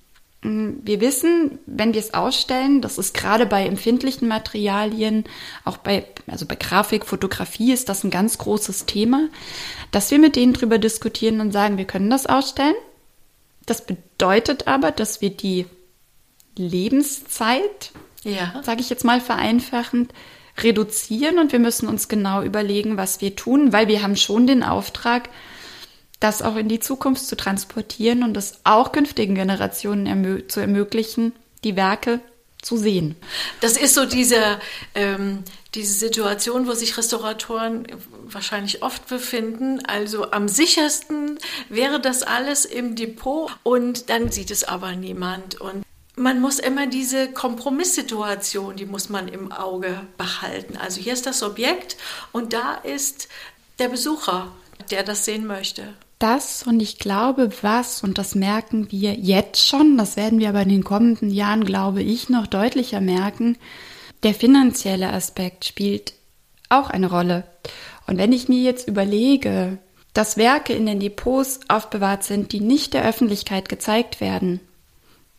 Mm, 0.44 0.80
wir 0.84 1.02
wissen, 1.02 1.60
wenn 1.66 1.94
wir 1.94 2.00
es 2.00 2.14
ausstellen, 2.14 2.82
das 2.82 2.98
ist 2.98 3.14
gerade 3.14 3.46
bei 3.46 3.66
empfindlichen 3.66 4.28
Materialien, 4.28 5.26
auch 5.66 5.78
bei, 5.78 6.06
also 6.28 6.46
bei 6.46 6.56
Grafik, 6.56 7.06
Fotografie 7.06 7.72
ist 7.72 7.90
das 7.90 8.04
ein 8.04 8.12
ganz 8.12 8.38
großes 8.38 8.86
Thema, 8.86 9.30
dass 9.92 10.12
wir 10.12 10.20
mit 10.20 10.36
denen 10.36 10.54
drüber 10.54 10.78
diskutieren 10.78 11.42
und 11.42 11.52
sagen, 11.52 11.78
wir 11.78 11.86
können 11.86 12.10
das 12.10 12.26
ausstellen. 12.26 12.76
Das 13.66 13.86
bedeutet 13.86 14.68
aber, 14.68 14.92
dass 14.92 15.22
wir 15.22 15.30
die 15.30 15.68
Lebenszeit, 16.58 17.92
ja. 18.24 18.62
sage 18.64 18.82
ich 18.82 18.90
jetzt 18.90 19.06
mal 19.06 19.22
vereinfachend, 19.22 20.12
reduzieren 20.58 21.40
und 21.40 21.52
wir 21.52 21.60
müssen 21.60 21.88
uns 21.88 22.08
genau 22.08 22.42
überlegen, 22.42 22.98
was 22.98 23.22
wir 23.22 23.36
tun, 23.36 23.72
weil 23.72 23.88
wir 23.88 24.02
haben 24.02 24.16
schon 24.16 24.48
den 24.48 24.64
Auftrag, 24.64 25.30
das 26.22 26.42
auch 26.42 26.56
in 26.56 26.70
die 26.70 26.80
Zukunft 26.80 27.26
zu 27.26 27.36
transportieren 27.36 28.24
und 28.24 28.38
es 28.38 28.60
auch 28.64 28.94
künftigen 28.94 29.36
Generationen 29.36 30.06
ermö 30.06 30.48
zu 30.48 30.62
ermöglichen, 30.62 31.34
die 31.64 31.76
Werke 31.76 32.22
zu 32.62 32.78
sehen. 32.78 33.16
Das 33.60 33.76
ist 33.76 33.96
so 33.96 34.06
diese, 34.06 34.60
ähm, 34.94 35.44
diese 35.74 35.94
Situation, 35.94 36.68
wo 36.68 36.74
sich 36.74 36.96
Restauratoren 36.96 37.88
wahrscheinlich 38.26 38.84
oft 38.84 39.08
befinden. 39.08 39.84
Also 39.88 40.30
am 40.32 40.48
sichersten 40.48 41.40
wäre 41.70 42.00
das 42.00 42.22
alles 42.22 42.66
im 42.66 42.96
Depot 42.96 43.52
und 43.64 44.12
dann 44.12 44.32
sieht 44.32 44.52
es 44.52 44.64
aber 44.64 44.96
niemand. 44.96 45.60
Und 45.60 45.84
man 46.16 46.40
muss 46.40 46.60
immer 46.60 46.86
diese 46.86 47.32
Kompromisssituation, 47.32 48.76
die 48.76 48.86
muss 48.86 49.10
man 49.10 49.28
im 49.28 49.52
Auge 49.52 50.06
behalten. 50.20 50.78
Also 50.78 51.02
hier 51.02 51.14
ist 51.14 51.26
das 51.26 51.42
Objekt 51.42 51.98
und 52.32 52.54
da 52.54 52.76
ist 52.76 53.28
der 53.80 53.90
Besucher, 53.90 54.52
der 54.92 55.02
das 55.02 55.26
sehen 55.26 55.48
möchte 55.48 55.96
das 56.22 56.64
und 56.64 56.82
ich 56.82 57.00
glaube, 57.00 57.50
was, 57.62 58.04
und 58.04 58.18
das 58.18 58.36
merken 58.36 58.92
wir 58.92 59.14
jetzt 59.14 59.68
schon, 59.68 59.98
das 59.98 60.16
werden 60.16 60.40
wir 60.40 60.50
aber 60.50 60.62
in 60.62 60.70
den 60.70 60.84
kommenden 60.84 61.32
Jahren, 61.32 61.66
glaube 61.66 62.04
ich, 62.04 62.30
noch 62.30 62.48
deutlicher 62.48 63.02
merken, 63.02 63.58
der 64.24 64.34
finanzielle 64.34 65.12
Aspekt 65.12 65.66
spielt 65.66 66.14
auch 66.70 66.90
eine 66.90 67.10
Rolle. 67.10 67.44
Und 68.08 68.18
wenn 68.18 68.32
ich 68.32 68.50
mir 68.50 68.62
jetzt 68.62 68.88
überlege, 68.88 69.78
dass 70.14 70.38
Werke 70.38 70.74
in 70.74 70.86
den 70.86 71.00
Depots 71.00 71.62
aufbewahrt 71.68 72.24
sind, 72.24 72.52
die 72.52 72.60
nicht 72.60 72.94
der 72.94 73.06
Öffentlichkeit 73.06 73.70
gezeigt 73.70 74.22
werden, 74.22 74.60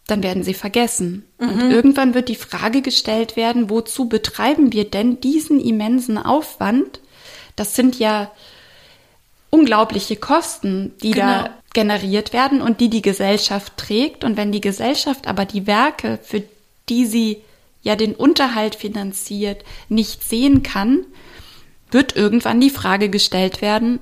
dann 0.06 0.22
werden 0.22 0.42
sie 0.42 0.54
vergessen. 0.54 1.24
Mhm. 1.38 1.48
Und 1.48 1.70
irgendwann 1.70 2.14
wird 2.14 2.28
die 2.28 2.36
Frage 2.36 2.82
gestellt 2.82 3.36
werden, 3.36 3.70
wozu 3.70 4.08
betreiben 4.08 4.72
wir 4.72 4.88
denn 4.88 5.20
diesen 5.20 5.60
immensen 5.60 6.18
Aufwand? 6.18 7.00
Das 7.56 7.76
sind 7.76 7.98
ja 7.98 8.30
unglaubliche 9.52 10.16
Kosten, 10.16 10.94
die 11.02 11.12
genau. 11.12 11.26
da 11.26 11.50
generiert 11.74 12.32
werden 12.32 12.60
und 12.60 12.80
die 12.80 12.88
die 12.88 13.02
Gesellschaft 13.02 13.76
trägt. 13.76 14.24
Und 14.24 14.36
wenn 14.36 14.50
die 14.50 14.60
Gesellschaft 14.60 15.28
aber 15.28 15.44
die 15.44 15.66
Werke, 15.66 16.18
für 16.22 16.42
die 16.88 17.06
sie 17.06 17.42
ja 17.82 17.94
den 17.94 18.14
Unterhalt 18.14 18.74
finanziert, 18.74 19.62
nicht 19.88 20.24
sehen 20.24 20.62
kann, 20.62 21.04
wird 21.90 22.16
irgendwann 22.16 22.60
die 22.60 22.70
Frage 22.70 23.10
gestellt 23.10 23.60
werden, 23.60 24.00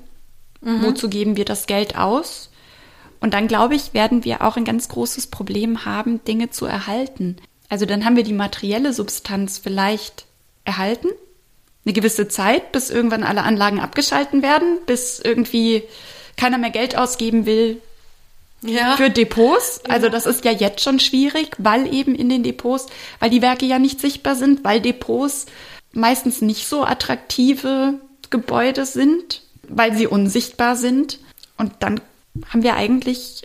mhm. 0.60 0.84
wozu 0.84 1.10
geben 1.10 1.36
wir 1.36 1.44
das 1.44 1.66
Geld 1.66 1.98
aus? 1.98 2.50
Und 3.20 3.34
dann, 3.34 3.48
glaube 3.48 3.74
ich, 3.74 3.92
werden 3.92 4.24
wir 4.24 4.42
auch 4.42 4.56
ein 4.56 4.64
ganz 4.64 4.88
großes 4.88 5.26
Problem 5.26 5.84
haben, 5.84 6.24
Dinge 6.24 6.50
zu 6.50 6.64
erhalten. 6.64 7.36
Also 7.68 7.86
dann 7.86 8.04
haben 8.04 8.16
wir 8.16 8.24
die 8.24 8.32
materielle 8.32 8.92
Substanz 8.92 9.58
vielleicht 9.58 10.26
erhalten, 10.64 11.08
eine 11.84 11.92
gewisse 11.94 12.28
Zeit, 12.28 12.72
bis 12.72 12.90
irgendwann 12.90 13.22
alle 13.22 13.42
Anlagen 13.42 13.80
abgeschalten 13.80 14.42
werden, 14.42 14.78
bis 14.86 15.20
irgendwie 15.20 15.82
keiner 16.36 16.58
mehr 16.58 16.70
Geld 16.70 16.96
ausgeben 16.96 17.46
will 17.46 17.80
ja. 18.62 18.96
für 18.96 19.10
Depots. 19.10 19.82
Also 19.88 20.08
das 20.08 20.26
ist 20.26 20.44
ja 20.44 20.52
jetzt 20.52 20.82
schon 20.82 21.00
schwierig, 21.00 21.56
weil 21.58 21.92
eben 21.92 22.14
in 22.14 22.28
den 22.28 22.42
Depots, 22.42 22.86
weil 23.18 23.30
die 23.30 23.42
Werke 23.42 23.66
ja 23.66 23.78
nicht 23.78 24.00
sichtbar 24.00 24.34
sind, 24.34 24.64
weil 24.64 24.80
Depots 24.80 25.46
meistens 25.92 26.40
nicht 26.40 26.68
so 26.68 26.84
attraktive 26.84 27.94
Gebäude 28.30 28.86
sind, 28.86 29.42
weil 29.68 29.94
sie 29.96 30.06
unsichtbar 30.06 30.76
sind. 30.76 31.18
Und 31.56 31.72
dann 31.80 32.00
haben 32.48 32.62
wir 32.62 32.74
eigentlich 32.74 33.42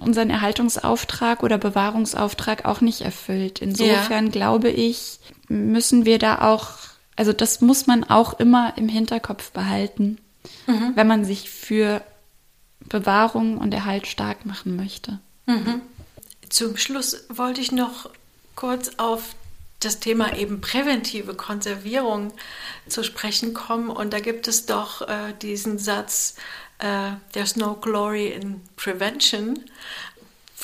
unseren 0.00 0.30
Erhaltungsauftrag 0.30 1.42
oder 1.42 1.58
Bewahrungsauftrag 1.58 2.64
auch 2.66 2.80
nicht 2.80 3.00
erfüllt. 3.00 3.60
Insofern 3.60 4.26
ja. 4.26 4.30
glaube 4.30 4.68
ich, 4.68 5.18
müssen 5.48 6.04
wir 6.04 6.18
da 6.18 6.42
auch, 6.42 6.72
also 7.16 7.32
das 7.32 7.60
muss 7.60 7.86
man 7.86 8.04
auch 8.04 8.34
immer 8.34 8.76
im 8.76 8.88
Hinterkopf 8.88 9.52
behalten, 9.52 10.18
mhm. 10.66 10.92
wenn 10.94 11.06
man 11.06 11.24
sich 11.24 11.50
für 11.50 12.02
Bewahrung 12.80 13.58
und 13.58 13.72
Erhalt 13.72 14.06
stark 14.06 14.44
machen 14.46 14.76
möchte. 14.76 15.20
Mhm. 15.46 15.80
Zum 16.48 16.76
Schluss 16.76 17.24
wollte 17.28 17.60
ich 17.60 17.72
noch 17.72 18.10
kurz 18.54 18.92
auf 18.98 19.34
das 19.80 20.00
Thema 20.00 20.36
eben 20.36 20.60
präventive 20.60 21.34
Konservierung 21.34 22.32
zu 22.88 23.02
sprechen 23.02 23.54
kommen. 23.54 23.90
Und 23.90 24.12
da 24.12 24.20
gibt 24.20 24.48
es 24.48 24.66
doch 24.66 25.02
äh, 25.02 25.34
diesen 25.42 25.78
Satz, 25.78 26.36
äh, 26.78 27.12
There's 27.32 27.56
no 27.56 27.74
glory 27.74 28.28
in 28.28 28.62
prevention. 28.76 29.58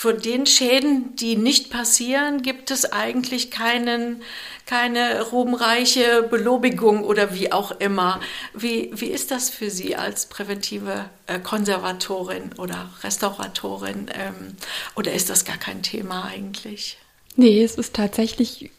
Für 0.01 0.15
den 0.15 0.47
Schäden, 0.47 1.15
die 1.17 1.37
nicht 1.37 1.69
passieren, 1.69 2.41
gibt 2.41 2.71
es 2.71 2.91
eigentlich 2.91 3.51
keinen, 3.51 4.23
keine 4.65 5.21
ruhmreiche 5.25 6.23
Belobigung 6.23 7.05
oder 7.05 7.35
wie 7.35 7.53
auch 7.53 7.71
immer. 7.81 8.19
Wie, 8.55 8.91
wie 8.95 9.09
ist 9.09 9.31
das 9.31 9.51
für 9.51 9.69
Sie 9.69 9.97
als 9.97 10.25
präventive 10.25 11.11
äh, 11.27 11.39
Konservatorin 11.39 12.53
oder 12.57 12.89
Restauratorin? 13.03 14.11
Ähm, 14.15 14.57
oder 14.97 15.13
ist 15.13 15.29
das 15.29 15.45
gar 15.45 15.59
kein 15.59 15.83
Thema 15.83 16.25
eigentlich? 16.25 16.97
Nee, 17.37 17.63
es 17.63 17.75
ist 17.75 17.95
tatsächlich 17.95 18.71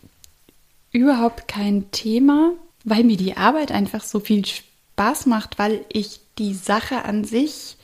überhaupt 0.91 1.47
kein 1.47 1.91
Thema, 1.91 2.53
weil 2.83 3.03
mir 3.03 3.17
die 3.17 3.37
Arbeit 3.37 3.71
einfach 3.71 4.03
so 4.03 4.19
viel 4.21 4.43
Spaß 4.43 5.27
macht, 5.27 5.59
weil 5.59 5.85
ich 5.93 6.19
die 6.39 6.55
Sache 6.55 7.05
an 7.05 7.25
sich, 7.25 7.77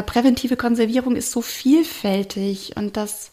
präventive 0.00 0.56
Konservierung 0.56 1.16
ist 1.16 1.30
so 1.30 1.42
vielfältig 1.42 2.76
und 2.76 2.96
das, 2.96 3.32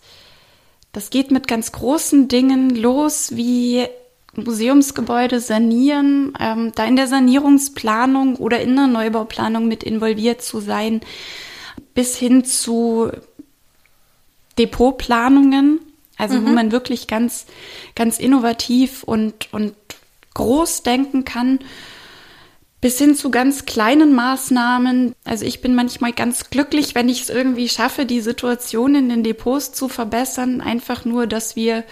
das 0.91 1.09
geht 1.09 1.31
mit 1.31 1.47
ganz 1.47 1.71
großen 1.71 2.27
Dingen 2.27 2.75
los, 2.75 3.35
wie 3.35 3.85
Museumsgebäude 4.35 5.39
sanieren, 5.39 6.33
ähm, 6.39 6.73
da 6.75 6.83
in 6.85 6.97
der 6.97 7.07
Sanierungsplanung 7.07 8.35
oder 8.35 8.59
in 8.59 8.75
der 8.75 8.87
Neubauplanung 8.87 9.67
mit 9.67 9.83
involviert 9.83 10.41
zu 10.41 10.59
sein, 10.59 11.01
bis 11.93 12.17
hin 12.17 12.43
zu 12.43 13.11
Depotplanungen 14.57 15.79
also 16.19 16.35
mhm. 16.35 16.45
wo 16.45 16.49
man 16.49 16.71
wirklich 16.71 17.07
ganz, 17.07 17.47
ganz 17.95 18.19
innovativ 18.19 19.03
und, 19.03 19.51
und 19.51 19.73
groß 20.35 20.83
denken 20.83 21.25
kann, 21.25 21.59
bis 22.81 22.97
hin 22.97 23.15
zu 23.15 23.29
ganz 23.29 23.65
kleinen 23.65 24.13
Maßnahmen. 24.13 25.13
Also 25.25 25.45
ich 25.45 25.61
bin 25.61 25.75
manchmal 25.75 26.13
ganz 26.13 26.49
glücklich, 26.49 26.95
wenn 26.95 27.09
ich 27.09 27.23
es 27.23 27.29
irgendwie 27.29 27.67
schaffe, 27.67 28.05
die 28.05 28.21
Situation 28.21 28.95
in 28.95 29.09
den 29.09 29.23
Depots 29.23 29.73
zu 29.73 29.89
verbessern. 29.89 30.61
Einfach 30.61 31.03
nur, 31.03 31.27
dass 31.27 31.55
wir 31.55 31.83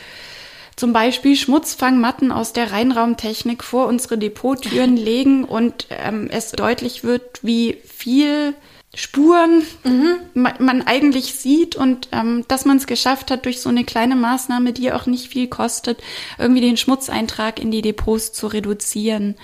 zum 0.77 0.93
Beispiel 0.93 1.35
Schmutzfangmatten 1.35 2.31
aus 2.31 2.53
der 2.53 2.71
Reinraumtechnik 2.71 3.63
vor 3.63 3.87
unsere 3.87 4.17
Depottüren 4.17 4.95
legen 4.97 5.43
und 5.43 5.87
ähm, 5.89 6.29
es 6.31 6.51
deutlich 6.51 7.03
wird, 7.03 7.43
wie 7.43 7.77
viel 7.83 8.53
Spuren 8.95 9.63
mhm. 9.83 10.15
man, 10.33 10.53
man, 10.59 10.81
eigentlich 10.83 11.35
sieht 11.35 11.75
und 11.75 12.07
ähm, 12.13 12.45
dass 12.47 12.65
man 12.65 12.77
es 12.77 12.87
geschafft 12.87 13.29
hat, 13.29 13.45
durch 13.45 13.59
so 13.59 13.69
eine 13.69 13.83
kleine 13.83 14.15
Maßnahme, 14.15 14.71
die 14.71 14.91
auch 14.91 15.05
nicht 15.05 15.27
viel 15.27 15.47
kostet, 15.47 16.01
irgendwie 16.37 16.61
den 16.61 16.77
Schmutzeintrag 16.77 17.59
in 17.59 17.69
die 17.69 17.81
Depots 17.81 18.31
zu 18.31 18.47
reduzieren. 18.47 19.35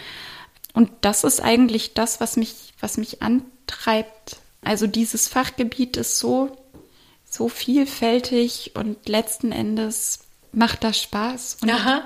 Und 0.74 0.90
das 1.02 1.24
ist 1.24 1.42
eigentlich 1.42 1.94
das, 1.94 2.20
was 2.20 2.36
mich, 2.36 2.74
was 2.80 2.98
mich 2.98 3.22
antreibt. 3.22 4.38
Also 4.62 4.88
dieses 4.88 5.28
Fachgebiet 5.28 5.98
ist 5.98 6.18
so, 6.18 6.58
so 7.30 7.50
vielfältig 7.50 8.72
und 8.76 9.08
letzten 9.08 9.52
Endes 9.52 10.20
macht 10.52 10.84
das 10.84 11.00
Spaß. 11.00 11.58
Und 11.62 11.72
Aha. 11.72 12.04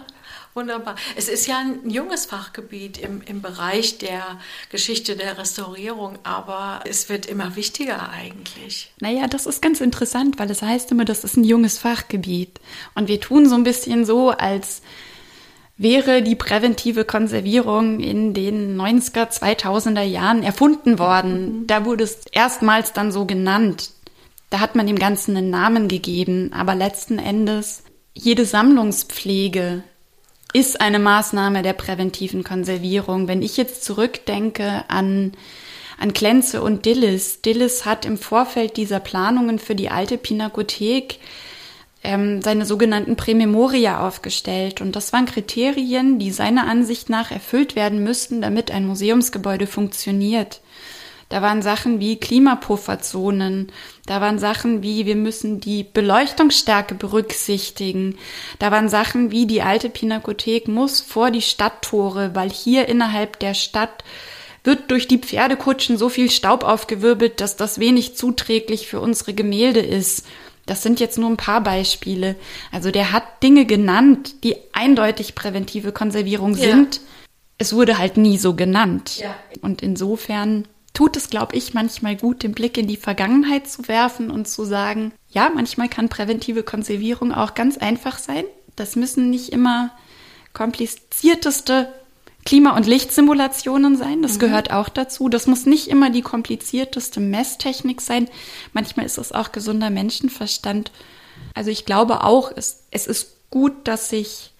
Wunderbar. 0.57 0.95
Es 1.15 1.27
ist 1.27 1.45
ja 1.45 1.59
ein 1.59 1.87
junges 1.87 2.25
Fachgebiet 2.25 2.97
im, 2.97 3.21
im 3.21 3.43
Bereich 3.43 3.99
der 3.99 4.39
Geschichte 4.71 5.15
der 5.15 5.37
Restaurierung, 5.37 6.17
aber 6.23 6.79
es 6.83 7.09
wird 7.09 7.27
immer 7.27 7.55
wichtiger 7.55 8.09
eigentlich. 8.09 8.91
Naja, 8.99 9.27
das 9.27 9.45
ist 9.45 9.61
ganz 9.61 9.81
interessant, 9.81 10.39
weil 10.39 10.49
es 10.49 10.63
heißt 10.63 10.91
immer, 10.91 11.05
das 11.05 11.23
ist 11.23 11.37
ein 11.37 11.43
junges 11.43 11.77
Fachgebiet. 11.77 12.59
Und 12.95 13.07
wir 13.07 13.21
tun 13.21 13.47
so 13.47 13.53
ein 13.53 13.65
bisschen 13.65 14.03
so, 14.03 14.31
als 14.31 14.81
wäre 15.77 16.23
die 16.23 16.35
präventive 16.35 17.05
Konservierung 17.05 17.99
in 17.99 18.33
den 18.33 18.79
90er, 18.79 19.29
2000er 19.29 20.01
Jahren 20.01 20.43
erfunden 20.43 20.97
worden. 20.97 21.67
Da 21.67 21.85
wurde 21.85 22.03
es 22.03 22.25
erstmals 22.31 22.93
dann 22.93 23.11
so 23.11 23.25
genannt. 23.25 23.91
Da 24.49 24.59
hat 24.59 24.75
man 24.75 24.87
dem 24.87 24.97
Ganzen 24.97 25.37
einen 25.37 25.49
Namen 25.49 25.87
gegeben, 25.87 26.51
aber 26.53 26.73
letzten 26.73 27.19
Endes 27.19 27.83
jede 28.13 28.45
Sammlungspflege 28.45 29.83
ist 30.53 30.81
eine 30.81 30.97
Maßnahme 30.97 31.61
der 31.61 31.73
präventiven 31.73 32.43
Konservierung. 32.43 33.27
Wenn 33.27 33.43
ich 33.43 33.57
jetzt 33.57 33.83
zurückdenke 33.83 34.85
an, 34.87 35.33
an 35.99 36.13
Klenze 36.13 36.63
und 36.63 36.85
Dillis, 36.85 37.41
Dillis 37.41 37.85
hat 37.85 38.05
im 38.05 38.17
Vorfeld 38.17 38.77
dieser 38.77 38.99
Planungen 38.99 39.59
für 39.59 39.75
die 39.75 39.89
alte 39.89 40.17
Pinakothek 40.17 41.19
ähm, 42.03 42.41
seine 42.41 42.65
sogenannten 42.65 43.15
Prämemoria 43.15 44.05
aufgestellt. 44.05 44.81
Und 44.81 44.95
das 44.95 45.13
waren 45.13 45.25
Kriterien, 45.25 46.19
die 46.19 46.31
seiner 46.31 46.67
Ansicht 46.67 47.09
nach 47.09 47.31
erfüllt 47.31 47.75
werden 47.75 48.03
müssten, 48.03 48.41
damit 48.41 48.71
ein 48.71 48.85
Museumsgebäude 48.85 49.67
funktioniert. 49.67 50.61
Da 51.29 51.41
waren 51.41 51.61
Sachen 51.61 51.99
wie 51.99 52.17
Klimapufferzonen, 52.17 53.69
da 54.05 54.21
waren 54.21 54.39
Sachen 54.39 54.81
wie 54.81 55.05
wir 55.05 55.17
müssen 55.17 55.59
die 55.59 55.83
Beleuchtungsstärke 55.83 56.95
berücksichtigen, 56.95 58.17
da 58.59 58.71
waren 58.71 58.87
Sachen 58.87 59.29
wie 59.29 59.45
die 59.45 59.61
alte 59.61 59.89
Pinakothek 59.89 60.69
muss 60.69 61.01
vor 61.01 61.29
die 61.29 61.41
Stadttore, 61.41 62.33
weil 62.33 62.49
hier 62.49 62.87
innerhalb 62.87 63.39
der 63.39 63.55
Stadt 63.55 64.05
wird 64.63 64.89
durch 64.89 65.09
die 65.09 65.17
Pferdekutschen 65.17 65.97
so 65.97 66.07
viel 66.07 66.31
Staub 66.31 66.63
aufgewirbelt, 66.63 67.41
dass 67.41 67.57
das 67.57 67.79
wenig 67.79 68.15
zuträglich 68.15 68.87
für 68.87 69.01
unsere 69.01 69.33
Gemälde 69.33 69.81
ist. 69.81 70.25
Das 70.67 70.83
sind 70.83 70.99
jetzt 70.99 71.17
nur 71.17 71.29
ein 71.29 71.37
paar 71.37 71.61
Beispiele. 71.61 72.35
Also 72.71 72.91
der 72.91 73.11
hat 73.11 73.41
Dinge 73.41 73.65
genannt, 73.65 74.43
die 74.43 74.55
eindeutig 74.73 75.33
präventive 75.33 75.91
Konservierung 75.91 76.53
sind. 76.53 76.97
Ja. 76.97 77.01
Es 77.57 77.73
wurde 77.73 77.97
halt 77.97 78.17
nie 78.17 78.37
so 78.37 78.53
genannt. 78.53 79.17
Ja. 79.17 79.33
Und 79.61 79.81
insofern 79.81 80.67
tut 80.93 81.15
es, 81.15 81.29
glaube 81.29 81.55
ich, 81.55 81.73
manchmal 81.73 82.15
gut, 82.15 82.43
den 82.43 82.51
Blick 82.51 82.77
in 82.77 82.87
die 82.87 82.97
Vergangenheit 82.97 83.67
zu 83.67 83.87
werfen 83.87 84.29
und 84.29 84.47
zu 84.47 84.65
sagen, 84.65 85.13
ja, 85.29 85.49
manchmal 85.53 85.89
kann 85.89 86.09
präventive 86.09 86.63
Konservierung 86.63 87.33
auch 87.33 87.53
ganz 87.53 87.77
einfach 87.77 88.19
sein. 88.19 88.43
Das 88.75 88.95
müssen 88.95 89.29
nicht 89.29 89.49
immer 89.49 89.91
komplizierteste 90.53 91.93
Klima- 92.45 92.75
und 92.75 92.87
Lichtsimulationen 92.87 93.97
sein. 93.97 94.21
Das 94.21 94.35
mhm. 94.35 94.39
gehört 94.39 94.71
auch 94.71 94.89
dazu. 94.89 95.29
Das 95.29 95.47
muss 95.47 95.65
nicht 95.65 95.87
immer 95.89 96.09
die 96.09 96.21
komplizierteste 96.21 97.19
Messtechnik 97.19 98.01
sein. 98.01 98.29
Manchmal 98.73 99.05
ist 99.05 99.17
es 99.17 99.31
auch 99.31 99.51
gesunder 99.51 99.89
Menschenverstand. 99.89 100.91
Also 101.53 101.71
ich 101.71 101.85
glaube 101.85 102.23
auch, 102.23 102.51
es, 102.55 102.83
es 102.91 103.07
ist 103.07 103.49
gut, 103.49 103.73
dass 103.87 104.09
sich 104.09 104.53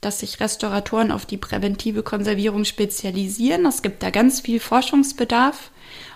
dass 0.00 0.20
sich 0.20 0.38
Restauratoren 0.38 1.10
auf 1.10 1.24
die 1.24 1.38
präventive 1.38 2.02
Konservierung 2.02 2.66
spezialisieren. 2.66 3.64
Es 3.64 3.80
gibt 3.80 4.02
da 4.02 4.10
ganz 4.10 4.40
viel 4.40 4.60
Forschungsbedarf 4.60 5.70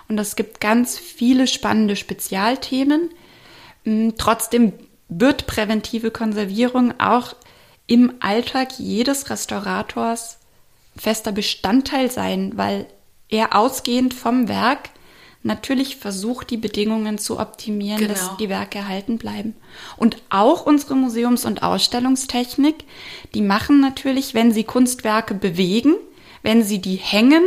und 0.07 0.19
es 0.19 0.35
gibt 0.35 0.61
ganz 0.61 0.99
viele 0.99 1.47
spannende 1.47 1.95
Spezialthemen. 1.95 3.09
Mm, 3.85 4.09
trotzdem 4.17 4.73
wird 5.09 5.47
präventive 5.47 6.11
Konservierung 6.11 6.99
auch 6.99 7.35
im 7.87 8.13
Alltag 8.19 8.77
jedes 8.77 9.29
Restaurators 9.31 10.38
fester 10.99 11.31
Bestandteil 11.31 12.11
sein, 12.11 12.53
weil 12.55 12.87
er 13.29 13.55
ausgehend 13.55 14.13
vom 14.13 14.47
Werk 14.47 14.89
natürlich 15.41 15.95
versucht, 15.95 16.49
die 16.49 16.57
Bedingungen 16.57 17.17
zu 17.17 17.39
optimieren, 17.39 17.99
genau. 17.99 18.13
dass 18.13 18.37
die 18.37 18.49
Werke 18.49 18.79
erhalten 18.79 19.17
bleiben. 19.17 19.55
Und 19.95 20.17
auch 20.29 20.65
unsere 20.65 20.95
Museums- 20.95 21.45
und 21.45 21.63
Ausstellungstechnik, 21.63 22.83
die 23.33 23.41
machen 23.41 23.79
natürlich, 23.79 24.33
wenn 24.33 24.51
sie 24.51 24.65
Kunstwerke 24.65 25.33
bewegen, 25.33 25.95
wenn 26.43 26.63
sie 26.63 26.79
die 26.79 26.95
hängen, 26.95 27.43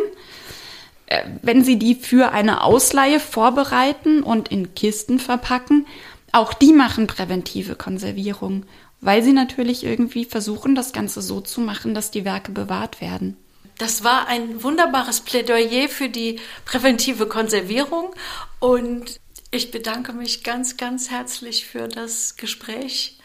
äh, 1.06 1.22
wenn 1.42 1.62
sie 1.62 1.78
die 1.78 1.94
für 1.94 2.32
eine 2.32 2.64
Ausleihe 2.64 3.20
vorbereiten 3.20 4.22
und 4.22 4.48
in 4.48 4.74
Kisten 4.74 5.18
verpacken, 5.18 5.86
auch 6.32 6.54
die 6.54 6.72
machen 6.72 7.06
präventive 7.06 7.74
Konservierung, 7.74 8.64
weil 9.02 9.22
sie 9.22 9.34
natürlich 9.34 9.84
irgendwie 9.84 10.24
versuchen, 10.24 10.74
das 10.74 10.94
Ganze 10.94 11.20
so 11.20 11.42
zu 11.42 11.60
machen, 11.60 11.92
dass 11.92 12.10
die 12.10 12.24
Werke 12.24 12.52
bewahrt 12.52 13.02
werden. 13.02 13.36
Das 13.78 14.04
war 14.04 14.28
ein 14.28 14.62
wunderbares 14.62 15.20
Plädoyer 15.20 15.88
für 15.88 16.08
die 16.08 16.40
präventive 16.64 17.26
Konservierung 17.26 18.14
und 18.60 19.20
ich 19.50 19.70
bedanke 19.70 20.12
mich 20.12 20.44
ganz, 20.44 20.76
ganz 20.76 21.10
herzlich 21.10 21.66
für 21.66 21.88
das 21.88 22.36
Gespräch 22.36 23.18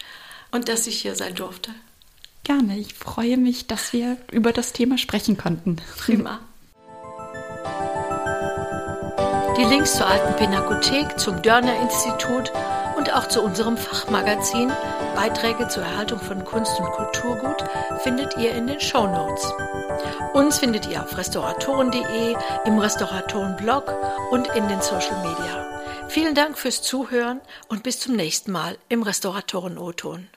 und 0.52 0.68
dass 0.68 0.88
ich 0.88 1.02
hier 1.02 1.16
sein 1.16 1.36
durfte. 1.36 1.72
Gerne. 2.44 2.80
Ich 2.80 2.94
freue 2.94 3.38
mich, 3.38 3.68
dass 3.68 3.94
wir 3.94 4.18
über 4.32 4.54
das 4.54 4.74
Thema 4.74 4.98
sprechen 4.98 5.38
konnten. 5.38 5.78
Prima. 5.98 6.40
Die 9.58 9.64
Links 9.64 9.96
zur 9.96 10.08
alten 10.08 10.36
Pinakothek, 10.38 11.20
zum 11.20 11.42
Dörner 11.42 11.82
Institut 11.82 12.52
und 12.98 13.14
auch 13.14 13.28
zu 13.28 13.42
unserem 13.42 13.78
Fachmagazin 13.78 14.72
Beiträge 15.16 15.68
zur 15.68 15.84
Erhaltung 15.84 16.20
von 16.20 16.44
Kunst 16.44 16.80
und 16.80 16.92
Kulturgut 16.92 17.64
findet 18.00 18.36
ihr 18.38 18.54
in 18.54 18.68
den 18.68 18.80
Show 18.80 19.08
Notes. 19.08 19.54
Uns 20.34 20.60
findet 20.60 20.88
ihr 20.88 21.04
auf 21.04 21.18
restauratoren.de, 21.18 22.36
im 22.66 22.80
Restauratorenblog 22.80 23.94
und 24.32 24.48
in 24.56 24.68
den 24.68 24.82
Social 24.82 25.18
Media. 25.22 26.08
Vielen 26.10 26.36
Dank 26.36 26.58
fürs 26.58 26.82
Zuhören 26.82 27.42
und 27.68 27.84
bis 27.84 28.00
zum 28.00 28.16
nächsten 28.16 28.52
Mal 28.52 28.78
im 28.90 29.04
Restauratoren-O-Ton. 29.04 30.28